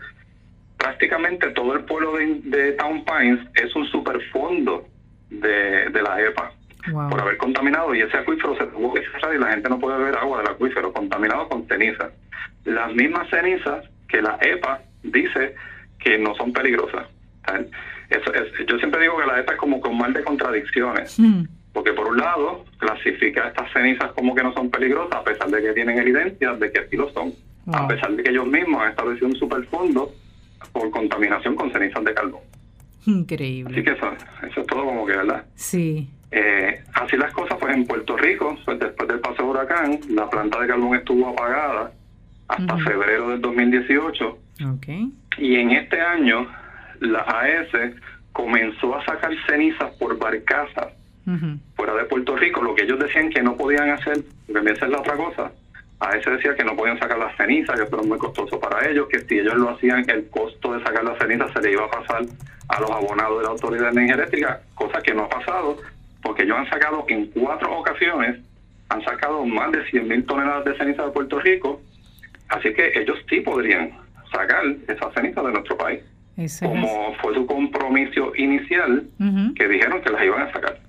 prácticamente 0.78 1.50
todo 1.52 1.74
el 1.74 1.86
pueblo 1.86 2.18
de, 2.18 2.74
Town 2.74 3.04
Pines 3.06 3.40
es 3.56 3.74
un 3.76 3.86
superfondo 3.88 4.88
de, 5.30 5.90
de 5.90 6.02
la 6.02 6.22
EPA 6.22 6.52
por 7.10 7.20
haber 7.20 7.38
contaminado 7.38 7.96
y 7.96 8.02
ese 8.02 8.18
acuífero 8.18 8.56
se 8.58 8.68
tuvo 8.68 8.94
que 8.94 9.02
cerrar 9.10 9.34
y 9.34 9.40
la 9.40 9.52
gente 9.52 9.70
no 9.70 9.80
puede 9.80 9.98
beber 9.98 10.18
agua 10.18 10.40
del 10.40 10.52
acuífero 10.52 10.94
contaminado 10.94 11.48
con 11.50 11.68
cenizas. 11.68 12.12
Las 12.64 12.94
mismas 12.94 13.30
cenizas 13.30 13.86
que 14.08 14.22
la 14.22 14.38
EPA 14.42 14.82
dice 15.02 15.56
que 16.00 16.18
no 16.18 16.36
son 16.36 16.54
peligrosas. 16.54 17.08
Es, 18.10 18.68
yo 18.68 18.78
siempre 18.78 19.02
digo 19.02 19.18
que 19.18 19.26
la 19.26 19.40
EPA 19.40 19.54
es 19.54 19.60
como 19.60 19.80
con 19.80 19.98
mal 19.98 20.14
de 20.14 20.24
contradicciones. 20.24 21.20
Hmm. 21.20 21.44
Porque 21.74 21.92
por 21.92 22.08
un 22.08 22.18
lado, 22.18 22.64
clasifica 22.78 23.50
estas 23.50 23.72
cenizas 23.74 24.12
como 24.14 24.34
que 24.34 24.44
no 24.44 24.54
son 24.54 24.70
peligrosas, 24.70 25.20
a 25.20 25.24
pesar 25.24 25.50
de 25.50 25.62
que 25.62 25.74
tienen 25.74 25.98
evidencia 25.98 26.54
de 26.54 26.72
que 26.72 26.88
sí 26.90 26.96
lo 26.96 27.12
son. 27.12 27.34
A 27.74 27.88
pesar 27.88 28.12
de 28.16 28.24
que 28.24 28.30
ellos 28.30 28.46
mismos 28.46 28.82
han 28.82 28.92
establecido 28.92 29.28
un 29.28 29.36
superfondo 29.36 30.14
por 30.72 30.90
contaminación 30.92 31.56
con 31.56 31.72
cenizas 31.72 32.04
de 32.06 32.14
carbón. 32.14 32.42
Increíble. 33.06 33.74
Así 33.74 33.84
que 33.84 33.92
eso, 33.92 34.08
eso 34.48 34.62
es 34.62 34.68
todo 34.68 34.86
como 34.86 35.06
que, 35.06 35.18
¿verdad? 35.18 35.46
Sí. 35.56 36.10
Eh, 36.32 36.84
así 36.94 37.18
las 37.18 37.34
cosas, 37.34 37.58
pues 37.60 37.76
en 37.76 37.86
Puerto 37.86 38.18
Rico, 38.18 38.58
pues 38.66 38.80
después 38.80 39.08
del 39.08 39.20
paso 39.20 39.44
de 39.44 39.50
huracán, 39.50 40.00
la 40.10 40.30
planta 40.30 40.60
de 40.60 40.68
carbón 40.68 40.96
estuvo 40.96 41.30
apagada 41.30 41.92
hasta 42.48 42.78
febrero 42.80 43.30
del 43.30 43.42
2018. 43.42 44.38
Okay. 44.78 45.12
Y 45.38 45.56
en 45.56 45.72
este 45.72 46.00
año 46.00 46.48
la 47.08 47.22
AES 47.22 47.96
comenzó 48.32 48.96
a 48.98 49.06
sacar 49.06 49.32
cenizas 49.48 49.94
por 49.96 50.18
barcazas 50.18 50.94
fuera 51.76 51.96
de 51.96 52.04
Puerto 52.04 52.36
Rico, 52.36 52.62
lo 52.62 52.76
que 52.76 52.84
ellos 52.84 53.00
decían 53.00 53.32
que 53.32 53.42
no 53.42 53.58
podían 53.58 53.90
hacer, 53.90 54.20
porque 54.46 54.72
esa 54.72 54.86
es 54.86 54.92
la 54.92 55.00
otra 55.00 55.16
cosa, 55.16 55.52
AES 56.00 56.26
decía 56.26 56.56
que 56.56 56.64
no 56.64 56.76
podían 56.76 57.00
sacar 57.00 57.18
las 57.18 57.36
cenizas, 57.36 57.76
que 57.76 57.84
eso 57.84 57.96
era 57.96 58.08
muy 58.08 58.20
costoso 58.20 58.60
para 58.60 58.88
ellos, 58.88 59.08
que 59.10 59.20
si 59.22 59.40
ellos 59.40 59.56
lo 59.56 59.72
hacían, 59.72 60.08
el 60.08 60.30
costo 60.30 60.74
de 60.74 60.84
sacar 60.84 61.04
las 61.04 61.18
cenizas 61.18 61.52
se 61.52 61.62
le 61.62 61.72
iba 61.72 61.86
a 61.86 61.90
pasar 61.90 62.22
a 62.68 62.80
los 62.80 62.92
abonados 62.92 63.40
de 63.40 63.44
la 63.44 63.50
Autoridad 63.50 63.86
de 63.86 63.92
Energía 63.92 64.16
Eléctrica, 64.16 64.62
cosa 64.76 65.02
que 65.02 65.14
no 65.14 65.24
ha 65.24 65.30
pasado, 65.30 65.78
porque 66.22 66.44
ellos 66.44 66.58
han 66.58 66.70
sacado 66.70 67.06
en 67.08 67.28
cuatro 67.28 67.76
ocasiones, 67.76 68.40
han 68.90 69.04
sacado 69.04 69.46
más 69.46 69.72
de 69.72 69.84
100 69.90 70.08
mil 70.08 70.26
toneladas 70.26 70.66
de 70.66 70.78
ceniza 70.78 71.06
de 71.06 71.12
Puerto 71.12 71.40
Rico, 71.40 71.82
así 72.50 72.72
que 72.74 72.92
ellos 73.00 73.18
sí 73.28 73.40
podrían 73.42 73.98
sacar 74.32 74.64
esas 74.88 75.14
cenizas 75.14 75.44
de 75.44 75.52
nuestro 75.52 75.78
país 75.78 76.04
como 76.62 77.14
fue 77.22 77.34
su 77.34 77.46
compromiso 77.46 78.36
inicial, 78.36 79.08
que 79.56 79.68
dijeron 79.68 80.02
que 80.02 80.12
las 80.12 80.24
iban 80.24 80.42
a 80.42 80.52
sacar. 80.52 80.80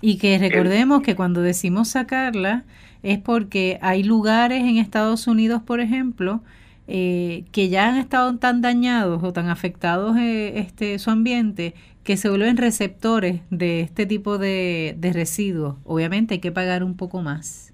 Y 0.00 0.18
que 0.18 0.38
recordemos 0.38 1.02
que 1.02 1.14
cuando 1.14 1.42
decimos 1.42 1.88
sacarla 1.88 2.64
es 3.02 3.18
porque 3.18 3.78
hay 3.82 4.02
lugares 4.02 4.62
en 4.62 4.78
Estados 4.78 5.26
Unidos, 5.26 5.62
por 5.62 5.80
ejemplo, 5.80 6.42
eh, 6.88 7.44
que 7.52 7.68
ya 7.68 7.88
han 7.88 7.96
estado 7.96 8.36
tan 8.36 8.60
dañados 8.60 9.22
o 9.22 9.32
tan 9.32 9.48
afectados 9.48 10.16
eh, 10.18 10.58
este 10.58 10.98
su 10.98 11.10
ambiente 11.10 11.74
que 12.04 12.16
se 12.16 12.28
vuelven 12.28 12.56
receptores 12.56 13.40
de 13.50 13.80
este 13.80 14.06
tipo 14.06 14.38
de, 14.38 14.94
de 14.98 15.12
residuos. 15.12 15.76
Obviamente 15.84 16.34
hay 16.34 16.40
que 16.40 16.52
pagar 16.52 16.84
un 16.84 16.96
poco 16.96 17.22
más 17.22 17.72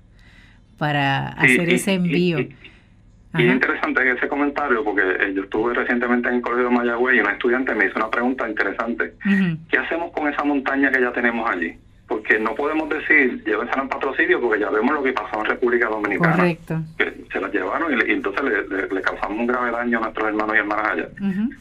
para 0.78 1.28
hacer 1.28 1.68
ese 1.68 1.92
envío. 1.92 2.40
Y 2.40 2.56
es 3.34 3.52
interesante 3.52 4.10
ese 4.10 4.28
comentario 4.28 4.84
porque 4.84 5.02
eh, 5.02 5.32
yo 5.34 5.44
estuve 5.44 5.72
recientemente 5.72 6.28
en 6.28 6.36
el 6.36 6.42
Colegio 6.42 6.68
de 6.68 6.76
Mayagüez 6.76 7.16
y 7.16 7.20
un 7.20 7.30
estudiante 7.30 7.74
me 7.74 7.86
hizo 7.86 7.96
una 7.96 8.10
pregunta 8.10 8.48
interesante. 8.48 9.14
¿Qué 9.70 9.78
hacemos 9.78 10.12
con 10.12 10.28
esa 10.28 10.44
montaña 10.44 10.90
que 10.90 11.00
ya 11.00 11.12
tenemos 11.12 11.48
allí? 11.48 11.74
Porque 12.06 12.38
no 12.38 12.54
podemos 12.54 12.90
decir, 12.90 13.42
llévensela 13.44 13.82
en 13.82 13.88
patrocinio 13.88 14.40
porque 14.40 14.60
ya 14.60 14.68
vemos 14.68 14.94
lo 14.94 15.02
que 15.02 15.12
pasó 15.12 15.38
en 15.40 15.46
República 15.46 15.88
Dominicana. 15.88 16.36
Correcto. 16.36 16.82
Que 16.98 17.14
se 17.32 17.40
la 17.40 17.48
llevaron 17.48 17.92
y, 17.92 18.12
entonces 18.12 18.42
le, 18.68 19.00
causamos 19.00 19.38
un 19.38 19.46
grave 19.46 19.70
daño 19.70 19.98
a 19.98 20.02
nuestros 20.02 20.28
hermanos 20.28 20.54
y 20.54 20.58
hermanas 20.58 20.92
allá. 20.92 21.08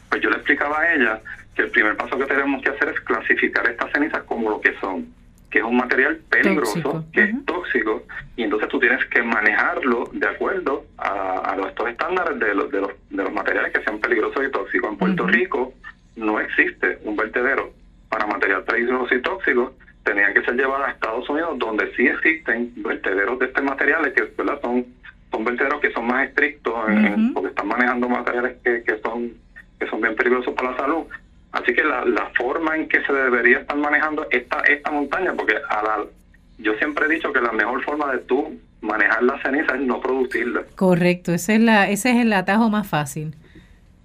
Pues 0.10 0.22
yo 0.22 0.30
le 0.30 0.36
explicaba 0.36 0.82
a 0.82 0.94
ella 0.94 1.22
que 1.56 1.62
el 1.64 1.70
primer 1.70 1.96
paso 1.96 2.18
que 2.18 2.26
tenemos 2.26 2.62
que 2.62 2.70
hacer 2.70 2.90
es 2.90 3.00
clasificar 3.02 3.66
estas 3.70 3.92
cenizas 3.94 4.24
como 4.24 4.50
lo 4.50 4.60
que 4.60 4.74
son 4.82 5.08
que 5.52 5.60
es 5.60 5.66
un 5.66 5.76
material 5.76 6.22
peligroso, 6.30 7.06
que 7.12 7.24
es 7.24 7.46
tóxico, 7.46 8.04
y 8.38 8.44
entonces 8.44 8.70
tú 8.70 8.80
tienes 8.80 9.06
que 9.08 9.22
manejarlo 9.22 10.10
de 10.14 10.28
acuerdo 10.28 10.86
a, 10.98 11.58
estos 11.68 11.90
estándares 11.90 12.40
de 12.40 12.56
los, 12.56 12.72
de, 12.72 12.82
los, 12.82 12.92
de 13.10 13.24
los 13.24 13.34
materiales 13.34 13.74
que 13.74 13.84
sean 13.84 14.00
peligrosos 14.00 14.44
y 14.46 14.52
tóxicos. 14.52 14.92
En 14.92 14.98
Puerto 14.98 15.28
Rico 15.28 15.74
no 16.16 16.40
existe 16.40 17.00
un 17.04 17.16
vertedero 17.16 17.72
para 18.10 18.26
material 18.26 18.64
peligroso 18.64 19.14
y 19.14 19.22
tóxico, 19.22 19.74
tenían 20.04 20.34
que 20.34 20.42
ser 20.44 20.56
llevados 20.56 20.88
a 20.88 20.92
Estados 20.92 21.30
Unidos, 21.30 21.60
donde 21.60 21.94
sí 21.96 22.08
existen 22.08 22.72
vertederos 22.78 23.38
de 23.40 23.46
estos 23.46 23.64
materiales 23.64 24.14
que 24.14 24.30
son 24.62 24.86
son 25.32 25.46
vertederos 25.46 25.80
que 25.80 25.92
son 25.94 26.08
más 26.08 26.28
estrictos 26.28 26.74
porque 27.34 27.50
están 27.50 27.68
manejando 27.68 28.10
materiales 28.10 28.58
que, 28.64 28.84
que 28.84 29.00
son 29.00 29.32
que 29.80 29.88
son 29.88 30.02
bien 30.02 30.14
peligrosos 30.16 30.54
para 30.56 30.72
la 30.72 30.78
salud 30.78 31.06
Así 31.52 31.74
que 31.74 31.84
la, 31.84 32.06
la 32.06 32.32
forma 32.38 32.76
en 32.76 32.88
que 32.88 33.04
se 33.04 33.12
debería 33.12 33.60
estar 33.60 33.78
manejando 33.78 34.26
esta, 34.32 34.62
esta 34.62 34.92
montaña, 34.92 35.34
porque 35.34 35.56
a 35.56 35.84
la, 35.84 36.06
yo 36.60 36.74
siempre 36.76 37.06
he 37.06 37.10
dicho 37.10 37.34
que 37.34 37.42
la 37.42 37.52
mejor 37.52 37.84
forma 37.84 38.12
de 38.12 38.20
tú 38.20 38.58
manejar 38.82 39.24
la 39.24 39.42
ceniza 39.42 39.76
es 39.76 39.82
no 39.82 40.00
producirla. 40.00 40.64
Correcto, 40.76 41.34
ese 41.34 41.56
es, 41.56 41.62
la, 41.62 41.90
ese 41.90 42.12
es 42.12 42.18
el 42.18 42.32
atajo 42.34 42.70
más 42.70 42.88
fácil. 42.88 43.36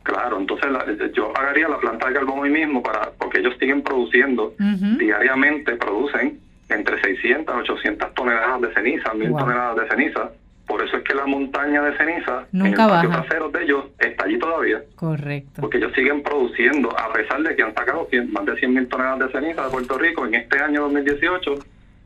Claro, 0.03 0.39
entonces 0.39 0.71
yo 1.15 1.33
pagaría 1.33 1.69
la 1.69 1.79
planta 1.79 2.07
de 2.07 2.15
carbón 2.15 2.39
hoy 2.39 2.51
mismo 2.51 2.81
para 2.81 3.11
porque 3.19 3.41
ellos 3.41 3.55
siguen 3.59 3.83
produciendo, 3.83 4.55
diariamente 4.99 5.75
producen 5.75 6.39
entre 6.69 7.01
600 7.01 7.53
a 7.53 7.59
800 7.59 8.15
toneladas 8.15 8.61
de 8.61 8.75
ceniza, 8.75 9.15
1000 9.15 9.31
toneladas 9.31 9.77
de 9.77 9.89
ceniza 9.89 10.31
por 10.67 10.83
eso 10.83 10.97
es 10.97 11.05
que 11.05 11.15
la 11.15 11.27
montaña 11.27 11.81
de 11.83 11.97
ceniza 11.97 12.47
Nunca 12.53 12.69
en 12.69 12.81
el 12.81 12.89
patio 12.89 13.11
trasero 13.11 13.49
de 13.51 13.63
ellos 13.63 13.85
está 13.99 14.25
allí 14.25 14.39
todavía. 14.39 14.83
Correcto. 14.97 15.61
Porque 15.61 15.79
ellos 15.79 15.93
siguen 15.95 16.23
produciendo, 16.23 16.91
a 16.99 17.13
pesar 17.13 17.43
de 17.43 17.55
que 17.55 17.63
han 17.63 17.75
sacado 17.75 18.09
más 18.31 18.47
de 18.47 18.57
100 18.57 18.75
mil 18.75 18.89
toneladas 18.89 19.33
de 19.33 19.41
ceniza 19.41 19.65
de 19.65 19.71
Puerto 19.71 19.99
Rico 19.99 20.27
en 20.27 20.35
este 20.35 20.59
año 20.59 20.83
2018, 20.83 21.55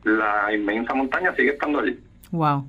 la 0.03 0.53
inmensa 0.53 0.93
montaña 0.93 1.33
sigue 1.35 1.51
estando 1.51 1.79
allí. 1.79 1.99
Wow. 2.31 2.65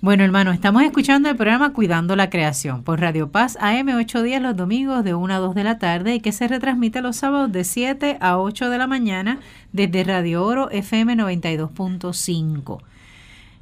Bueno, 0.00 0.22
hermano, 0.22 0.52
estamos 0.52 0.82
escuchando 0.84 1.28
el 1.28 1.36
programa 1.36 1.72
Cuidando 1.72 2.14
la 2.14 2.30
Creación 2.30 2.84
por 2.84 3.00
Radio 3.00 3.32
Paz 3.32 3.58
AM 3.60 3.88
8 3.88 4.22
días 4.22 4.40
los 4.40 4.56
domingos 4.56 5.02
de 5.02 5.12
1 5.12 5.34
a 5.34 5.38
2 5.38 5.56
de 5.56 5.64
la 5.64 5.78
tarde 5.78 6.14
y 6.14 6.20
que 6.20 6.30
se 6.30 6.46
retransmite 6.46 7.02
los 7.02 7.16
sábados 7.16 7.50
de 7.50 7.64
7 7.64 8.16
a 8.20 8.38
8 8.38 8.70
de 8.70 8.78
la 8.78 8.86
mañana 8.86 9.40
desde 9.72 10.04
Radio 10.04 10.44
Oro 10.44 10.70
FM 10.70 11.16
92.5. 11.16 12.80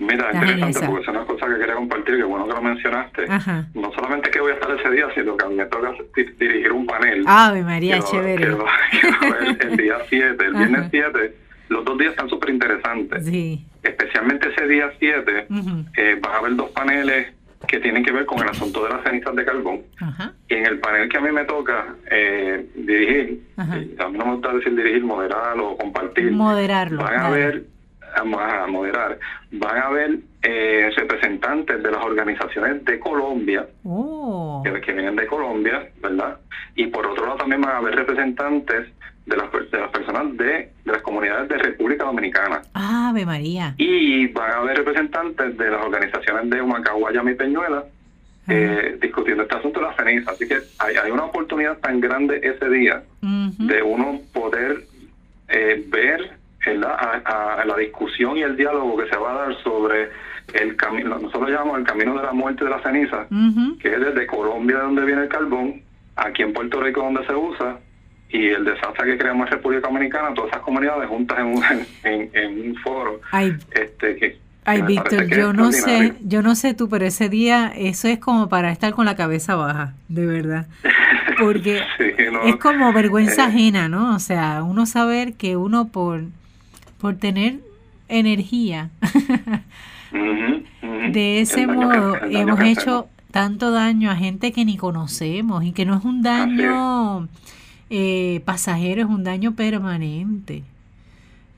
Mira, 0.00 0.30
interesante, 0.32 0.86
porque 0.86 1.02
es 1.02 1.08
una 1.08 1.24
cosa 1.26 1.46
que 1.46 1.58
quería 1.58 1.74
compartir, 1.74 2.16
que 2.16 2.22
bueno 2.24 2.46
que 2.46 2.54
lo 2.54 2.62
mencionaste. 2.62 3.26
No 3.74 3.92
solamente 3.92 4.30
que 4.30 4.40
voy 4.40 4.52
a 4.52 4.54
estar 4.54 4.70
ese 4.70 4.90
día, 4.90 5.06
sino 5.14 5.36
que 5.36 5.46
me 5.48 5.66
toca 5.66 5.92
dirigir 6.38 6.72
un 6.72 6.86
panel. 6.86 7.22
Ave 7.26 7.62
María, 7.62 8.00
chévere. 8.00 8.56
el 9.60 9.76
día 9.76 9.96
7, 10.08 10.46
el 10.46 10.54
viernes 10.54 10.88
7. 10.90 11.36
Los 11.68 11.84
dos 11.84 11.98
días 11.98 12.12
están 12.12 12.30
súper 12.30 12.50
interesantes. 12.50 13.26
Sí. 13.26 13.64
Especialmente 13.82 14.48
ese 14.48 14.66
día 14.66 14.90
7, 14.98 15.46
eh, 15.96 16.18
vas 16.20 16.34
a 16.34 16.40
ver 16.40 16.56
dos 16.56 16.70
paneles 16.70 17.28
que 17.66 17.78
tienen 17.78 18.04
que 18.04 18.12
ver 18.12 18.26
con 18.26 18.40
el 18.40 18.48
asunto 18.48 18.84
de 18.84 18.90
las 18.90 19.02
cenizas 19.02 19.34
de 19.34 19.44
carbón. 19.44 19.82
Y 20.48 20.54
en 20.54 20.66
el 20.66 20.80
panel 20.80 21.08
que 21.08 21.18
a 21.18 21.20
mí 21.20 21.30
me 21.30 21.44
toca 21.44 21.94
eh, 22.10 22.66
dirigir, 22.74 23.42
a 23.56 23.64
mí 23.64 24.18
no 24.18 24.26
me 24.26 24.32
gusta 24.34 24.52
decir 24.54 24.74
dirigir, 24.74 25.04
moderarlo 25.04 25.72
o 25.72 25.76
compartir. 25.76 26.32
Moderarlo. 26.32 27.02
Van 27.02 27.20
a 27.20 27.30
ver, 27.30 27.64
a, 28.14 28.24
moderar, 28.66 29.18
van 29.52 29.78
a 29.78 29.90
ver 29.90 30.18
eh, 30.42 30.90
representantes 30.96 31.82
de 31.82 31.90
las 31.90 32.02
organizaciones 32.02 32.84
de 32.84 32.98
Colombia, 32.98 33.66
oh. 33.84 34.62
que, 34.64 34.80
que 34.80 34.92
vienen 34.92 35.16
de 35.16 35.26
Colombia, 35.26 35.88
¿verdad? 36.02 36.38
Y 36.74 36.86
por 36.86 37.06
otro 37.06 37.26
lado 37.26 37.38
también 37.38 37.60
van 37.60 37.72
a 37.72 37.78
haber 37.78 37.94
representantes 37.94 38.88
de 39.30 39.36
las, 39.36 39.70
de 39.70 39.78
las 39.78 39.90
personas 39.90 40.36
de, 40.36 40.44
de, 40.84 40.92
las 40.92 41.02
comunidades 41.02 41.48
de 41.48 41.56
República 41.56 42.04
Dominicana. 42.04 42.62
Ave 42.74 43.24
María. 43.24 43.74
Y 43.78 44.26
van 44.28 44.50
a 44.50 44.56
haber 44.56 44.78
representantes 44.78 45.56
de 45.56 45.70
las 45.70 45.82
organizaciones 45.82 46.50
de 46.50 46.60
Humacao, 46.60 46.98
Guayama 46.98 47.30
y 47.30 47.34
Peñuela 47.34 47.84
eh, 48.48 48.98
discutiendo 49.00 49.44
este 49.44 49.56
asunto 49.56 49.80
de 49.80 49.86
la 49.86 49.94
ceniza. 49.94 50.32
Así 50.32 50.48
que 50.48 50.58
hay, 50.78 50.96
hay 50.96 51.10
una 51.10 51.24
oportunidad 51.24 51.78
tan 51.78 52.00
grande 52.00 52.40
ese 52.42 52.68
día 52.68 53.02
de 53.22 53.82
uno 53.82 54.20
poder 54.32 54.84
eh, 55.48 55.84
ver 55.88 56.32
la, 56.66 57.64
la 57.64 57.76
discusión 57.76 58.36
y 58.36 58.42
el 58.42 58.56
diálogo 58.56 58.96
que 58.96 59.08
se 59.08 59.16
va 59.16 59.32
a 59.32 59.46
dar 59.46 59.62
sobre 59.62 60.10
el 60.54 60.76
camino, 60.76 61.16
nosotros 61.18 61.48
llamamos 61.48 61.78
el 61.78 61.84
camino 61.84 62.16
de 62.16 62.22
la 62.22 62.32
muerte 62.32 62.64
de 62.64 62.70
la 62.70 62.82
ceniza, 62.82 63.26
que 63.80 63.94
es 63.94 64.00
desde 64.00 64.26
Colombia 64.26 64.78
donde 64.78 65.04
viene 65.04 65.22
el 65.22 65.28
carbón, 65.28 65.82
aquí 66.16 66.42
en 66.42 66.52
Puerto 66.52 66.80
Rico 66.80 67.02
donde 67.02 67.24
se 67.26 67.34
usa, 67.34 67.78
y 68.32 68.48
el 68.48 68.64
desastre 68.64 69.06
que 69.06 69.18
creamos 69.18 69.46
en 69.46 69.52
República 69.52 69.88
Dominicana, 69.88 70.32
todas 70.34 70.50
esas 70.50 70.62
comunidades 70.62 71.08
juntas 71.08 71.38
en 71.38 71.46
un, 71.46 71.64
en, 72.04 72.70
un 72.70 72.76
foro. 72.76 73.20
Ay, 73.32 73.56
este, 73.72 74.16
que, 74.16 74.38
ay 74.64 74.82
Víctor, 74.82 75.26
yo 75.26 75.52
no 75.52 75.72
sé, 75.72 76.14
yo 76.22 76.42
no 76.42 76.54
sé 76.54 76.74
tú, 76.74 76.88
pero 76.88 77.04
ese 77.06 77.28
día 77.28 77.72
eso 77.74 78.08
es 78.08 78.18
como 78.18 78.48
para 78.48 78.70
estar 78.70 78.92
con 78.92 79.04
la 79.04 79.16
cabeza 79.16 79.56
baja, 79.56 79.94
de 80.08 80.26
verdad. 80.26 80.66
Porque 81.38 81.82
es 82.46 82.56
como 82.56 82.92
vergüenza 82.92 83.44
eh. 83.44 83.48
ajena, 83.48 83.88
¿no? 83.88 84.14
O 84.14 84.20
sea, 84.20 84.62
uno 84.62 84.86
saber 84.86 85.34
que 85.34 85.56
uno 85.56 85.88
por, 85.88 86.22
por 87.00 87.16
tener 87.16 87.54
energía, 88.08 88.90
de 91.10 91.40
ese 91.40 91.66
modo 91.66 92.16
hemos 92.24 92.60
hecho 92.60 93.08
tanto 93.32 93.70
daño 93.70 94.10
a 94.10 94.16
gente 94.16 94.52
que 94.52 94.64
ni 94.64 94.76
conocemos 94.76 95.64
y 95.64 95.72
que 95.72 95.84
no 95.84 95.96
es 95.96 96.04
un 96.04 96.22
daño 96.22 97.28
eh, 97.90 98.40
pasajero 98.44 99.02
es 99.02 99.08
un 99.08 99.24
daño 99.24 99.54
permanente. 99.54 100.64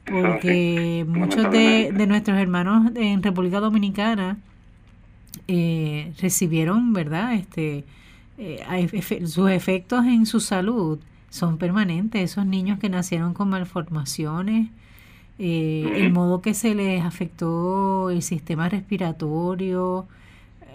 Porque 0.04 1.04
muchos 1.08 1.50
de, 1.52 1.92
nuestros 2.08 2.36
hermanos 2.38 2.90
en 2.96 3.22
República 3.22 3.60
Dominicana 3.60 4.38
eh, 5.46 6.12
recibieron, 6.20 6.92
¿verdad? 6.92 7.34
Este, 7.34 7.84
eh, 8.38 9.26
sus 9.26 9.50
efectos 9.50 10.04
en 10.04 10.26
su 10.26 10.40
salud 10.40 10.98
son 11.30 11.58
permanentes. 11.58 12.32
Esos 12.32 12.46
niños 12.46 12.78
que 12.80 12.88
nacieron 12.88 13.32
con 13.32 13.48
malformaciones, 13.50 14.70
eh, 15.38 15.90
el 15.96 16.12
modo 16.12 16.42
que 16.42 16.54
se 16.54 16.74
les 16.74 17.02
afectó 17.04 18.10
el 18.10 18.22
sistema 18.22 18.68
respiratorio, 18.68 20.06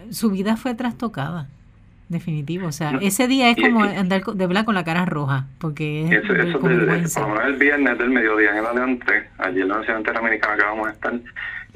su 0.10 0.32
vida 0.32 0.56
fue 0.56 0.74
trastocada. 0.74 1.50
Definitivo, 2.10 2.68
o 2.68 2.72
sea, 2.72 2.98
ese 3.02 3.28
día 3.28 3.50
es 3.50 3.58
como 3.58 3.84
andar 3.84 4.24
de 4.24 4.48
blanco 4.48 4.68
con 4.68 4.76
la 4.76 4.86
cara 4.86 5.06
roja, 5.06 5.48
porque 5.60 6.06
es 6.06 6.12
eso, 6.24 6.34
eso 6.36 6.60
por 6.60 6.72
el 6.72 7.56
viernes 7.58 7.98
del 7.98 8.12
mediodía 8.12 8.52
en 8.58 8.66
adelante, 8.66 9.30
allí 9.38 9.62
en 9.62 9.68
la 9.68 9.80
Nación 9.80 9.98
Interamericana 9.98 10.56
que 10.56 10.64
vamos 10.64 10.88
a 10.88 10.92
estar, 10.92 11.14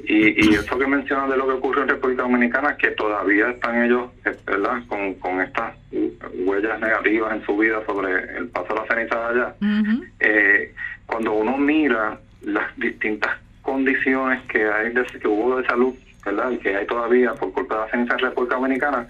y, 0.04 0.46
y 0.46 0.54
eso 0.54 0.78
que 0.78 0.86
mencionas 0.86 1.28
de 1.28 1.36
lo 1.36 1.46
que 1.46 1.52
ocurre 1.52 1.82
en 1.82 1.88
República 1.88 2.22
Dominicana, 2.22 2.76
que 2.78 2.92
todavía 2.92 3.50
están 3.50 3.84
ellos, 3.84 4.10
eh, 4.24 4.34
¿verdad?, 4.46 4.82
con, 4.88 5.14
con 5.14 5.40
estas 5.42 5.74
huellas 6.46 6.80
negativas 6.80 7.34
en 7.34 7.44
su 7.44 7.56
vida 7.58 7.82
sobre 7.86 8.38
el 8.38 8.48
paso 8.48 8.72
de 8.72 8.80
la 8.80 8.86
ceniza 8.86 9.18
de 9.18 9.40
allá. 9.40 9.54
eh, 10.20 10.74
cuando 11.04 11.34
uno 11.34 11.58
mira 11.58 12.18
las 12.42 12.74
distintas 12.78 13.32
condiciones 13.60 14.40
que 14.48 14.64
hay 14.64 14.94
de, 14.94 15.04
que 15.04 15.28
hubo 15.28 15.58
de 15.58 15.66
salud, 15.66 15.94
¿verdad?, 16.24 16.52
que 16.62 16.74
hay 16.74 16.86
todavía 16.86 17.34
por 17.34 17.52
culpa 17.52 17.74
de 17.74 17.80
la 17.82 17.90
ceniza 17.90 18.14
de 18.14 18.22
República 18.22 18.56
Dominicana, 18.56 19.06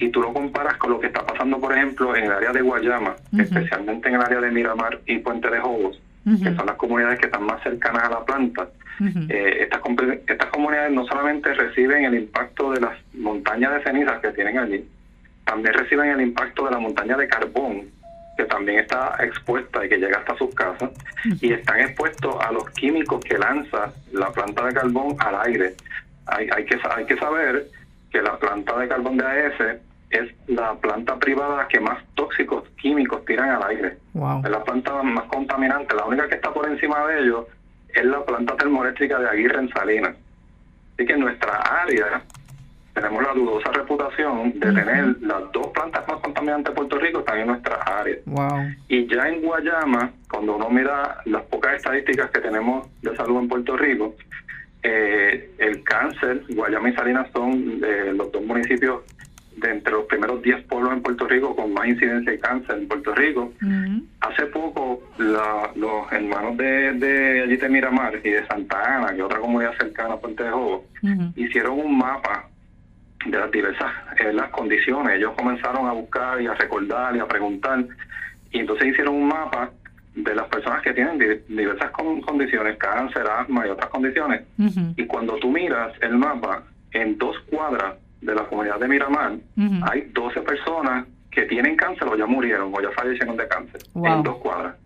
y 0.00 0.08
tú 0.08 0.22
lo 0.22 0.32
comparas 0.32 0.78
con 0.78 0.90
lo 0.90 0.98
que 0.98 1.08
está 1.08 1.24
pasando, 1.24 1.60
por 1.60 1.72
ejemplo, 1.76 2.16
en 2.16 2.24
el 2.24 2.32
área 2.32 2.52
de 2.52 2.62
Guayama, 2.62 3.14
especialmente 3.38 4.08
en 4.08 4.14
el 4.14 4.22
área 4.22 4.40
de 4.40 4.50
Miramar 4.50 4.98
y 5.06 5.18
Puente 5.18 5.50
de 5.50 5.60
Jobos, 5.60 6.00
que 6.24 6.54
son 6.54 6.66
las 6.66 6.76
comunidades 6.76 7.18
que 7.18 7.26
están 7.26 7.44
más 7.44 7.62
cercanas 7.62 8.04
a 8.04 8.10
la 8.10 8.24
planta, 8.24 8.68
eh, 9.28 9.58
estas, 9.60 9.80
estas 10.26 10.48
comunidades 10.48 10.92
no 10.92 11.04
solamente 11.06 11.52
reciben 11.52 12.04
el 12.04 12.14
impacto 12.14 12.72
de 12.72 12.80
las 12.80 12.92
montañas 13.14 13.74
de 13.74 13.82
cenizas 13.82 14.20
que 14.20 14.30
tienen 14.32 14.58
allí, 14.58 14.88
también 15.44 15.74
reciben 15.74 16.10
el 16.10 16.20
impacto 16.22 16.64
de 16.64 16.70
la 16.70 16.78
montaña 16.78 17.16
de 17.18 17.28
carbón, 17.28 17.90
que 18.38 18.44
también 18.44 18.78
está 18.78 19.16
expuesta 19.20 19.84
y 19.84 19.88
que 19.90 19.98
llega 19.98 20.18
hasta 20.18 20.34
sus 20.36 20.54
casas, 20.54 20.90
y 21.42 21.52
están 21.52 21.78
expuestos 21.80 22.36
a 22.42 22.50
los 22.52 22.70
químicos 22.70 23.22
que 23.22 23.36
lanza 23.36 23.92
la 24.12 24.32
planta 24.32 24.64
de 24.64 24.72
carbón 24.72 25.14
al 25.18 25.46
aire. 25.46 25.74
Hay, 26.24 26.48
hay, 26.56 26.64
que, 26.64 26.78
hay 26.96 27.04
que 27.04 27.16
saber 27.18 27.66
que 28.10 28.22
la 28.22 28.38
planta 28.38 28.78
de 28.78 28.88
carbón 28.88 29.18
de 29.18 29.26
AES 29.26 29.80
es 30.10 30.28
la 30.48 30.74
planta 30.74 31.18
privada 31.18 31.68
que 31.68 31.80
más 31.80 31.98
tóxicos 32.14 32.68
químicos 32.80 33.24
tiran 33.24 33.50
al 33.50 33.62
aire. 33.70 33.98
Es 34.44 34.50
la 34.50 34.64
planta 34.64 35.02
más 35.02 35.24
contaminante. 35.24 35.94
La 35.94 36.04
única 36.04 36.28
que 36.28 36.34
está 36.34 36.52
por 36.52 36.68
encima 36.68 37.06
de 37.06 37.20
ellos 37.20 37.46
es 37.94 38.04
la 38.04 38.24
planta 38.24 38.56
termoeléctrica 38.56 39.18
de 39.18 39.28
Aguirre 39.28 39.60
en 39.60 39.68
Salinas. 39.70 40.16
Así 40.94 41.06
que 41.06 41.12
en 41.12 41.20
nuestra 41.20 41.56
área 41.82 42.22
tenemos 42.92 43.22
la 43.22 43.32
dudosa 43.32 43.70
reputación 43.70 44.58
de 44.58 44.72
tener 44.72 45.16
las 45.22 45.52
dos 45.52 45.68
plantas 45.68 46.06
más 46.08 46.18
contaminantes 46.20 46.72
de 46.72 46.76
Puerto 46.76 46.98
Rico 46.98 47.20
están 47.20 47.38
en 47.38 47.46
nuestra 47.46 47.76
área. 47.76 48.16
Y 48.88 49.06
ya 49.06 49.28
en 49.28 49.42
Guayama, 49.42 50.10
cuando 50.28 50.56
uno 50.56 50.68
mira 50.70 51.18
las 51.24 51.42
pocas 51.44 51.76
estadísticas 51.76 52.30
que 52.30 52.40
tenemos 52.40 52.88
de 53.02 53.16
salud 53.16 53.38
en 53.38 53.48
Puerto 53.48 53.76
Rico, 53.76 54.16
eh, 54.82 55.50
el 55.58 55.84
cáncer, 55.84 56.42
Guayama 56.48 56.90
y 56.90 56.94
Salinas 56.94 57.28
son 57.32 57.80
eh, 57.84 58.12
los 58.14 58.32
dos 58.32 58.42
municipios 58.42 59.02
de 59.60 59.70
entre 59.70 59.92
los 59.92 60.04
primeros 60.06 60.42
10 60.42 60.64
pueblos 60.64 60.92
en 60.92 61.02
Puerto 61.02 61.26
Rico 61.26 61.54
con 61.54 61.72
más 61.72 61.86
incidencia 61.86 62.32
de 62.32 62.38
cáncer 62.38 62.78
en 62.78 62.88
Puerto 62.88 63.14
Rico. 63.14 63.52
Hace 64.20 64.46
poco 64.46 65.02
los 65.18 66.12
hermanos 66.12 66.56
de, 66.56 66.92
de 66.94 67.42
allí 67.42 67.56
de 67.56 67.68
Miramar 67.68 68.14
y 68.24 68.30
de 68.30 68.46
Santa 68.46 68.96
Ana, 68.96 69.08
que 69.08 69.18
es 69.18 69.22
otra 69.22 69.38
comunidad 69.38 69.76
cercana 69.78 70.14
a 70.14 70.20
Puente 70.20 70.42
de 70.44 70.50
Jobo, 70.50 70.84
hicieron 71.36 71.78
un 71.78 71.98
mapa 71.98 72.46
de 73.26 73.38
las 73.38 73.50
diversas 73.50 73.92
eh, 74.18 74.32
las 74.32 74.50
condiciones. 74.50 75.16
Ellos 75.16 75.32
comenzaron 75.36 75.86
a 75.86 75.92
buscar 75.92 76.40
y 76.40 76.46
a 76.46 76.54
recordar 76.54 77.14
y 77.16 77.20
a 77.20 77.26
preguntar 77.26 77.84
y 78.52 78.58
entonces 78.58 78.88
hicieron 78.88 79.14
un 79.14 79.28
mapa 79.28 79.70
de 80.14 80.34
las 80.34 80.48
personas 80.48 80.82
que 80.82 80.92
tienen 80.92 81.18
diversas 81.48 81.90
condiciones, 81.90 82.76
cáncer, 82.78 83.24
asma 83.26 83.66
y 83.66 83.70
otras 83.70 83.90
condiciones. 83.90 84.42
Y 84.96 85.06
cuando 85.06 85.36
tú 85.36 85.50
miras 85.50 85.92
el 86.00 86.16
mapa, 86.16 86.64
en 86.92 87.16
dos 87.18 87.38
cuadras 87.50 87.94
de 88.20 88.34
la 88.34 88.44
comunidad 88.44 88.78
de 88.78 88.88
Miramar, 88.88 89.32
hay 89.82 90.10
12 90.12 90.40
personas 90.42 91.06
que 91.30 91.42
tienen 91.42 91.76
cáncer 91.76 92.08
o 92.08 92.16
ya 92.16 92.26
murieron 92.26 92.72
o 92.74 92.80
ya 92.80 92.90
fallecieron 92.90 93.36
de 93.36 93.48
cáncer. 93.48 93.82
En 93.94 94.22
dos 94.22 94.36
cuadras. 94.38 94.76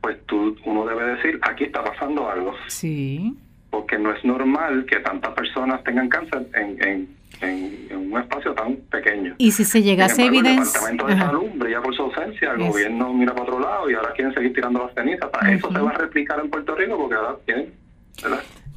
Pues 0.00 0.18
tú, 0.26 0.56
uno 0.66 0.84
debe 0.84 1.14
decir, 1.14 1.38
aquí 1.42 1.64
está 1.64 1.82
pasando 1.82 2.28
algo. 2.28 2.54
Sí. 2.66 3.34
Porque 3.70 3.98
no 3.98 4.12
es 4.12 4.22
normal 4.24 4.84
que 4.86 5.00
tantas 5.00 5.32
personas 5.32 5.82
tengan 5.82 6.08
cáncer 6.08 6.46
en, 6.54 6.82
en 6.86 7.08
en, 7.40 8.12
un 8.12 8.20
espacio 8.20 8.52
tan 8.54 8.76
pequeño. 8.90 9.34
Y 9.38 9.52
si 9.52 9.64
se 9.64 9.82
llegase 9.82 10.22
a 10.22 10.26
evidencia... 10.26 10.80
El 10.80 10.96
Departamento 10.96 11.06
de 11.06 11.18
Salud 11.18 11.50
brilla 11.54 11.82
por 11.82 11.94
su 11.94 12.02
ausencia, 12.02 12.52
el 12.52 12.68
gobierno 12.68 13.12
mira 13.12 13.32
para 13.32 13.44
otro 13.44 13.60
lado 13.60 13.90
y 13.90 13.94
ahora 13.94 14.12
quieren 14.12 14.34
seguir 14.34 14.52
tirando 14.54 14.84
las 14.84 14.94
cenizas. 14.94 15.30
Eso 15.48 15.72
se 15.72 15.78
va 15.78 15.90
a 15.90 15.94
replicar 15.94 16.40
en 16.40 16.50
Puerto 16.50 16.74
Rico 16.74 16.96
porque 16.96 17.14
ahora 17.14 17.36
tienen... 17.44 17.72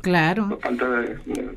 Claro. 0.01 0.59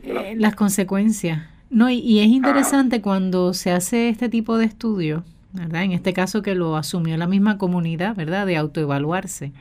Eh, 0.02 0.34
las 0.36 0.54
consecuencias. 0.54 1.42
No, 1.70 1.88
y, 1.88 2.18
es 2.18 2.26
interesante 2.26 3.00
cuando 3.00 3.54
se 3.54 3.70
hace 3.70 4.08
este 4.08 4.28
tipo 4.28 4.58
de 4.58 4.64
estudio, 4.64 5.22
¿verdad? 5.52 5.84
En 5.84 5.92
este 5.92 6.12
caso 6.12 6.42
que 6.42 6.56
lo 6.56 6.76
asumió 6.76 7.16
la 7.16 7.28
misma 7.28 7.58
comunidad, 7.58 8.16
¿verdad? 8.16 8.44
De 8.44 8.56
autoevaluarse 8.56 9.52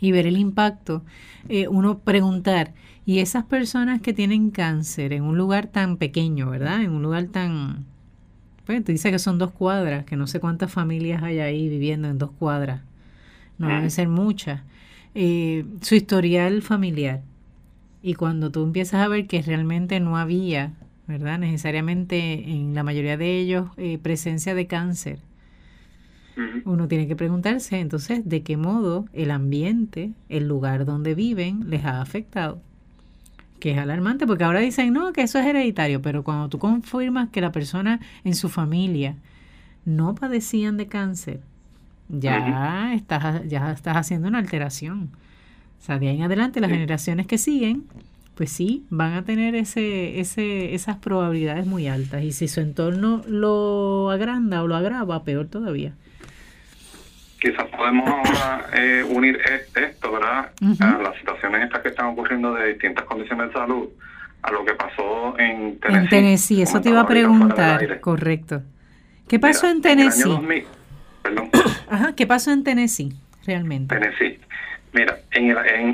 y 0.00 0.10
ver 0.10 0.26
el 0.26 0.36
impacto. 0.36 1.02
Eh, 1.48 1.68
uno 1.68 1.98
preguntar, 1.98 2.72
y 3.06 3.20
esas 3.20 3.44
personas 3.44 4.00
que 4.00 4.12
tienen 4.12 4.50
cáncer 4.50 5.12
en 5.12 5.22
un 5.22 5.38
lugar 5.38 5.68
tan 5.68 5.96
pequeño, 5.96 6.50
¿verdad? 6.50 6.82
En 6.82 6.90
un 6.90 7.02
lugar 7.02 7.26
tan... 7.26 7.84
Pues 8.66 8.84
te 8.84 8.92
dice 8.92 9.10
que 9.10 9.18
son 9.18 9.38
dos 9.38 9.50
cuadras, 9.50 10.04
que 10.04 10.16
no 10.16 10.26
sé 10.26 10.38
cuántas 10.38 10.72
familias 10.72 11.22
hay 11.22 11.40
ahí 11.40 11.68
viviendo 11.68 12.08
en 12.08 12.18
dos 12.18 12.30
cuadras. 12.38 12.80
No 13.58 13.68
deben 13.68 13.90
ser 13.90 14.08
muchas. 14.08 14.62
Eh, 15.14 15.64
su 15.80 15.94
historial 15.94 16.62
familiar. 16.62 17.22
Y 18.02 18.14
cuando 18.14 18.50
tú 18.50 18.64
empiezas 18.64 19.00
a 19.02 19.08
ver 19.08 19.26
que 19.26 19.42
realmente 19.42 20.00
no 20.00 20.16
había, 20.16 20.72
¿verdad? 21.06 21.38
Necesariamente 21.38 22.50
en 22.50 22.74
la 22.74 22.82
mayoría 22.82 23.16
de 23.16 23.38
ellos 23.38 23.68
eh, 23.76 23.98
presencia 23.98 24.54
de 24.54 24.66
cáncer. 24.66 25.18
Uno 26.64 26.88
tiene 26.88 27.06
que 27.06 27.14
preguntarse 27.14 27.78
entonces 27.78 28.26
de 28.28 28.42
qué 28.42 28.56
modo 28.56 29.04
el 29.12 29.30
ambiente, 29.30 30.12
el 30.28 30.48
lugar 30.48 30.86
donde 30.86 31.14
viven, 31.14 31.68
les 31.68 31.84
ha 31.84 32.00
afectado 32.00 32.60
que 33.62 33.70
es 33.70 33.78
alarmante, 33.78 34.26
porque 34.26 34.42
ahora 34.42 34.58
dicen, 34.58 34.92
no, 34.92 35.12
que 35.12 35.22
eso 35.22 35.38
es 35.38 35.46
hereditario, 35.46 36.02
pero 36.02 36.24
cuando 36.24 36.48
tú 36.48 36.58
confirmas 36.58 37.28
que 37.28 37.40
la 37.40 37.52
persona 37.52 38.00
en 38.24 38.34
su 38.34 38.48
familia 38.48 39.14
no 39.84 40.16
padecían 40.16 40.76
de 40.76 40.88
cáncer, 40.88 41.40
ya, 42.08 42.92
estás, 42.92 43.48
ya 43.48 43.70
estás 43.70 43.96
haciendo 43.96 44.26
una 44.26 44.38
alteración. 44.38 45.10
O 45.82 45.84
sea, 45.84 45.98
de 45.98 46.08
ahí 46.08 46.16
en 46.16 46.22
adelante 46.22 46.60
las 46.60 46.70
generaciones 46.70 47.26
que 47.26 47.38
siguen, 47.38 47.82
pues 48.36 48.52
sí, 48.52 48.86
van 48.88 49.14
a 49.14 49.24
tener 49.24 49.56
ese, 49.56 50.20
ese, 50.20 50.74
esas 50.74 50.96
probabilidades 50.96 51.66
muy 51.66 51.88
altas. 51.88 52.22
Y 52.22 52.30
si 52.30 52.46
su 52.46 52.60
entorno 52.60 53.22
lo 53.26 54.10
agranda 54.10 54.62
o 54.62 54.68
lo 54.68 54.76
agrava, 54.76 55.24
peor 55.24 55.48
todavía 55.48 55.92
quizás 57.42 57.66
podemos 57.76 58.08
ahora 58.08 58.66
eh, 58.72 59.04
unir 59.08 59.36
e-, 59.36 59.80
esto, 59.80 60.12
¿verdad? 60.12 60.52
A 60.80 61.02
las 61.02 61.16
situaciones 61.18 61.64
estas 61.64 61.82
que 61.82 61.88
están 61.88 62.06
ocurriendo 62.06 62.54
de 62.54 62.68
distintas 62.68 63.04
condiciones 63.04 63.48
de 63.48 63.52
salud, 63.52 63.88
a 64.42 64.52
lo 64.52 64.64
que 64.64 64.74
pasó 64.74 65.36
en 65.38 65.80
Tennessee. 65.80 65.98
En 65.98 66.08
Tennessee, 66.08 66.62
eso 66.62 66.80
te 66.80 66.90
iba 66.90 67.00
a 67.00 67.06
preguntar, 67.06 68.00
correcto. 68.00 68.62
¿Qué 69.28 69.40
pasó 69.40 69.68
en 69.68 69.82
Tennessee? 69.82 70.64
perdón. 71.22 71.50
Ajá, 71.90 72.14
¿qué 72.14 72.26
pasó 72.26 72.52
en 72.52 72.62
Tennessee, 72.62 73.12
realmente? 73.44 73.98
Tennessee. 73.98 74.38
Mira, 74.92 75.18
en, 75.32 75.50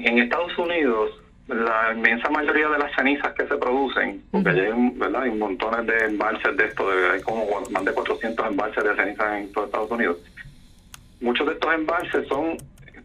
en, 0.06 0.18
Estados 0.18 0.56
Unidos, 0.58 1.10
la 1.46 1.92
inmensa 1.94 2.28
mayoría 2.30 2.68
de 2.68 2.78
las 2.78 2.94
cenizas 2.94 3.32
que 3.34 3.46
se 3.46 3.56
producen, 3.56 4.22
porque 4.30 4.50
hay, 4.50 4.72
¿verdad? 4.96 5.22
hay 5.22 5.30
montones 5.30 5.86
de 5.86 6.06
embalses 6.06 6.56
de 6.56 6.64
esto, 6.66 6.90
hay 7.12 7.20
como 7.22 7.46
más 7.70 7.84
de 7.84 7.92
400 7.92 8.46
embalses 8.46 8.84
de 8.84 8.96
cenizas 8.96 9.38
en 9.38 9.52
todo 9.52 9.66
Estados 9.66 9.90
Unidos 9.90 10.18
muchos 11.20 11.46
de 11.46 11.52
estos 11.54 11.74
embalses 11.74 12.26
son 12.28 12.56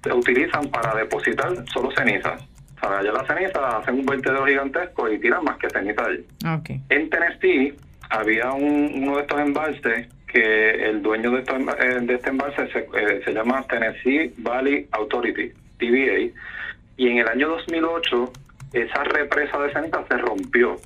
se 0.04 0.14
utilizan 0.14 0.68
para 0.70 0.96
depositar 0.96 1.50
solo 1.72 1.90
cenizas. 1.92 2.42
O 2.76 2.80
sea, 2.80 3.00
allá 3.00 3.14
la 3.14 3.26
ceniza 3.26 3.78
hacen 3.78 4.00
un 4.00 4.06
vertedero 4.06 4.46
gigantesco 4.46 5.10
y 5.10 5.18
tiran 5.20 5.46
más 5.46 5.58
que 5.58 5.70
ceniza 5.70 6.04
allí. 6.06 6.26
Okay. 6.60 6.82
En 6.90 7.10
Tennessee 7.10 7.74
había 8.10 8.52
uno 8.52 9.16
de 9.16 9.22
estos 9.22 9.40
embalses 9.40 10.10
que 10.28 10.90
el 10.90 11.02
dueño 11.02 11.32
de, 11.32 11.40
eh, 11.40 12.00
de 12.02 12.16
este 12.16 12.30
embalse 12.30 12.68
se, 12.74 12.80
eh, 12.80 13.22
se 13.24 13.32
llama 13.32 13.66
Tennessee 13.70 14.34
Valley 14.40 14.88
Authority, 14.92 15.54
TVA, 15.88 16.40
y 16.98 17.08
en 17.08 17.18
el 17.18 17.28
año 17.28 17.50
2008 17.50 18.32
esa 18.74 19.04
represa 19.04 19.60
de 19.60 19.74
ceniza 19.74 20.04
se 20.08 20.18
rompió 20.18 20.78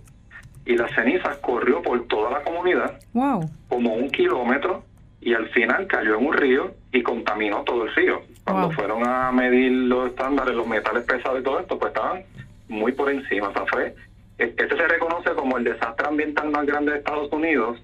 y 0.66 0.76
las 0.76 0.94
cenizas 0.94 1.38
corrió 1.38 1.82
por 1.82 2.06
toda 2.08 2.32
la 2.32 2.44
comunidad, 2.44 3.00
wow. 3.14 3.50
como 3.70 3.94
un 3.94 4.10
kilómetro, 4.10 4.84
y 5.22 5.34
al 5.34 5.48
final 5.50 5.88
cayó 5.88 6.18
en 6.18 6.26
un 6.26 6.34
río 6.34 6.72
y 6.92 7.02
contaminó 7.04 7.64
todo 7.64 7.84
el 7.84 7.96
río. 7.96 8.22
Cuando 8.44 8.72
fueron 8.72 9.06
a 9.06 9.32
medir 9.32 9.72
los 9.72 10.10
estándares, 10.10 10.56
los 10.56 10.68
metales 10.68 11.04
pesados 11.04 11.40
y 11.40 11.44
todo 11.44 11.60
esto, 11.60 11.78
pues 11.78 11.94
estaban 11.94 12.24
muy 12.68 12.92
por 12.92 13.10
encima. 13.10 13.50
O 13.50 13.54
sea, 13.54 13.66
fue, 13.66 13.96
este 14.38 14.68
se 14.68 14.88
reconoce 14.88 15.32
como 15.32 15.58
el 15.58 15.64
desastre 15.64 16.08
ambiental 16.08 16.50
más 16.50 16.66
grande 16.66 16.92
de 16.92 16.98
Estados 17.00 17.32
Unidos 17.32 17.82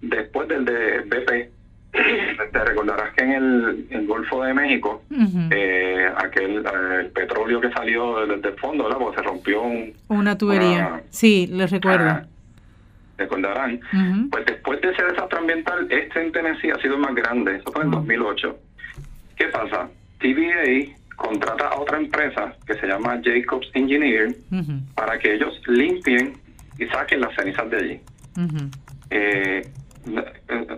después 0.00 0.48
del 0.48 0.64
de 0.64 1.00
BP. 1.00 1.50
Te 1.92 2.64
recordarás 2.64 3.12
que 3.14 3.24
en 3.24 3.32
el, 3.32 4.06
Golfo 4.06 4.42
de 4.42 4.54
México, 4.54 5.02
eh, 5.50 6.08
aquel 6.16 6.64
el 7.00 7.06
petróleo 7.10 7.60
que 7.60 7.70
salió 7.70 8.26
desde 8.26 8.48
el 8.48 8.58
fondo, 8.58 8.84
¿verdad? 8.84 8.98
Porque 8.98 9.20
se 9.20 9.22
rompió 9.22 9.62
una 10.08 10.36
tubería. 10.38 11.02
sí, 11.10 11.48
lo 11.50 11.66
recuerdo 11.66 12.22
recordarán, 13.20 13.80
pues 14.30 14.46
después 14.46 14.80
de 14.80 14.90
ese 14.90 15.02
desastre 15.04 15.38
ambiental, 15.38 15.86
este 15.90 16.22
en 16.22 16.32
Tennessee 16.32 16.70
ha 16.70 16.80
sido 16.80 16.98
más 16.98 17.14
grande, 17.14 17.56
eso 17.56 17.70
fue 17.70 17.84
en 17.84 17.90
2008. 17.90 18.58
¿Qué 19.36 19.46
pasa? 19.48 19.88
TVA 20.18 20.96
contrata 21.16 21.68
a 21.68 21.78
otra 21.78 21.98
empresa 21.98 22.54
que 22.66 22.74
se 22.74 22.86
llama 22.86 23.20
Jacobs 23.22 23.70
Engineer 23.74 24.34
para 24.94 25.18
que 25.18 25.34
ellos 25.34 25.60
limpien 25.66 26.32
y 26.78 26.86
saquen 26.86 27.20
las 27.20 27.34
cenizas 27.34 27.70
de 27.70 27.76
allí. 27.76 28.00
eh, 29.10 29.70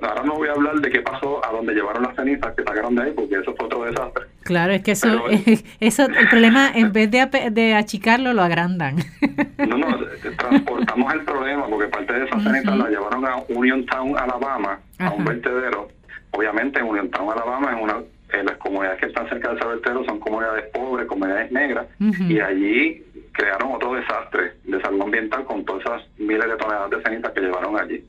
ahora 0.02 0.22
no 0.24 0.34
voy 0.34 0.48
a 0.48 0.52
hablar 0.52 0.80
de 0.80 0.90
qué 0.90 1.00
pasó 1.00 1.44
a 1.44 1.52
donde 1.52 1.74
llevaron 1.74 2.02
las 2.02 2.16
cenizas 2.16 2.54
que 2.54 2.62
sacaron 2.62 2.94
de 2.94 3.02
ahí, 3.02 3.12
porque 3.12 3.36
eso 3.36 3.54
fue 3.56 3.66
otro 3.66 3.84
desastre. 3.84 4.24
Claro, 4.42 4.72
es 4.72 4.82
que 4.82 4.92
eso, 4.92 5.24
eso 5.80 6.06
el 6.06 6.28
problema, 6.28 6.70
en 6.74 6.92
vez 6.92 7.10
de, 7.10 7.50
de 7.50 7.74
achicarlo, 7.74 8.32
lo 8.32 8.42
agrandan. 8.42 8.96
No, 9.58 9.78
no, 9.78 9.96
transportamos 10.36 11.14
el 11.14 11.20
problema, 11.22 11.66
porque 11.66 11.86
parte 11.86 12.12
de 12.12 12.24
esas 12.24 12.42
cenizas 12.42 12.76
las 12.76 12.90
llevaron 12.90 13.24
a 13.24 13.36
Uniontown, 13.48 14.18
Alabama, 14.18 14.80
a 14.98 15.10
un 15.10 15.24
vertedero. 15.24 15.88
Obviamente, 16.32 16.80
en 16.80 16.86
Uniontown, 16.86 17.30
Alabama, 17.30 17.72
es 17.72 17.82
una 17.82 17.96
las 18.42 18.56
comunidades 18.56 18.98
que 19.00 19.06
están 19.06 19.28
cerca 19.28 19.50
de 19.50 19.56
ese 19.56 19.66
vertedero 19.66 20.04
son 20.04 20.18
comunidades 20.18 20.64
pobres, 20.72 21.06
comunidades 21.06 21.52
negras, 21.52 21.86
y 22.00 22.40
allí 22.40 23.04
crearon 23.32 23.72
otro 23.72 23.94
desastre 23.94 24.54
de 24.64 24.80
salud 24.80 25.02
ambiental 25.02 25.44
con 25.44 25.64
todas 25.64 25.82
esas 25.84 26.02
miles 26.18 26.48
de 26.48 26.56
toneladas 26.56 26.90
de 26.90 27.02
cenizas 27.02 27.32
que 27.32 27.40
llevaron 27.40 27.78
allí. 27.78 28.04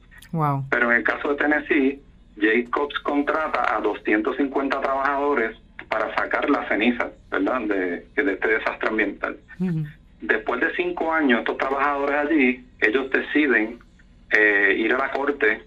Pero 0.69 0.91
en 0.91 0.97
el 0.97 1.03
caso 1.03 1.29
de 1.29 1.35
Tennessee, 1.35 2.01
Jacobs 2.39 2.97
contrata 2.99 3.75
a 3.75 3.81
250 3.81 4.81
trabajadores 4.81 5.55
para 5.87 6.13
sacar 6.15 6.49
las 6.49 6.67
cenizas, 6.67 7.11
¿verdad?, 7.29 7.61
de, 7.61 8.05
este 8.15 8.47
desastre 8.47 8.89
ambiental. 8.89 9.37
Después 10.21 10.61
de 10.61 10.73
cinco 10.75 11.11
años, 11.11 11.39
estos 11.39 11.57
trabajadores 11.57 12.15
allí, 12.15 12.65
ellos 12.79 13.11
deciden 13.11 13.79
eh, 14.31 14.75
ir 14.77 14.93
a 14.93 14.97
la 14.97 15.11
corte, 15.11 15.61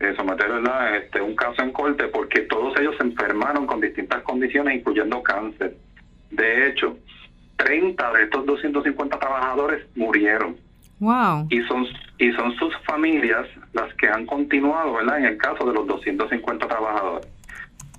eh, 0.00 0.14
someter 0.16 0.50
¿verdad? 0.50 0.96
Este, 0.96 1.20
un 1.20 1.36
caso 1.36 1.62
en 1.62 1.72
corte, 1.72 2.08
porque 2.08 2.40
todos 2.40 2.78
ellos 2.80 2.96
se 2.96 3.04
enfermaron 3.04 3.66
con 3.66 3.80
distintas 3.80 4.22
condiciones, 4.22 4.76
incluyendo 4.76 5.22
cáncer. 5.22 5.76
De 6.30 6.68
hecho, 6.68 6.98
30 7.56 8.12
de 8.12 8.22
estos 8.24 8.46
250 8.46 9.18
trabajadores 9.18 9.86
murieron. 9.94 10.56
Wow. 11.00 11.46
Y 11.50 11.62
son, 11.62 11.86
y 12.18 12.32
son 12.32 12.54
sus 12.56 12.74
familias 12.84 13.46
las 13.72 13.92
que 13.94 14.08
han 14.08 14.26
continuado, 14.26 14.94
¿verdad? 14.94 15.18
En 15.18 15.24
el 15.26 15.38
caso 15.38 15.64
de 15.66 15.74
los 15.74 15.86
250 15.86 16.66
trabajadores. 16.66 17.28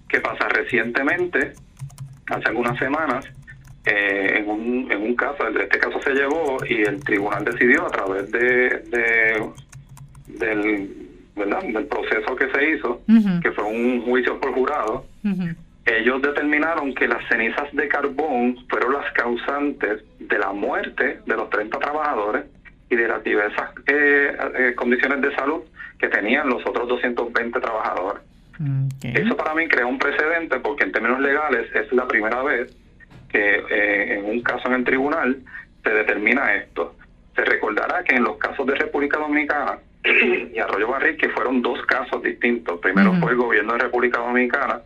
¿Qué 0.08 0.20
pasa? 0.20 0.50
Recientemente, 0.50 1.54
hace 2.28 2.48
algunas 2.48 2.78
semanas, 2.78 3.26
eh, 3.86 4.40
en, 4.40 4.50
un, 4.50 4.92
en 4.92 5.02
un 5.02 5.16
caso, 5.16 5.48
este 5.48 5.80
caso 5.80 6.02
se 6.02 6.14
llevó 6.14 6.58
y 6.68 6.82
el 6.82 7.04
tribunal 7.04 7.46
decidió 7.46 7.86
a 7.86 7.90
través 7.90 8.32
de, 8.32 8.40
de 8.90 9.50
del 10.28 11.10
¿verdad? 11.40 11.64
Del 11.64 11.86
proceso 11.86 12.36
que 12.36 12.52
se 12.52 12.72
hizo, 12.72 13.02
que 13.42 13.52
fue 13.52 13.64
un 13.64 14.02
juicio 14.02 14.40
por 14.40 14.54
jurado, 14.54 15.06
ellos 15.86 16.22
determinaron 16.22 16.94
que 16.94 17.08
las 17.08 17.26
cenizas 17.30 17.74
de 17.74 17.88
carbón 17.88 18.58
fueron 18.70 18.94
las 18.94 19.12
causantes 19.14 20.04
de 20.20 20.38
la 20.38 20.52
muerte 20.52 21.22
de 21.26 21.36
los 21.36 21.50
30 21.50 21.80
trabajadores 21.80 22.44
y 22.90 22.96
de 22.96 23.08
las 23.08 23.24
diversas 23.24 23.70
eh, 23.88 24.36
eh, 24.58 24.74
condiciones 24.76 25.22
de 25.22 25.34
salud 25.36 25.62
que 26.00 26.08
tenían 26.08 26.50
los 26.50 26.66
otros 26.66 26.88
220 26.88 27.60
trabajadores. 27.60 28.24
Eso 29.02 29.38
para 29.38 29.54
mí 29.56 29.68
crea 29.70 29.86
un 29.86 29.98
precedente 29.98 30.60
porque 30.60 30.84
en 30.84 30.92
términos 30.92 31.22
legales 31.22 31.74
es 31.74 31.92
la 31.94 32.06
primera 32.08 32.44
vez 32.44 32.76
que 33.30 33.64
eh, 33.70 34.18
en 34.18 34.26
un 34.26 34.42
caso 34.42 34.68
en 34.68 34.74
el 34.74 34.84
tribunal 34.84 35.38
se 35.84 35.90
determina 35.90 36.56
esto. 36.56 36.96
Se 37.36 37.46
recordará 37.46 38.04
que 38.04 38.16
en 38.16 38.24
los 38.24 38.38
casos 38.38 38.66
de 38.68 38.76
República 38.76 39.18
Dominicana 39.18 39.78
y 40.04 40.60
Arroyo 40.60 40.90
Barril, 40.90 41.16
que 41.16 41.30
fueron 41.30 41.62
dos 41.62 41.82
casos 41.86 42.22
distintos, 42.22 42.80
primero 42.82 43.14
fue 43.14 43.32
el 43.32 43.38
gobierno 43.38 43.74
de 43.74 43.80
República 43.80 44.20
Dominicana 44.20 44.82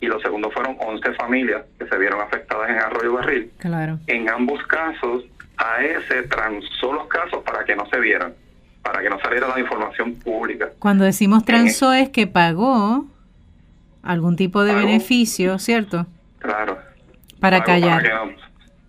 y 0.00 0.06
lo 0.06 0.18
segundo 0.20 0.50
fueron 0.50 0.76
11 0.78 1.12
familias 1.14 1.62
que 1.78 1.86
se 1.86 1.98
vieron 1.98 2.20
afectadas 2.22 2.70
en 2.70 2.76
Arroyo 2.76 3.12
Barril. 3.12 3.50
Claro. 3.58 3.98
En 4.06 4.30
ambos 4.30 4.62
casos, 4.66 5.24
AES 5.60 6.28
transó 6.28 6.92
los 6.92 7.06
casos 7.06 7.42
para 7.44 7.64
que 7.64 7.76
no 7.76 7.86
se 7.86 8.00
vieran, 8.00 8.34
para 8.82 9.02
que 9.02 9.10
no 9.10 9.20
saliera 9.20 9.48
la 9.48 9.60
información 9.60 10.14
pública. 10.14 10.70
Cuando 10.78 11.04
decimos 11.04 11.44
transo 11.44 11.92
es 11.92 12.08
que 12.08 12.26
pagó 12.26 13.06
algún 14.02 14.36
tipo 14.36 14.64
de 14.64 14.72
Pagó. 14.72 14.86
beneficio, 14.86 15.58
¿cierto? 15.58 16.06
Claro. 16.38 16.78
Para 17.40 17.62
callar. 17.62 18.02
Para 18.02 18.02
que, 18.02 18.14
no, 18.14 18.36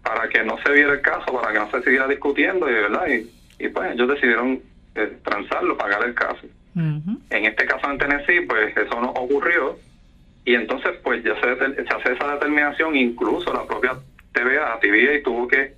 para 0.01 0.29
que 0.29 0.43
no 0.43 0.57
se 0.65 0.71
viera 0.71 0.93
el 0.93 1.01
caso, 1.01 1.33
para 1.33 1.51
que 1.51 1.59
no 1.59 1.71
se 1.71 1.81
siguiera 1.83 2.07
discutiendo, 2.07 2.69
y, 2.69 2.73
¿verdad? 2.73 3.07
Y, 3.07 3.65
y 3.65 3.67
pues 3.69 3.91
ellos 3.93 4.07
decidieron 4.07 4.61
eh, 4.95 5.17
transarlo, 5.23 5.77
pagar 5.77 6.03
el 6.03 6.13
caso. 6.13 6.47
En 6.73 7.45
este 7.45 7.65
caso 7.65 7.91
en 7.91 7.97
Tennessee, 7.97 8.45
pues 8.47 8.75
eso 8.77 9.01
no 9.01 9.09
ocurrió, 9.09 9.77
y 10.45 10.55
entonces 10.55 10.91
pues 11.03 11.21
ya 11.21 11.35
se, 11.41 11.75
se 11.75 11.93
hace 11.93 12.13
esa 12.13 12.33
determinación, 12.33 12.95
incluso 12.95 13.53
la 13.53 13.65
propia 13.65 13.97
TVA, 14.31 14.79
TVA, 14.79 15.21
tuvo 15.21 15.49
que 15.49 15.73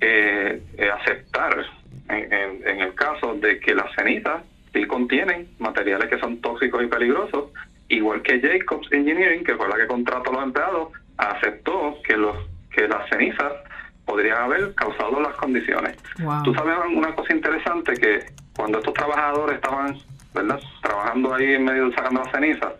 eh, 0.00 0.60
eh, 0.76 0.90
aceptar 0.90 1.64
en, 2.08 2.32
en- 2.32 2.68
en 2.68 2.80
el 2.80 2.94
caso 2.94 3.34
de 3.34 3.58
que 3.60 3.74
las 3.74 3.92
cenizas 3.94 4.42
sí 4.72 4.84
contienen 4.86 5.48
materiales 5.58 6.08
que 6.08 6.18
son 6.18 6.40
tóxicos 6.40 6.82
y 6.82 6.86
peligrosos, 6.86 7.50
igual 7.88 8.22
que 8.22 8.40
Jacobs 8.40 8.88
Engineering, 8.92 9.44
que 9.44 9.54
fue 9.54 9.68
la 9.68 9.76
que 9.76 9.86
contrató 9.86 10.30
a 10.30 10.34
los 10.34 10.42
empleados, 10.44 10.88
aceptó 11.16 11.96
que 12.06 12.16
los 12.16 12.36
que 12.72 12.88
las 12.88 13.08
cenizas 13.08 13.52
podrían 14.04 14.36
haber 14.38 14.74
causado 14.74 15.20
las 15.20 15.34
condiciones. 15.36 15.96
Wow. 16.18 16.42
Tú 16.42 16.52
sabes 16.54 16.74
una 16.94 17.14
cosa 17.14 17.32
interesante 17.32 17.94
que 17.94 18.18
cuando 18.56 18.78
estos 18.78 18.92
trabajadores 18.94 19.54
estaban, 19.56 19.96
¿verdad? 20.34 20.60
Trabajando 20.82 21.32
ahí 21.34 21.54
en 21.54 21.64
medio 21.64 21.88
de 21.88 21.94
sacando 21.94 22.22
las 22.24 22.32
cenizas, 22.32 22.72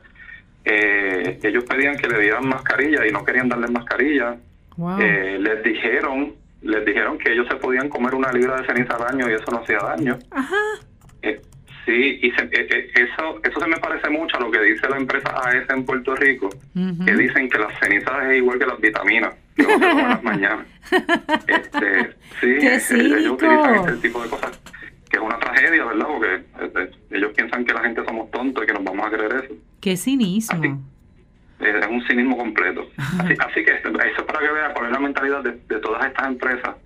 eh, 0.65 1.39
ellos 1.43 1.65
pedían 1.65 1.97
que 1.97 2.09
le 2.09 2.21
dieran 2.21 2.49
mascarilla 2.49 3.07
y 3.07 3.12
no 3.12 3.25
querían 3.25 3.49
darle 3.49 3.69
mascarilla. 3.69 4.37
Wow. 4.77 4.99
Eh, 5.01 5.39
les 5.41 5.62
dijeron, 5.62 6.35
les 6.65 6.85
dijeron 6.85 7.17
que 7.19 7.33
ellos 7.33 7.47
se 7.49 7.57
podían 7.57 7.89
comer 7.89 8.15
una 8.15 8.33
libra 8.33 8.61
de 8.61 8.67
ceniza 8.67 8.97
al 8.97 9.15
año 9.15 9.31
y 9.31 9.35
eso 9.35 9.45
no 9.53 9.59
hacía 9.59 9.79
daño. 9.79 10.19
Ajá. 10.31 10.57
Eh, 11.23 11.41
sí, 11.87 12.19
y 12.23 12.31
se- 12.33 12.45
eh, 12.45 12.67
eh, 12.71 12.91
eso, 12.95 13.41
eso 13.45 13.61
se 13.61 13.67
me 13.69 13.77
parece 13.77 14.09
mucho 14.11 14.37
a 14.37 14.41
lo 14.41 14.51
que 14.51 14.61
dice 14.62 14.89
la 14.89 14.97
empresa 14.97 15.33
AES 15.45 15.69
en 15.71 15.85
Puerto 15.85 16.15
Rico, 16.17 16.49
Ujú. 16.75 17.05
que 17.05 17.15
dicen 17.15 17.49
que 17.49 17.59
las 17.59 17.79
cenizas 17.81 18.25
es 18.27 18.37
igual 18.39 18.59
que 18.59 18.67
las 18.67 18.81
vitaminas, 18.81 19.35
que 19.55 19.62
se 19.65 19.79
las 19.79 20.23
mañanas. 20.23 20.67
Este, 21.47 22.11
sí, 22.41 22.57
¡Qué 22.61 22.67
eh, 22.67 22.75
ellos 22.75 22.83
cínico! 22.83 23.33
utilizan 23.35 23.75
este 23.77 23.93
tipo 24.09 24.23
de 24.23 24.31
cosas, 24.31 24.61
que 25.11 25.17
es 25.17 25.23
una 25.23 25.39
tragedia, 25.39 25.85
¿verdad? 25.85 26.07
Porque 26.07 26.45
este, 26.65 26.91
ellos 27.17 27.33
piensan 27.37 27.65
que 27.65 27.75
la 27.75 27.81
gente 27.81 28.05
somos 28.05 28.31
tontos 28.31 28.65
y 28.65 28.67
que 28.67 28.73
nos 28.73 28.85
vamos 28.85 29.07
a 29.07 29.11
creer 29.11 29.45
eso. 29.45 29.55
Qué 29.81 29.97
cinismo. 29.97 30.59
Así. 30.59 30.75
Es 31.61 31.86
un 31.86 32.05
cinismo 32.07 32.36
completo. 32.36 32.88
Así, 33.18 33.34
así 33.38 33.64
que 33.64 33.72
eso 33.72 33.88
es 33.88 34.22
para 34.24 34.40
que 34.40 34.52
vea 34.52 34.72
cuál 34.74 34.86
es 34.86 34.92
la 34.92 35.00
mentalidad 35.00 35.42
de, 35.42 35.52
de 35.52 35.80
todas 35.80 36.05
estas 36.07 36.26
empresas 36.26 36.76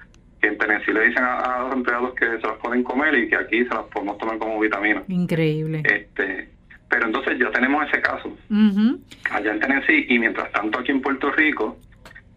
que 0.41 0.49
en 0.49 0.59
Tennessee 0.59 0.93
le 0.93 1.09
dicen 1.09 1.25
a, 1.25 1.39
a 1.39 1.63
los 1.65 1.73
empleados 1.73 2.15
que 2.15 2.27
se 2.27 2.47
las 2.47 2.59
pueden 2.63 2.85
comer 2.85 3.15
y 3.17 3.29
que 3.29 3.37
aquí 3.37 3.65
se 3.65 3.75
las 3.75 3.85
podemos 3.85 4.19
tomar 4.19 4.39
como 4.39 4.61
vitaminas. 4.61 5.03
Increíble. 5.09 5.83
Este, 5.85 6.49
pero 6.89 7.07
entonces 7.07 7.39
ya 7.39 7.51
tenemos 7.51 7.87
ese 7.89 8.01
caso 8.01 8.37
allá 9.31 9.53
en 9.53 9.61
Tennessee 9.61 10.07
y 10.09 10.19
mientras 10.19 10.51
tanto 10.53 10.79
aquí 10.79 10.91
en 10.91 11.03
Puerto 11.03 11.31
Rico, 11.33 11.79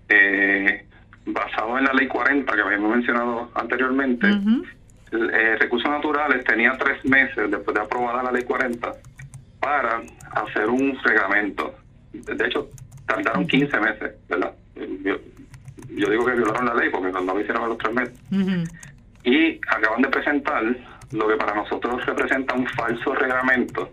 eh, 0.09 0.86
basado 1.25 1.77
en 1.77 1.86
la 1.86 1.93
ley 1.93 2.07
40 2.07 2.53
que 2.53 2.61
habíamos 2.61 2.95
mencionado 2.95 3.51
anteriormente, 3.55 4.27
eh, 5.11 5.57
Recursos 5.59 5.89
Naturales 5.89 6.43
tenía 6.43 6.73
tres 6.77 7.03
meses 7.05 7.49
después 7.49 7.73
de 7.75 7.82
aprobada 7.82 8.23
la 8.23 8.32
ley 8.32 8.43
40 8.43 8.93
para 9.59 10.01
hacer 10.32 10.67
un 10.69 10.97
reglamento. 11.03 11.75
De 12.14 12.45
hecho, 12.45 12.70
tardaron 13.05 13.47
15 13.47 13.80
meses, 13.80 14.12
¿verdad? 14.30 14.53
Yo, 15.03 15.18
yo 15.95 16.09
digo 16.09 16.26
que 16.26 16.34
violaron 16.34 16.66
la 16.66 16.76
ley 16.76 16.89
porque 16.89 17.12
no 17.12 17.22
lo 17.22 17.39
hicieron 17.39 17.64
en 17.64 17.70
los 17.70 17.78
tres 17.78 17.93
meses. 17.93 18.20
Y 19.24 19.59
acaban 19.68 20.01
de 20.01 20.09
presentar 20.09 20.64
lo 21.12 21.28
que 21.28 21.36
para 21.36 21.55
nosotros 21.55 22.05
representa 22.05 22.55
un 22.55 22.68
falso 22.68 23.14
reglamento, 23.14 23.91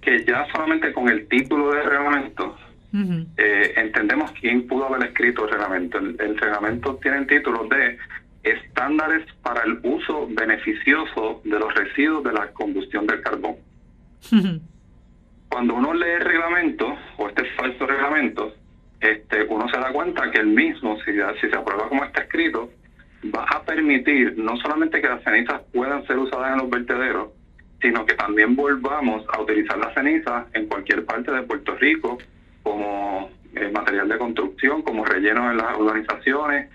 que 0.00 0.24
ya 0.24 0.46
solamente 0.52 0.92
con 0.92 1.08
el 1.08 1.28
título 1.28 1.72
de 1.72 1.82
reglamento 1.82 2.56
eh, 3.36 3.72
entendemos 3.76 4.30
quién 4.32 4.66
pudo 4.66 4.86
haber 4.86 5.08
escrito 5.08 5.44
el 5.44 5.50
reglamento. 5.52 5.98
El, 5.98 6.16
el 6.20 6.38
reglamento 6.38 6.96
tiene 6.96 7.18
el 7.18 7.26
título 7.26 7.66
de 7.68 7.98
Estándares 8.42 9.26
para 9.42 9.62
el 9.62 9.78
uso 9.82 10.28
beneficioso 10.30 11.40
de 11.44 11.58
los 11.58 11.74
residuos 11.74 12.24
de 12.24 12.32
la 12.32 12.48
combustión 12.48 13.06
del 13.06 13.22
carbón. 13.22 13.56
Ujú. 14.32 14.60
Cuando 15.52 15.74
uno 15.74 15.92
lee 15.92 16.12
el 16.12 16.22
reglamento, 16.22 16.96
o 17.18 17.28
este 17.28 17.44
falso 17.56 17.86
reglamento, 17.86 18.54
este, 18.98 19.42
uno 19.44 19.68
se 19.68 19.78
da 19.78 19.92
cuenta 19.92 20.30
que 20.30 20.38
el 20.38 20.46
mismo, 20.46 20.96
si, 21.04 21.12
si 21.42 21.50
se 21.50 21.56
aprueba 21.56 21.90
como 21.90 22.04
está 22.04 22.22
escrito, 22.22 22.70
va 23.24 23.44
a 23.44 23.62
permitir 23.62 24.38
no 24.38 24.56
solamente 24.56 25.02
que 25.02 25.08
las 25.08 25.22
cenizas 25.22 25.60
puedan 25.70 26.06
ser 26.06 26.18
usadas 26.18 26.52
en 26.52 26.58
los 26.58 26.70
vertederos, 26.70 27.28
sino 27.82 28.06
que 28.06 28.14
también 28.14 28.56
volvamos 28.56 29.26
a 29.28 29.42
utilizar 29.42 29.76
las 29.76 29.92
cenizas 29.92 30.46
en 30.54 30.68
cualquier 30.68 31.04
parte 31.04 31.30
de 31.30 31.42
Puerto 31.42 31.74
Rico 31.76 32.16
como 32.62 33.30
eh, 33.54 33.70
material 33.70 34.08
de 34.08 34.16
construcción, 34.16 34.80
como 34.80 35.04
relleno 35.04 35.50
en 35.50 35.58
las 35.58 35.76
urbanizaciones. 35.76 36.70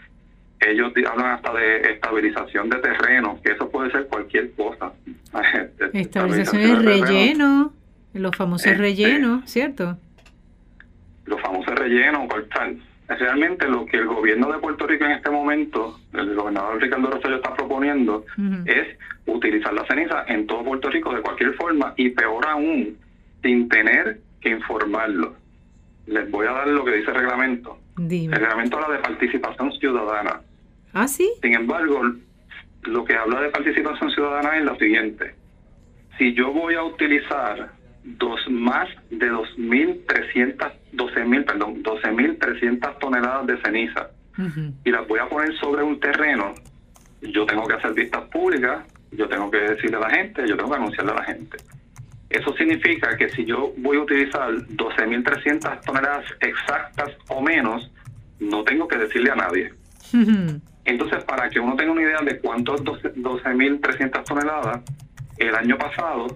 Ellos 0.60 0.94
hablan 1.10 1.32
hasta 1.32 1.52
de 1.52 1.94
estabilización 1.94 2.70
de 2.70 2.78
terreno, 2.78 3.40
que 3.44 3.54
eso 3.54 3.72
puede 3.72 3.90
ser 3.92 4.06
cualquier 4.06 4.52
cosa. 4.54 4.94
Estabilización 5.94 6.86
de 6.86 6.92
relleno, 6.92 7.74
los 8.20 8.36
famosos 8.36 8.68
Este. 8.68 8.78
rellenos, 8.80 9.50
¿cierto? 9.50 9.98
los 11.26 11.42
famosos 11.42 11.76
rellenos 11.76 12.28
cortar. 12.30 12.74
Realmente 13.10 13.68
lo 13.70 13.86
que 13.86 13.98
el 13.98 14.06
gobierno 14.06 14.52
de 14.52 14.60
Puerto 14.60 14.86
Rico 14.88 15.06
en 15.06 15.12
este 15.12 15.30
momento, 15.30 16.00
el 16.14 16.36
gobernador 16.36 16.82
Ricardo 16.82 17.10
Rosselló 17.10 17.36
está 17.38 17.54
proponiendo 17.54 18.26
es 18.66 18.98
utilizar 19.26 19.74
la 19.74 19.86
ceniza 19.88 20.24
en 20.28 20.46
todo 20.48 20.64
Puerto 20.64 20.90
Rico 20.90 21.14
de 21.14 21.22
cualquier 21.22 21.54
forma 21.56 21.94
y 21.98 22.10
peor 22.10 22.46
aún, 22.48 22.98
sin 23.42 23.68
tener 23.70 24.20
que 24.42 24.50
informarlo. 24.50 25.36
Les 26.06 26.30
voy 26.32 26.48
a 26.48 26.52
dar 26.52 26.68
lo 26.68 26.84
que 26.86 26.96
dice 26.96 27.12
el 27.12 27.18
reglamento. 27.18 27.78
El 27.98 28.08
Dime. 28.08 28.38
reglamento 28.38 28.78
habla 28.78 28.96
de 28.98 29.02
participación 29.04 29.72
ciudadana. 29.74 30.42
Ah, 30.94 31.08
sí. 31.08 31.30
Sin 31.42 31.54
embargo, 31.56 32.02
lo 32.84 33.04
que 33.06 33.16
habla 33.16 33.42
de 33.42 33.50
participación 33.50 34.12
ciudadana 34.12 34.58
es 34.58 34.64
lo 34.64 34.76
siguiente. 34.78 35.36
Si 36.18 36.34
yo 36.34 36.52
voy 36.54 36.76
a 36.76 36.84
utilizar 36.84 37.72
dos 38.16 38.40
más 38.50 38.88
de 39.10 39.30
2.300, 39.30 40.72
12.000, 40.94 41.46
perdón, 41.46 41.84
12.300 41.84 43.00
toneladas 43.00 43.48
de 43.48 43.62
ceniza 43.62 44.10
y 44.84 44.92
las 44.92 45.08
voy 45.08 45.20
a 45.20 45.28
poner 45.28 45.58
sobre 45.58 45.84
un 45.84 46.00
terreno, 46.00 46.54
yo 47.22 47.46
tengo 47.46 47.66
que 47.66 47.74
hacer 47.74 47.94
vistas 47.94 48.24
públicas, 48.26 48.86
yo 49.12 49.28
tengo 49.28 49.50
que 49.50 49.58
decirle 49.58 49.98
a 49.98 50.02
la 50.02 50.10
gente, 50.12 50.48
yo 50.48 50.56
tengo 50.56 50.70
que 50.70 50.76
anunciarle 50.76 51.12
a 51.12 51.16
la 51.16 51.24
gente. 51.24 51.58
Eso 52.30 52.54
significa 52.56 53.18
que 53.18 53.30
si 53.30 53.46
yo 53.46 53.74
voy 53.78 53.98
a 53.98 54.02
utilizar 54.02 54.52
12.300 54.54 55.82
toneladas 55.82 56.26
exactas 56.42 57.18
o 57.30 57.42
menos, 57.42 57.92
no 58.40 58.64
tengo 58.64 58.88
que 58.88 58.98
decirle 58.98 59.32
a 59.32 59.36
nadie. 59.36 59.74
Entonces, 60.86 61.24
para 61.24 61.50
que 61.50 61.60
uno 61.60 61.76
tenga 61.76 61.92
una 61.92 62.04
idea 62.04 62.22
de 62.22 62.40
cuántos 62.40 62.84
12 62.84 63.16
12.300 63.16 64.24
toneladas, 64.24 64.82
el 65.38 65.56
año 65.56 65.78
pasado, 65.78 66.28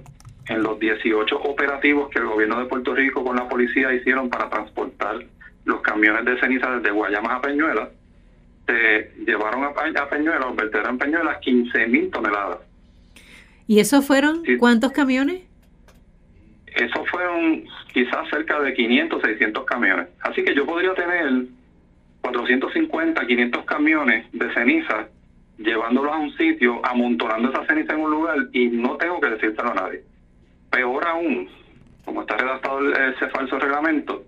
en 0.48 0.64
los 0.64 0.80
18 0.80 1.36
operativos 1.42 2.10
que 2.10 2.20
el 2.20 2.26
gobierno 2.26 2.60
de 2.60 2.66
Puerto 2.66 2.94
Rico 2.96 3.24
con 3.24 3.36
la 3.36 3.48
policía 3.48 3.94
hicieron 3.94 4.30
para 4.30 4.50
transportar 4.50 5.24
los 5.66 5.82
camiones 5.82 6.26
de 6.26 6.40
ceniza 6.40 6.76
desde 6.78 6.92
Guayamas 6.92 7.34
a 7.34 7.42
Peñuelas, 7.42 7.90
se 8.68 9.12
llevaron 9.26 9.64
a, 9.64 9.74
Pe- 9.74 9.98
a 10.00 10.10
Peñuelas, 10.10 10.46
o 10.46 10.54
vertieron 10.56 10.92
en 10.92 10.98
Peñuelas 10.98 11.38
15.000 11.42 12.12
toneladas. 12.12 12.60
¿Y 13.68 13.80
esos 13.80 14.06
fueron 14.06 14.44
Sí. 14.44 14.58
cuántos 14.58 14.92
camiones? 14.92 15.42
Eso 16.68 17.06
fueron 17.06 17.64
quizás 17.94 18.28
cerca 18.30 18.60
de 18.62 18.74
500, 18.74 19.22
600 19.22 19.66
camiones. 19.66 20.08
Así 20.22 20.44
que 20.44 20.56
yo 20.56 20.66
podría 20.66 20.94
tener 20.96 21.46
450, 22.22 23.26
500 23.28 23.66
camiones 23.66 24.26
de 24.32 24.54
ceniza 24.54 25.08
llevándolos 25.58 26.14
a 26.14 26.18
un 26.18 26.32
sitio, 26.38 26.84
amontonando 26.86 27.50
esa 27.52 27.66
ceniza 27.68 27.94
en 27.94 28.00
un 28.02 28.12
lugar 28.12 28.38
y 28.54 28.68
no 28.68 28.96
tengo 28.98 29.20
que 29.20 29.30
decírselo 29.30 29.72
a 29.72 29.76
nadie. 29.76 30.02
Peor 30.72 31.08
aún, 31.08 31.48
como 32.06 32.22
está 32.22 32.38
redactado 32.38 32.80
ese 32.92 33.28
falso 33.30 33.60
reglamento, 33.60 34.24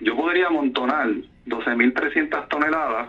yo 0.00 0.16
podría 0.16 0.46
amontonar 0.48 1.08
12.300 1.46 2.48
toneladas, 2.48 3.08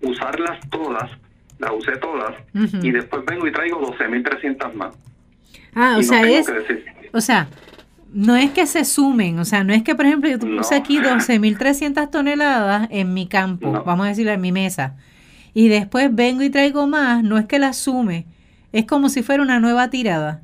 usarlas 0.00 0.58
todas, 0.70 1.10
las 1.58 1.70
usé 1.72 1.96
todas, 1.98 2.34
y 2.82 2.90
después 2.90 3.24
vengo 3.26 3.46
y 3.46 3.52
traigo 3.52 3.80
12.300 3.80 4.72
más. 4.74 4.96
Ah, 5.74 5.96
o 5.98 6.02
sea, 6.02 6.22
es... 6.22 6.50
O 7.12 7.20
sea, 7.20 7.48
no 8.12 8.36
es 8.36 8.50
que 8.50 8.66
se 8.66 8.84
sumen, 8.84 9.38
o 9.38 9.44
sea, 9.44 9.64
no 9.64 9.72
es 9.72 9.82
que, 9.82 9.94
por 9.94 10.06
ejemplo, 10.06 10.30
yo 10.30 10.38
puse 10.38 10.74
aquí 10.74 10.98
12.300 10.98 12.10
toneladas 12.10 12.88
en 12.90 13.14
mi 13.14 13.26
campo, 13.26 13.82
vamos 13.84 14.06
a 14.06 14.08
decirlo, 14.10 14.32
en 14.32 14.40
mi 14.40 14.52
mesa, 14.52 14.96
y 15.54 15.68
después 15.68 16.14
vengo 16.14 16.42
y 16.42 16.50
traigo 16.50 16.86
más, 16.86 17.22
no 17.22 17.36
es 17.38 17.46
que 17.46 17.58
la 17.58 17.72
sume, 17.72 18.26
es 18.72 18.86
como 18.86 19.08
si 19.08 19.22
fuera 19.22 19.42
una 19.42 19.60
nueva 19.60 19.90
tirada. 19.90 20.40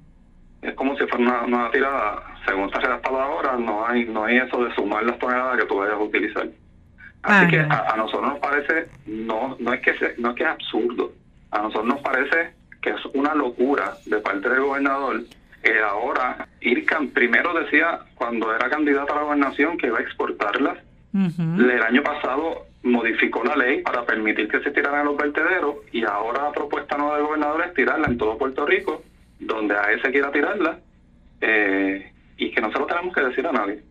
Es 0.62 0.74
como 0.74 0.96
si 0.96 1.06
fuera 1.06 1.24
una 1.24 1.46
nueva 1.46 1.70
tirada, 1.70 2.22
según 2.46 2.66
está 2.66 2.80
redactado 2.80 3.20
ahora, 3.20 3.56
no 3.56 3.86
hay, 3.86 4.04
no 4.04 4.24
hay 4.24 4.38
eso 4.38 4.64
de 4.64 4.74
sumar 4.74 5.04
las 5.04 5.18
toneladas 5.18 5.59
que 5.59 5.66
tú 5.66 5.76
vayas 5.76 5.94
a 5.94 5.98
utilizar. 5.98 6.48
Así 7.22 7.50
que 7.50 7.61
a, 7.61 7.94
nosotros 7.96 8.28
nos 8.28 8.38
parece, 8.38 8.88
no, 9.06 9.56
no 9.59 9.72
es 9.72 9.80
que 9.80 9.94
no 10.18 10.30
es 10.30 10.36
que 10.36 10.42
es 10.44 10.48
absurdo, 10.48 11.12
a 11.50 11.62
nosotros 11.62 11.86
nos 11.86 12.00
parece 12.00 12.52
que 12.80 12.90
es 12.90 13.04
una 13.14 13.34
locura 13.34 13.94
de 14.06 14.18
parte 14.18 14.48
del 14.48 14.61
gobernador 14.61 15.22
que 15.62 15.80
ahora 15.80 16.46
IRCAN 16.61 17.09
primero 17.09 17.52
decía 17.52 18.00
cuando 18.14 18.54
era 18.54 18.70
candidato 18.70 19.12
a 19.12 19.16
la 19.16 19.22
gobernación 19.22 19.76
que 19.76 19.88
iba 19.88 19.98
a 19.98 20.02
exportarlas. 20.02 20.78
El 21.12 21.82
año 21.82 22.02
pasado 22.02 22.66
modificó 22.82 23.42
la 23.42 23.56
ley 23.56 23.82
para 23.82 24.04
permitir 24.04 24.48
que 24.48 24.61
se 24.61 24.70
tiraran 24.70 25.06
los 25.06 25.16
vertederos 25.16 25.76
y 25.90 26.04
ahora 26.04 26.44
la 26.44 26.52
propuesta 26.52 26.96
nueva 26.96 27.16
del 27.16 27.26
gobernador 27.26 27.64
es 27.66 27.74
tirarla 27.74 28.06
en 28.06 28.18
todo 28.18 28.38
Puerto 28.38 28.64
Rico, 28.66 29.02
donde 29.41 29.74
a 29.74 29.93
ese 29.93 30.11
quiera 30.11 30.30
tirarla, 30.32 30.80
eh, 31.41 32.12
y 32.36 32.51
que 32.51 32.61
no 32.61 32.72
se 32.72 32.78
lo 32.78 32.86
tenemos 32.86 33.14
que 33.14 33.22
decir 33.22 33.47
a 33.47 33.53
nadie. 33.53 33.82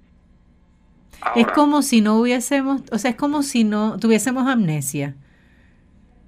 es 1.35 1.47
como 1.47 1.81
si 1.81 2.01
no 2.01 2.19
hubiésemos, 2.19 2.81
o 2.91 2.97
sea, 2.97 3.11
es 3.11 3.17
como 3.17 3.43
si 3.43 3.63
no 3.63 3.97
tuviésemos 3.97 4.47
amnesia. 4.47 5.15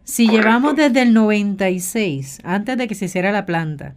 Si 0.04 0.28
llevamos 0.28 0.76
desde 0.76 1.04
el 1.04 1.14
96, 1.14 2.40
antes 2.44 2.78
de 2.78 2.88
que 2.88 2.96
se 2.96 3.06
hiciera 3.06 3.32
la 3.32 3.46
planta, 3.46 3.94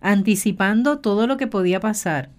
anticipando 0.00 0.98
todo 0.98 1.26
lo 1.26 1.36
que 1.36 1.46
podía 1.46 1.78
pasar. 1.78 2.30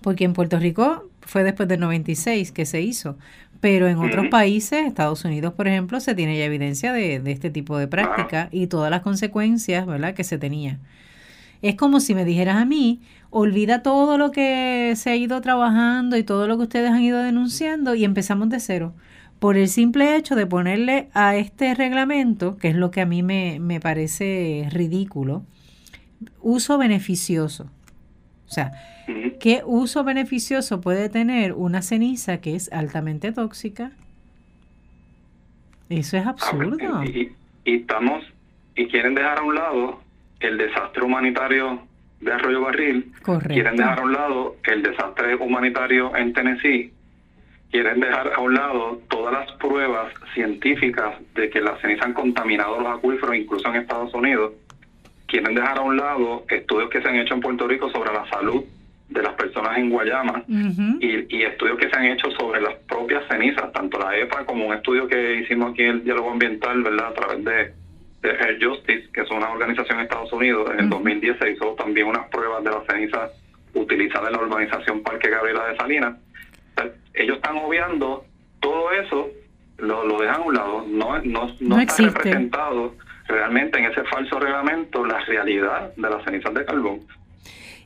Porque 0.00 0.24
en 0.24 0.32
Puerto 0.32 0.58
Rico 0.58 1.10
fue 1.20 1.44
después 1.44 1.68
del 1.68 1.80
96 1.80 2.52
que 2.52 2.64
se 2.64 2.80
hizo, 2.80 3.18
pero 3.60 3.88
en 3.88 3.98
otros 3.98 4.26
países, 4.28 4.86
Estados 4.86 5.24
Unidos 5.24 5.54
por 5.54 5.66
ejemplo, 5.68 6.00
se 6.00 6.14
tiene 6.14 6.38
ya 6.38 6.44
evidencia 6.44 6.92
de, 6.92 7.20
este 7.26 7.50
tipo 7.50 7.76
de 7.78 7.88
práctica 7.88 8.48
y 8.52 8.68
todas 8.68 8.90
las 8.90 9.02
consecuencias 9.02 9.86
¿verdad? 9.86 10.14
que 10.14 10.24
se 10.24 10.38
tenía. 10.38 10.78
Es 11.60 11.74
como 11.74 11.98
si 11.98 12.14
me 12.14 12.24
dijeras 12.24 12.56
a 12.56 12.64
mí, 12.64 13.00
olvida 13.30 13.82
todo 13.82 14.16
lo 14.16 14.30
que 14.30 14.92
se 14.96 15.10
ha 15.10 15.16
ido 15.16 15.40
trabajando 15.40 16.16
y 16.16 16.22
todo 16.22 16.46
lo 16.46 16.56
que 16.56 16.64
ustedes 16.64 16.90
han 16.90 17.02
ido 17.02 17.18
denunciando 17.18 17.94
y 17.94 18.04
empezamos 18.04 18.48
de 18.48 18.60
cero. 18.60 18.94
Por 19.40 19.56
el 19.56 19.68
simple 19.68 20.16
hecho 20.16 20.36
de 20.36 20.46
ponerle 20.46 21.08
a 21.14 21.36
este 21.36 21.74
reglamento, 21.74 22.56
que 22.56 22.68
es 22.68 22.76
lo 22.76 22.90
que 22.90 23.00
a 23.00 23.06
mí 23.06 23.22
me, 23.22 23.58
me 23.60 23.80
parece 23.80 24.68
ridículo, 24.70 25.44
uso 26.40 26.78
beneficioso. 26.78 27.70
O 28.48 28.50
sea, 28.50 28.72
¿qué 29.40 29.62
uso 29.64 30.04
beneficioso 30.04 30.80
puede 30.80 31.10
tener 31.10 31.52
una 31.52 31.82
ceniza 31.82 32.40
que 32.40 32.56
es 32.56 32.72
altamente 32.72 33.30
tóxica? 33.30 33.92
Eso 35.90 36.16
es 36.16 36.26
absurdo. 36.26 37.04
Y, 37.04 37.32
estamos 37.64 38.24
y 38.74 38.86
quieren 38.86 39.14
dejar 39.14 39.38
a 39.38 39.42
un 39.42 39.54
lado 39.54 40.00
el 40.40 40.56
desastre 40.56 41.02
humanitario 41.02 41.82
de 42.20 42.32
Arroyo 42.32 42.62
Barril, 42.62 43.12
quieren 43.46 43.76
dejar 43.76 44.00
a 44.00 44.02
un 44.02 44.12
lado 44.12 44.56
el 44.64 44.82
desastre 44.82 45.36
humanitario 45.36 46.16
en 46.16 46.32
Tennessee, 46.32 46.92
quieren 47.70 48.00
dejar 48.00 48.32
a 48.32 48.40
un 48.40 48.54
lado 48.54 49.00
todas 49.08 49.32
las 49.34 49.52
pruebas 49.58 50.12
científicas 50.34 51.16
de 51.34 51.50
que 51.50 51.60
las 51.60 51.80
cenizas 51.80 52.06
han 52.06 52.14
contaminado 52.14 52.80
los 52.80 52.96
acuíferos, 52.96 53.36
incluso 53.36 53.68
en 53.68 53.76
Estados 53.76 54.14
Unidos, 54.14 54.52
quieren 55.28 55.54
dejar 55.54 55.78
a 55.78 55.82
un 55.82 55.96
lado 55.96 56.44
estudios 56.48 56.90
que 56.90 57.00
se 57.00 57.08
han 57.08 57.16
hecho 57.16 57.34
en 57.34 57.40
Puerto 57.40 57.68
Rico 57.68 57.90
sobre 57.90 58.12
la 58.12 58.28
salud 58.28 58.64
de 59.08 59.22
las 59.22 59.34
personas 59.34 59.78
en 59.78 59.90
Guayama 59.90 60.44
y, 60.48 61.42
estudios 61.42 61.78
que 61.78 61.88
se 61.88 61.96
han 61.96 62.06
hecho 62.06 62.30
sobre 62.32 62.60
las 62.60 62.74
propias 62.88 63.26
cenizas, 63.28 63.72
tanto 63.72 63.98
la 63.98 64.16
EPA 64.16 64.44
como 64.44 64.66
un 64.66 64.74
estudio 64.74 65.06
que 65.06 65.36
hicimos 65.36 65.72
aquí 65.72 65.82
en 65.82 65.90
el 65.90 66.04
Diálogo 66.04 66.30
Ambiental, 66.30 66.82
¿verdad? 66.82 67.08
A 67.08 67.14
través 67.14 67.44
de, 67.44 67.72
de 68.22 68.30
Air 68.30 68.58
Justice, 68.62 69.08
que 69.12 69.22
es 69.22 69.30
una 69.30 69.50
organización 69.50 69.98
en 69.98 70.04
Estados 70.04 70.32
Unidos. 70.32 70.70
En 70.72 70.80
el 70.80 70.90
2010 70.90 71.38
se 71.38 71.52
hizo 71.52 71.74
también 71.74 72.06
unas 72.06 72.28
pruebas 72.28 72.64
de 72.64 72.70
las 72.70 72.84
cenizas 72.86 73.30
utilizadas 73.74 74.28
en 74.28 74.32
la 74.36 74.42
urbanización 74.42 75.02
Parque 75.02 75.30
Gabriela 75.30 75.66
de 75.68 75.76
Salinas. 75.76 76.16
ellos 77.14 77.36
están 77.36 77.56
obviando 77.56 78.24
todo 78.60 78.92
eso, 78.92 79.30
lo, 79.78 80.04
lo 80.04 80.20
dejan 80.20 80.42
a 80.42 80.44
un 80.44 80.54
lado, 80.54 80.84
no, 80.86 81.18
no, 81.22 81.54
no, 81.60 81.80
está 81.80 82.02
representado 82.02 82.94
realmente 83.28 83.78
en 83.78 83.84
ese 83.84 84.02
falso 84.04 84.40
reglamento 84.40 85.04
la 85.04 85.20
realidad 85.20 85.92
de 85.94 86.10
las 86.10 86.24
cenizas 86.24 86.54
de 86.54 86.64
carbón. 86.64 87.00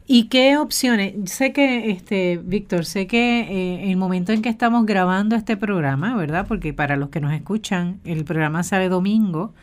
¿Y 0.07 0.28
qué 0.28 0.57
opciones? 0.57 1.30
Sé 1.30 1.53
que, 1.53 1.90
este, 1.90 2.40
Víctor, 2.43 2.84
sé 2.84 3.07
que 3.07 3.40
eh, 3.40 3.90
el 3.90 3.97
momento 3.97 4.32
en 4.32 4.43
que 4.43 4.49
estamos 4.49 4.84
grabando 4.84 5.36
este 5.36 5.57
programa, 5.57 6.16
¿verdad? 6.16 6.47
Porque 6.49 6.72
para 6.72 6.97
los 6.97 7.11
que 7.11 7.20
nos 7.20 7.32
escuchan, 7.32 8.01
el 8.05 8.24
programa 8.24 8.62
sale 8.62 8.88
domingo, 8.88 9.55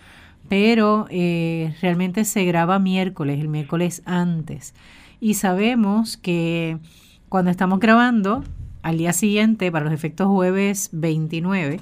pero 0.48 1.08
eh, 1.10 1.76
realmente 1.82 2.24
se 2.24 2.46
graba 2.46 2.80
miércoles, 2.80 3.40
el 3.40 3.50
miércoles 3.50 4.02
antes. 4.06 4.74
Y 5.20 5.34
sabemos 5.34 6.18
que 6.18 6.78
cuando 7.28 7.52
estamos 7.52 7.80
grabando, 7.80 8.44
al 8.82 8.98
día 8.98 9.12
siguiente, 9.14 9.72
para 9.72 9.86
los 9.86 9.94
efectos 9.94 10.28
jueves 10.28 10.90
29, 10.94 11.82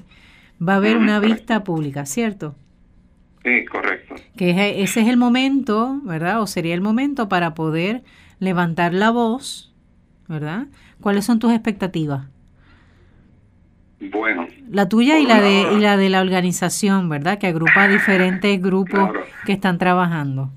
va 0.66 0.74
a 0.74 0.76
haber 0.76 0.96
una 0.96 1.20
vista 1.20 1.62
pública, 1.62 2.06
¿cierto? 2.06 2.56
Sí, 3.44 3.64
correcto. 3.66 4.16
Que 4.36 4.82
ese 4.82 5.00
es 5.00 5.08
el 5.08 5.16
momento, 5.16 6.00
¿verdad? 6.04 6.40
O 6.42 6.46
sería 6.46 6.74
el 6.74 6.80
momento 6.80 7.28
para 7.28 7.54
poder 7.54 8.02
levantar 8.40 8.94
la 8.94 9.10
voz, 9.10 9.74
¿verdad? 10.28 10.66
¿Cuáles 11.00 11.24
son 11.24 11.38
tus 11.38 11.52
expectativas? 11.52 12.26
Bueno. 14.00 14.46
La 14.70 14.88
tuya 14.88 15.18
y 15.18 15.26
la, 15.26 15.40
de, 15.40 15.72
y 15.72 15.80
la 15.80 15.96
de 15.96 16.08
la 16.08 16.20
organización, 16.20 17.08
¿verdad? 17.08 17.38
Que 17.38 17.48
agrupa 17.48 17.88
diferentes 17.88 18.60
grupos 18.62 19.10
que 19.44 19.52
están 19.52 19.78
trabajando. 19.78 20.50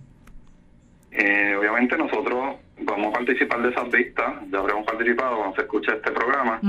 Eh, 1.11 1.55
obviamente 1.57 1.97
nosotros 1.97 2.55
vamos 2.83 3.07
a 3.07 3.11
participar 3.11 3.61
de 3.61 3.69
esas 3.69 3.89
vistas, 3.91 4.33
ya 4.51 4.59
habremos 4.59 4.85
participado 4.85 5.37
cuando 5.37 5.55
se 5.55 5.61
escucha 5.61 5.93
este 5.93 6.11
programa, 6.11 6.59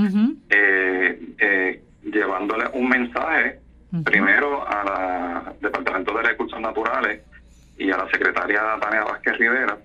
eh, 0.51 1.21
eh, 1.39 1.83
llevándole 2.03 2.65
un 2.75 2.89
mensaje 2.89 3.62
primero 4.05 4.67
al 4.67 5.59
Departamento 5.61 6.15
de 6.15 6.23
Recursos 6.23 6.61
Naturales 6.61 7.21
y 7.77 7.91
a 7.91 7.97
la 7.97 8.09
secretaria 8.09 8.63
Tania 8.81 9.05
Vázquez 9.05 9.37
Rivera 9.39 9.79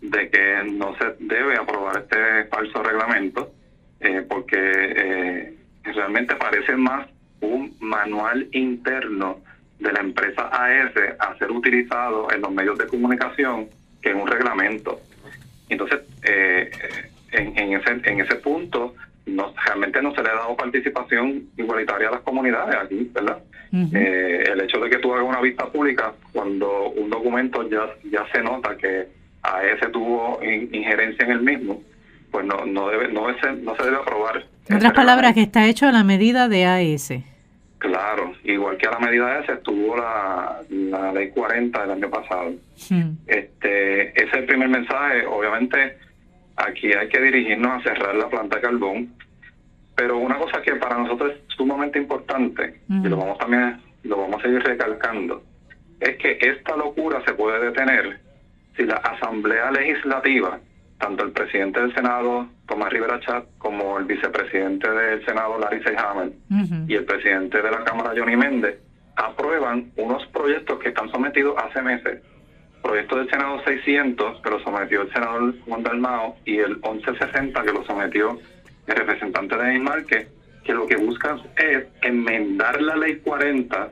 de 0.00 0.30
que 0.30 0.64
no 0.72 0.96
se 0.96 1.16
debe 1.20 1.56
aprobar 1.56 1.98
este 1.98 2.44
falso 2.46 2.82
reglamento 2.82 3.52
eh, 4.00 4.24
porque 4.28 4.56
eh, 4.58 5.56
realmente 5.84 6.34
parece 6.36 6.76
más 6.76 7.08
un 7.40 7.76
manual 7.80 8.48
interno 8.52 9.40
de 9.78 9.92
la 9.92 10.00
empresa 10.00 10.48
AS 10.48 10.92
a 11.18 11.36
ser 11.38 11.50
utilizado 11.50 12.30
en 12.32 12.40
los 12.40 12.52
medios 12.52 12.78
de 12.78 12.86
comunicación 12.86 13.68
que 14.00 14.14
un 14.14 14.26
reglamento. 14.26 15.00
Entonces, 15.68 16.00
eh, 16.22 16.70
en, 17.32 17.58
en, 17.58 17.80
ese, 17.80 17.90
en 18.04 18.20
ese 18.20 18.36
punto, 18.36 18.94
no, 19.26 19.54
realmente 19.66 20.02
no 20.02 20.14
se 20.14 20.22
le 20.22 20.30
ha 20.30 20.34
dado 20.34 20.56
participación 20.56 21.44
igualitaria 21.56 22.08
a 22.08 22.12
las 22.12 22.20
comunidades 22.20 22.76
aquí, 22.76 23.10
¿verdad? 23.12 23.38
Eh, 23.72 24.44
el 24.52 24.60
hecho 24.60 24.78
de 24.80 24.90
que 24.90 24.98
tú 24.98 25.14
hagas 25.14 25.26
una 25.26 25.40
vista 25.40 25.64
pública 25.66 26.12
cuando 26.32 26.90
un 26.90 27.08
documento 27.08 27.66
ya, 27.70 27.88
ya 28.10 28.26
se 28.30 28.42
nota 28.42 28.76
que 28.76 29.08
a 29.42 29.64
ese 29.64 29.88
tuvo 29.88 30.40
injerencia 30.42 31.24
en 31.24 31.32
el 31.32 31.40
mismo, 31.40 31.82
pues 32.30 32.44
no, 32.44 32.66
no, 32.66 32.88
debe, 32.88 33.08
no, 33.08 33.28
no 33.28 33.76
se 33.76 33.82
debe 33.84 33.96
aprobar. 33.96 34.44
En 34.68 34.76
otras 34.76 34.92
palabras, 34.92 35.32
que 35.32 35.42
está 35.42 35.66
hecho 35.66 35.88
a 35.88 35.92
la 35.92 36.04
medida 36.04 36.48
de 36.48 36.66
AS. 36.66 37.14
Claro, 37.78 38.34
igual 38.44 38.76
que 38.76 38.86
a 38.86 38.92
la 38.92 38.98
medida 39.00 39.26
de 39.26 39.38
AS 39.38 39.48
estuvo 39.48 39.96
la, 39.96 40.60
la 40.68 41.12
ley 41.12 41.30
40 41.30 41.80
del 41.80 41.90
año 41.90 42.10
pasado. 42.10 42.52
Este, 43.26 44.10
ese 44.10 44.28
es 44.28 44.34
el 44.34 44.44
primer 44.44 44.68
mensaje, 44.68 45.26
obviamente 45.26 45.96
aquí 46.66 46.92
hay 46.92 47.08
que 47.08 47.20
dirigirnos 47.20 47.80
a 47.80 47.82
cerrar 47.82 48.14
la 48.14 48.28
planta 48.28 48.56
de 48.56 48.62
carbón. 48.62 49.12
Pero 49.94 50.18
una 50.18 50.36
cosa 50.36 50.62
que 50.62 50.74
para 50.76 50.98
nosotros 50.98 51.32
es 51.32 51.54
sumamente 51.54 51.98
importante, 51.98 52.80
y 52.88 53.08
lo 53.08 53.16
vamos 53.16 53.38
también 53.38 53.80
lo 54.04 54.16
vamos 54.16 54.40
a 54.40 54.42
seguir 54.42 54.62
recalcando, 54.62 55.42
es 56.00 56.16
que 56.16 56.38
esta 56.40 56.76
locura 56.76 57.22
se 57.24 57.34
puede 57.34 57.66
detener 57.66 58.18
si 58.76 58.84
la 58.84 58.96
Asamblea 58.96 59.70
Legislativa, 59.70 60.58
tanto 60.98 61.24
el 61.24 61.32
presidente 61.32 61.80
del 61.80 61.94
Senado, 61.94 62.48
Tomás 62.66 62.90
Rivera 62.90 63.20
Chat, 63.20 63.44
como 63.58 63.98
el 63.98 64.06
vicepresidente 64.06 64.90
del 64.90 65.24
Senado, 65.24 65.58
Larry 65.58 65.82
Seyhammer, 65.82 66.32
y 66.88 66.94
el 66.94 67.04
presidente 67.04 67.60
de 67.60 67.70
la 67.70 67.84
Cámara, 67.84 68.12
Johnny 68.16 68.36
Méndez, 68.36 68.78
aprueban 69.14 69.92
unos 69.96 70.26
proyectos 70.28 70.78
que 70.80 70.88
están 70.88 71.10
sometidos 71.10 71.54
hace 71.58 71.82
meses 71.82 72.22
proyecto 72.82 73.16
del 73.16 73.30
Senado 73.30 73.62
600, 73.64 74.40
que 74.42 74.50
lo 74.50 74.60
sometió 74.60 75.02
el 75.02 75.12
senador 75.12 75.54
Juan 75.60 75.82
Dalmao, 75.82 76.36
y 76.44 76.58
el 76.58 76.76
1160, 76.76 77.62
que 77.62 77.72
lo 77.72 77.84
sometió 77.84 78.38
el 78.86 78.96
representante 78.96 79.56
de 79.56 79.78
Márquez, 79.78 80.28
que 80.64 80.74
lo 80.74 80.86
que 80.86 80.96
buscan 80.96 81.40
es 81.56 81.86
enmendar 82.02 82.80
la 82.82 82.96
ley 82.96 83.16
40 83.16 83.90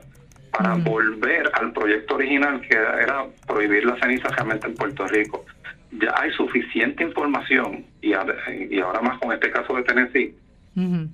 para 0.51 0.75
volver 0.75 1.49
al 1.53 1.71
proyecto 1.71 2.15
original, 2.15 2.61
que 2.61 2.75
era 2.75 3.25
prohibir 3.47 3.85
la 3.85 3.97
ceniza 3.99 4.27
realmente 4.29 4.67
en 4.67 4.75
Puerto 4.75 5.07
Rico. 5.07 5.45
Ya 5.91 6.13
hay 6.17 6.31
suficiente 6.31 7.03
información, 7.03 7.85
y, 8.01 8.09
y 8.11 8.79
ahora 8.79 9.01
más 9.01 9.17
con 9.19 9.31
este 9.31 9.49
caso 9.51 9.75
de 9.75 9.83
Tennessee, 9.83 10.35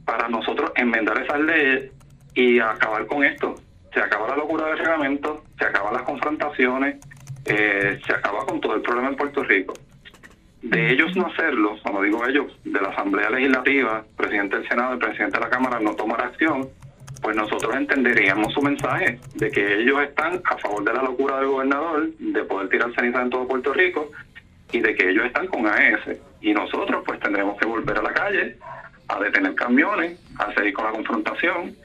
para 0.05 0.27
nosotros 0.29 0.71
enmendar 0.75 1.21
esas 1.21 1.39
leyes 1.41 1.91
y 2.35 2.59
acabar 2.59 3.05
con 3.07 3.23
esto. 3.23 3.55
Se 3.93 3.99
acaba 3.99 4.27
la 4.27 4.35
locura 4.35 4.67
del 4.67 4.77
reglamento, 4.77 5.43
se 5.57 5.65
acaban 5.65 5.93
las 5.93 6.03
confrontaciones, 6.03 6.97
eh, 7.47 7.99
se 8.05 8.13
acaba 8.13 8.45
con 8.45 8.59
todo 8.61 8.75
el 8.75 8.81
problema 8.81 9.09
en 9.09 9.15
Puerto 9.15 9.43
Rico. 9.43 9.73
De 10.61 10.91
ellos 10.91 11.15
no 11.15 11.27
hacerlo, 11.27 11.77
cuando 11.83 12.01
digo 12.01 12.25
ellos, 12.25 12.51
de 12.63 12.81
la 12.81 12.89
Asamblea 12.89 13.29
Legislativa, 13.29 14.03
presidente 14.15 14.57
del 14.57 14.67
Senado 14.67 14.95
y 14.95 14.99
presidente 14.99 15.37
de 15.37 15.43
la 15.43 15.49
Cámara 15.49 15.79
no 15.79 15.95
tomar 15.95 16.21
acción, 16.21 16.67
pues 17.21 17.35
nosotros 17.35 17.75
entenderíamos 17.75 18.53
su 18.53 18.61
mensaje 18.61 19.19
de 19.35 19.51
que 19.51 19.81
ellos 19.81 20.01
están 20.01 20.41
a 20.43 20.57
favor 20.57 20.83
de 20.83 20.93
la 20.93 21.03
locura 21.03 21.37
del 21.39 21.47
gobernador, 21.47 22.09
de 22.17 22.43
poder 22.43 22.69
tirar 22.69 22.93
ceniza 22.95 23.21
en 23.21 23.29
todo 23.29 23.47
Puerto 23.47 23.73
Rico 23.73 24.11
y 24.71 24.79
de 24.79 24.95
que 24.95 25.09
ellos 25.09 25.25
están 25.25 25.47
con 25.47 25.67
AES. 25.67 26.19
Y 26.41 26.53
nosotros 26.53 27.03
pues 27.05 27.19
tendremos 27.19 27.57
que 27.57 27.65
volver 27.65 27.97
a 27.97 28.01
la 28.01 28.13
calle 28.13 28.57
a 29.07 29.19
detener 29.19 29.55
camiones, 29.55 30.19
a 30.37 30.53
seguir 30.53 30.73
con 30.73 30.85
la 30.85 30.91
confrontación. 30.91 31.75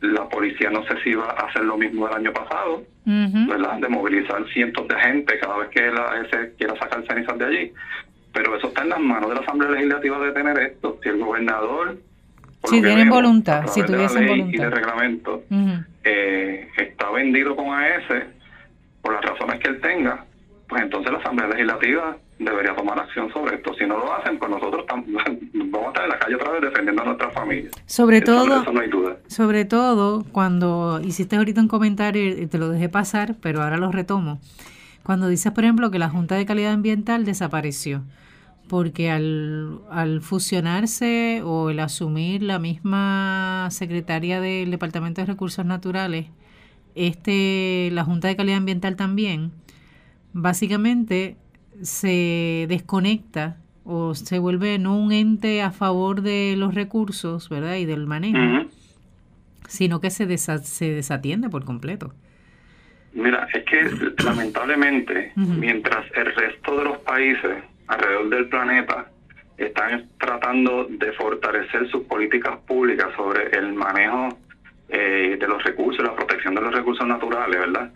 La 0.00 0.28
policía 0.28 0.70
no 0.70 0.84
sé 0.86 0.94
si 1.02 1.14
va 1.14 1.30
a 1.30 1.46
hacer 1.46 1.64
lo 1.64 1.76
mismo 1.76 2.06
del 2.06 2.16
año 2.16 2.32
pasado, 2.32 2.82
¿verdad? 3.04 3.78
De 3.78 3.88
movilizar 3.88 4.46
cientos 4.52 4.86
de 4.86 4.94
gente 5.00 5.38
cada 5.38 5.58
vez 5.58 5.68
que 5.70 5.90
la 5.90 6.12
AES 6.12 6.52
quiera 6.56 6.76
sacar 6.78 7.04
cenizas 7.06 7.38
de 7.38 7.44
allí. 7.44 7.72
Pero 8.32 8.56
eso 8.56 8.68
está 8.68 8.82
en 8.82 8.90
las 8.90 9.00
manos 9.00 9.28
de 9.30 9.34
la 9.34 9.40
Asamblea 9.40 9.70
Legislativa 9.70 10.18
de 10.20 10.32
tener 10.32 10.58
esto. 10.58 10.98
Si 11.02 11.08
el 11.08 11.18
gobernador 11.18 11.96
si 12.64 12.82
tienen 12.82 13.08
voluntad, 13.08 13.66
si 13.66 13.82
tuviesen 13.82 14.26
voluntad. 14.26 14.54
Y 14.54 14.58
de 14.58 14.70
reglamento 14.70 15.42
eh, 16.04 16.68
está 16.76 17.10
vendido 17.10 17.56
con 17.56 17.72
AES 17.72 18.24
por 19.02 19.14
las 19.14 19.24
razones 19.24 19.60
que 19.60 19.68
él 19.68 19.80
tenga, 19.80 20.24
pues 20.68 20.82
entonces 20.82 21.12
la 21.12 21.18
Asamblea 21.18 21.48
Legislativa 21.48 22.16
debería 22.38 22.74
tomar 22.74 22.98
acción 22.98 23.32
sobre 23.32 23.56
esto. 23.56 23.74
Si 23.74 23.86
no 23.86 23.98
lo 23.98 24.12
hacen, 24.14 24.38
pues 24.38 24.50
nosotros 24.50 24.84
vamos 24.88 25.24
a 25.24 25.88
estar 25.88 26.04
en 26.04 26.10
la 26.10 26.18
calle 26.18 26.34
otra 26.34 26.50
vez 26.52 26.62
defendiendo 26.62 27.02
a 27.02 27.04
nuestra 27.06 27.30
familia. 27.30 27.70
Sobre 27.86 28.20
todo, 28.20 28.64
sobre 29.28 29.64
todo 29.64 30.24
cuando 30.32 31.00
hiciste 31.04 31.36
ahorita 31.36 31.60
un 31.60 31.68
comentario 31.68 32.42
y 32.42 32.46
te 32.46 32.58
lo 32.58 32.68
dejé 32.68 32.88
pasar, 32.88 33.36
pero 33.40 33.62
ahora 33.62 33.76
lo 33.76 33.92
retomo. 33.92 34.40
Cuando 35.04 35.28
dices, 35.28 35.52
por 35.52 35.64
ejemplo, 35.64 35.90
que 35.90 35.98
la 35.98 36.10
Junta 36.10 36.34
de 36.34 36.44
Calidad 36.44 36.72
Ambiental 36.72 37.24
desapareció 37.24 38.02
porque 38.68 39.10
al, 39.10 39.80
al, 39.90 40.20
fusionarse 40.20 41.42
o 41.42 41.70
el 41.70 41.80
asumir 41.80 42.42
la 42.42 42.58
misma 42.58 43.68
secretaria 43.70 44.40
del 44.40 44.70
Departamento 44.70 45.22
de 45.22 45.26
Recursos 45.26 45.64
Naturales, 45.64 46.26
este, 46.94 47.88
la 47.92 48.04
Junta 48.04 48.28
de 48.28 48.36
Calidad 48.36 48.58
Ambiental 48.58 48.96
también, 48.96 49.52
básicamente 50.32 51.36
se 51.82 52.66
desconecta 52.68 53.56
o 53.84 54.14
se 54.14 54.38
vuelve 54.38 54.78
no 54.78 54.98
un 54.98 55.12
ente 55.12 55.62
a 55.62 55.70
favor 55.70 56.20
de 56.20 56.54
los 56.56 56.74
recursos, 56.74 57.48
¿verdad? 57.48 57.76
Y 57.76 57.86
del 57.86 58.06
manejo, 58.06 58.68
sino 59.68 60.00
que 60.00 60.10
se, 60.10 60.36
se 60.36 60.92
desatiende 60.92 61.48
por 61.48 61.64
completo. 61.64 62.12
Mira, 63.12 63.46
es 63.52 63.64
que 63.64 63.90
lamentablemente, 64.24 65.32
mientras 65.36 66.04
el 66.14 66.34
resto 66.34 66.76
de 66.76 66.84
los 66.84 66.98
países 66.98 67.62
alrededor 67.86 68.28
del 68.30 68.48
planeta 68.48 69.06
están 69.56 70.08
tratando 70.18 70.84
de 70.88 71.12
fortalecer 71.12 71.88
sus 71.90 72.04
políticas 72.04 72.58
públicas 72.66 73.08
sobre 73.16 73.48
el 73.56 73.72
manejo 73.72 74.38
eh, 74.88 75.36
de 75.38 75.48
los 75.48 75.62
recursos, 75.64 76.04
la 76.04 76.14
protección 76.14 76.54
de 76.54 76.60
los 76.60 76.74
recursos 76.74 77.06
naturales, 77.06 77.58
¿verdad? 77.58 77.92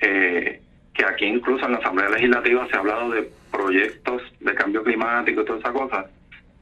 eh, 0.00 0.60
que 0.94 1.04
aquí 1.04 1.26
incluso 1.26 1.66
en 1.66 1.72
la 1.72 1.78
Asamblea 1.78 2.10
Legislativa 2.10 2.66
se 2.68 2.76
ha 2.76 2.80
hablado 2.80 3.10
de 3.10 3.30
proyectos 3.50 4.22
de 4.40 4.54
cambio 4.54 4.82
climático 4.82 5.42
y 5.42 5.44
todas 5.44 5.60
esas 5.60 5.72
cosas. 5.72 6.06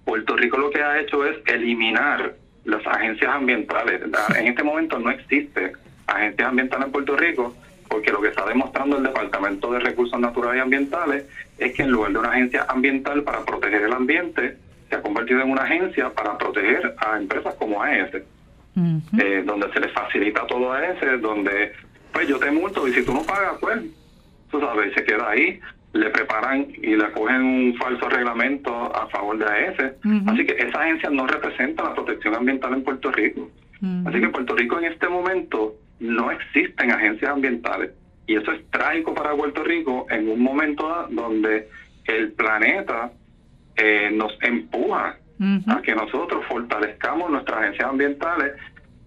Puerto 0.05 0.37
Rico 0.37 0.57
lo 0.57 0.71
que 0.71 0.83
ha 0.83 1.01
hecho 1.01 1.27
es 1.27 1.37
eliminar 1.47 2.35
las 2.69 2.87
agencias 2.87 3.31
ambientales. 3.35 4.01
En 4.39 4.47
este 4.47 4.63
momento 4.63 4.99
no 4.99 5.11
existe 5.11 5.73
agencias 6.07 6.49
ambientales 6.49 6.87
en 6.87 6.93
Puerto 6.93 7.17
Rico 7.17 7.55
porque 7.89 8.13
lo 8.13 8.21
que 8.21 8.29
está 8.29 8.45
demostrando 8.47 8.99
el 8.99 9.03
Departamento 9.03 9.73
de 9.73 9.81
Recursos 9.81 10.21
Naturales 10.21 10.59
y 10.59 10.61
Ambientales 10.61 11.25
es 11.57 11.73
que 11.73 11.83
en 11.83 11.91
lugar 11.91 12.13
de 12.13 12.19
una 12.19 12.31
agencia 12.31 12.67
ambiental 12.69 13.23
para 13.23 13.45
proteger 13.45 13.83
el 13.83 13.93
ambiente, 13.93 14.59
se 14.89 14.95
ha 14.95 15.03
convertido 15.03 15.41
en 15.41 15.51
una 15.51 15.63
agencia 15.63 16.11
para 16.11 16.37
proteger 16.37 16.95
a 16.99 17.17
empresas 17.17 17.55
como 17.55 17.83
AES, 17.83 18.15
eh, 19.19 19.43
donde 19.45 19.73
se 19.73 19.81
les 19.81 19.93
facilita 19.93 20.47
todo 20.47 20.73
a 20.73 20.79
AES, 20.81 21.21
donde 21.21 21.73
pues 22.13 22.29
yo 22.29 22.39
te 22.39 22.51
multo 22.51 22.87
y 22.87 22.93
si 22.93 23.03
tú 23.03 23.15
no 23.15 23.23
pagas, 23.23 23.55
pues 23.61 23.81
tú 24.51 24.61
sabes, 24.61 24.93
se 24.95 25.05
queda 25.05 25.31
ahí, 25.31 25.61
le 25.99 26.11
preparan 26.11 26.67
y 26.83 26.97
le 26.97 27.11
cogen 27.13 27.43
un 27.43 27.77
falso 27.77 28.09
reglamento 28.09 28.73
a 28.95 29.09
favor 29.09 29.39
de 29.39 29.45
AES. 29.45 29.95
Así 30.27 30.47
que 30.47 30.55
esa 30.59 30.81
agencia 30.81 31.11
no 31.11 31.27
representa 31.27 31.85
la 31.85 31.95
protección 31.95 32.35
ambiental 32.35 32.75
en 32.75 32.85
Puerto 32.85 33.11
Rico. 33.11 33.51
Así 34.07 34.21
que 34.21 34.29
Puerto 34.29 34.55
Rico 34.55 34.79
en 34.79 34.87
este 34.87 35.09
momento 35.09 35.75
no 36.01 36.31
existen 36.31 36.91
agencias 36.91 37.31
ambientales. 37.31 37.93
Y 38.27 38.37
eso 38.37 38.53
es 38.53 38.69
trágico 38.71 39.15
para 39.15 39.35
Puerto 39.35 39.65
Rico 39.65 40.07
en 40.11 40.29
un 40.29 40.41
momento 40.41 41.07
donde 41.11 41.69
el 42.05 42.33
planeta 42.33 43.11
eh, 43.77 44.11
nos 44.13 44.37
empuja 44.43 45.17
a 45.69 45.83
que 45.83 45.95
nosotros 45.95 46.45
fortalezcamos 46.47 47.31
nuestras 47.31 47.61
agencias 47.61 47.89
ambientales 47.89 48.53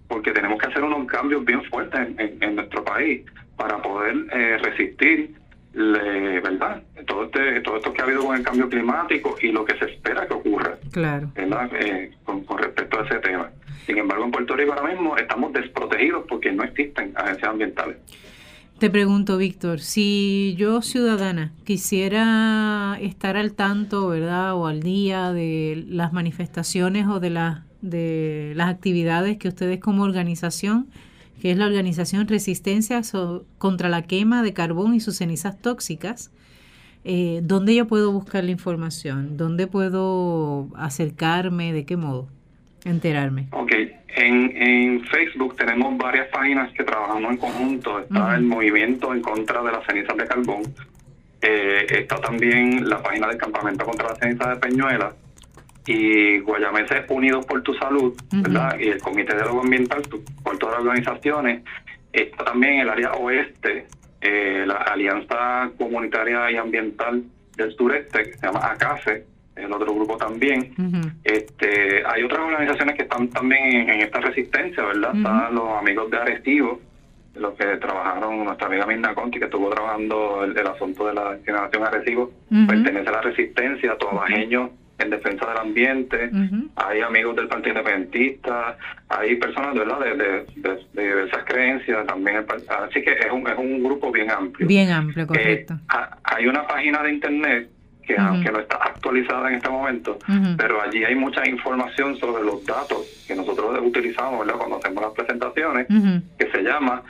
porque 0.08 0.32
tenemos 0.32 0.60
que 0.60 0.68
hacer 0.68 0.84
unos 0.84 1.06
cambios 1.08 1.44
bien 1.46 1.62
fuertes 1.64 2.08
en, 2.18 2.56
nuestro 2.56 2.84
país 2.84 3.22
para 3.58 3.82
poder 3.82 4.16
eh, 4.32 4.58
resistir 4.62 5.36
verdad 5.74 6.82
todo 7.08 7.26
este 7.26 7.62
todo 7.62 7.78
esto 7.78 7.94
que 7.94 8.02
ha 8.02 8.06
habido 8.06 8.26
con 8.26 8.36
el 8.36 8.44
cambio 8.44 8.70
climático 8.70 9.36
y 9.42 9.52
lo 9.52 9.64
que 9.64 9.78
se 9.78 9.86
espera 9.86 10.28
que 10.28 10.34
ocurra 10.34 10.78
claro 10.92 11.30
eh, 11.36 12.12
con 12.26 12.46
respecto 12.58 13.00
a 13.00 13.06
ese 13.06 13.20
tema 13.20 13.50
sin 13.86 13.98
embargo, 13.98 14.26
en 14.26 14.32
Puerto 14.32 14.56
Rico 14.56 14.74
ahora 14.74 14.94
mismo 14.94 15.18
estamos 15.18 15.54
desprotegidos 15.54 16.26
porque 16.28 16.52
no 16.52 16.64
existen 16.64 17.14
agencias 17.16 17.50
ambientales. 17.50 17.98
Te 18.78 18.90
pregunto, 18.90 19.38
Víctor, 19.38 19.80
si 19.80 20.56
yo 20.58 20.82
ciudadana 20.82 21.52
quisiera 21.66 22.98
estar 23.00 23.38
al 23.38 23.54
tanto, 23.54 24.08
¿verdad? 24.08 24.56
O 24.56 24.66
al 24.66 24.82
día 24.82 25.34
de 25.34 25.84
las 25.88 26.14
manifestaciones 26.14 27.08
o 27.08 27.20
de, 27.20 27.30
las 27.30 27.60
de 27.82 28.54
las 28.56 28.70
actividades 28.70 29.38
que 29.38 29.50
ustedes 29.50 29.80
como 29.80 30.04
organización, 30.04 30.88
que 31.42 31.52
es 31.52 31.58
la 31.58 31.66
organización 31.66 32.28
Resistencia 32.28 33.02
contra 33.58 33.90
la 33.90 34.04
quema 34.04 34.44
de 34.44 34.54
carbón 34.54 34.94
y 34.94 35.00
sus 35.00 35.18
cenizas 35.18 35.60
tóxicas, 35.60 36.32
eh, 37.04 37.42
¿dónde 37.44 37.74
yo 37.74 37.88
puedo 37.88 38.12
buscar 38.12 38.44
la 38.44 38.52
información? 38.52 39.38
¿Dónde 39.38 39.66
puedo 39.66 40.68
acercarme? 40.76 41.74
¿De 41.74 41.86
qué 41.86 41.98
modo? 41.98 42.28
enterarme. 42.84 43.48
Ok, 43.52 43.72
en, 44.08 44.58
en 44.58 45.06
Facebook 45.06 45.56
tenemos 45.56 45.96
varias 45.98 46.28
páginas 46.30 46.72
que 46.74 46.84
trabajamos 46.84 47.32
en 47.32 47.38
conjunto. 47.38 48.00
Está 48.00 48.36
el 48.36 48.44
movimiento 48.44 49.14
en 49.14 49.22
contra 49.22 49.62
de 49.62 49.72
las 49.72 49.86
cenizas 49.86 50.18
de 50.18 50.26
carbón. 50.26 50.64
Eh, 51.42 51.86
está 51.90 52.16
también 52.18 52.90
la 52.90 53.02
página 53.02 53.28
del 53.28 53.38
campamento 53.38 53.86
contra 53.86 54.10
las 54.10 54.18
cenizas 54.18 54.50
de 54.50 54.56
Peñuela 54.56 55.14
y 55.86 56.40
Guayameses 56.40 57.10
Unidos 57.10 57.46
por 57.46 57.62
tu 57.64 57.74
Salud, 57.74 58.14
¿verdad? 58.32 58.78
Y 58.80 58.90
el 58.90 59.02
Comité 59.02 59.34
de 59.34 59.40
Diálogo 59.40 59.62
Ambiental 59.62 60.02
por 60.44 60.58
todas 60.58 60.76
las 60.76 60.86
organizaciones. 60.86 61.64
Está 62.14 62.44
también 62.44 62.80
el 62.80 62.90
área 62.90 63.14
oeste, 63.14 63.88
eh, 64.22 64.64
la 64.68 64.76
Alianza 64.76 65.72
Comunitaria 65.78 66.52
y 66.52 66.58
Ambiental 66.58 67.24
del 67.56 67.76
Sureste, 67.76 68.24
que 68.24 68.34
se 68.34 68.46
llama 68.46 68.60
ACACE, 68.72 69.26
el 69.56 69.74
otro 69.74 69.94
grupo 69.94 70.18
también. 70.18 70.74
este 71.24 72.04
Hay 72.06 72.24
otras 72.24 72.42
organizaciones 72.42 72.96
que 72.96 73.04
están 73.04 73.28
también 73.30 73.90
en, 73.90 74.02
esta 74.02 74.20
resistencia, 74.20 74.84
¿verdad? 74.84 75.16
Están 75.16 75.56
los 75.56 75.70
amigos 75.80 76.12
de 76.12 76.18
Arestivo, 76.18 76.80
los 77.36 77.54
que 77.56 77.66
trabajaron, 77.78 78.44
nuestra 78.44 78.68
amiga 78.68 78.86
Mirna 78.86 79.16
Conti, 79.16 79.40
que 79.40 79.46
estuvo 79.46 79.70
trabajando 79.70 80.44
el, 80.44 80.68
asunto 80.68 81.08
de 81.08 81.14
la 81.14 81.38
generación 81.44 81.84
Arecibo, 81.84 82.32
pertenece 82.68 83.10
a 83.10 83.14
la 83.14 83.22
resistencia, 83.22 83.98
tobajeños 83.98 84.70
en 85.02 85.10
defensa 85.10 85.46
del 85.48 85.58
ambiente, 85.58 86.30
hay 86.76 87.02
amigos 87.02 87.36
del 87.36 87.48
Partido 87.48 87.80
Independentista, 87.80 88.78
hay 89.10 89.36
personas 89.36 89.74
¿verdad? 89.76 90.00
De, 90.00 90.16
de, 90.16 90.46
diversas 90.94 91.44
creencias 91.46 92.06
también, 92.08 92.38
así 92.38 93.02
que 93.02 93.12
es 93.12 93.32
un, 93.32 93.48
es 93.48 93.58
un 93.58 93.84
grupo 93.84 94.12
bien 94.12 94.32
amplio. 94.32 94.68
Bien 94.68 94.90
amplio, 94.92 95.28
correcto. 95.28 95.74
Eh, 95.74 95.78
hay 96.24 96.48
una 96.48 96.66
página 96.68 97.04
de 97.04 97.12
internet 97.12 97.70
que 98.06 98.16
aunque 98.18 98.52
no 98.52 98.60
está 98.60 98.78
actualizada 98.78 99.50
en 99.50 99.56
este 99.56 99.70
momento, 99.70 100.18
pero 100.58 100.82
allí 100.82 101.04
hay 101.04 101.16
mucha 101.16 101.48
información 101.48 102.18
sobre 102.18 102.44
los 102.44 102.66
datos 102.66 103.24
que 103.28 103.36
nosotros 103.36 103.80
utilizamos 103.84 104.40
¿verdad? 104.46 104.58
cuando 104.58 104.78
hacemos 104.78 105.04
las 105.04 105.14
presentaciones, 105.14 105.88
que 106.38 106.50
se 106.52 106.64
llama 106.64 107.04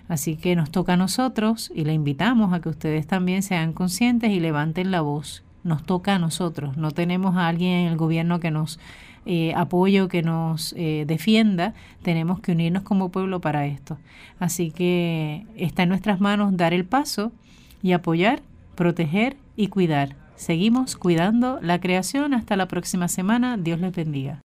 Así 0.09 0.37
que 0.37 0.55
nos 0.55 0.71
toca 0.71 0.93
a 0.93 0.99
nosotros 0.99 1.73
y 1.75 1.85
le 1.85 1.95
invitamos 1.95 2.53
a 2.53 2.61
que 2.61 2.69
ustedes 2.69 3.07
también 3.07 3.43
sean 3.43 3.73
conscientes 3.73 4.31
y 4.31 4.41
levanten 4.41 4.91
la 4.91 5.01
voz. 5.01 5.43
Nos 5.63 5.83
toca 5.83 6.15
a 6.15 6.19
nosotros, 6.19 6.77
no 6.77 6.91
tenemos 6.91 7.37
a 7.37 7.49
alguien 7.49 7.73
en 7.73 7.93
el 7.93 7.97
gobierno 7.97 8.39
que 8.39 8.51
nos 8.51 8.79
eh, 9.27 9.53
apoye 9.57 10.03
o 10.03 10.09
que 10.09 10.23
nos 10.23 10.75
eh, 10.77 11.05
defienda, 11.07 11.75
tenemos 12.03 12.41
que 12.41 12.53
unirnos 12.53 12.83
como 12.83 13.11
pueblo 13.11 13.41
para 13.41 13.67
esto. 13.67 13.99
Así 14.39 14.71
que 14.71 15.47
está 15.57 15.85
en 15.85 15.89
nuestras 15.91 16.21
manos 16.21 16.57
dar 16.57 16.73
el 16.75 16.85
paso 16.85 17.33
y 17.83 17.93
apoyar, 17.93 18.43
proteger 18.75 19.37
y 19.57 19.69
cuidar 19.69 20.17
Seguimos 20.37 20.97
cuidando 20.97 21.59
la 21.63 21.81
creación. 21.81 22.35
Hasta 22.35 22.57
la 22.57 22.69
próxima 22.69 23.09
semana. 23.09 23.57
Dios 23.57 23.81
les 23.81 23.95
bendiga. 23.95 24.43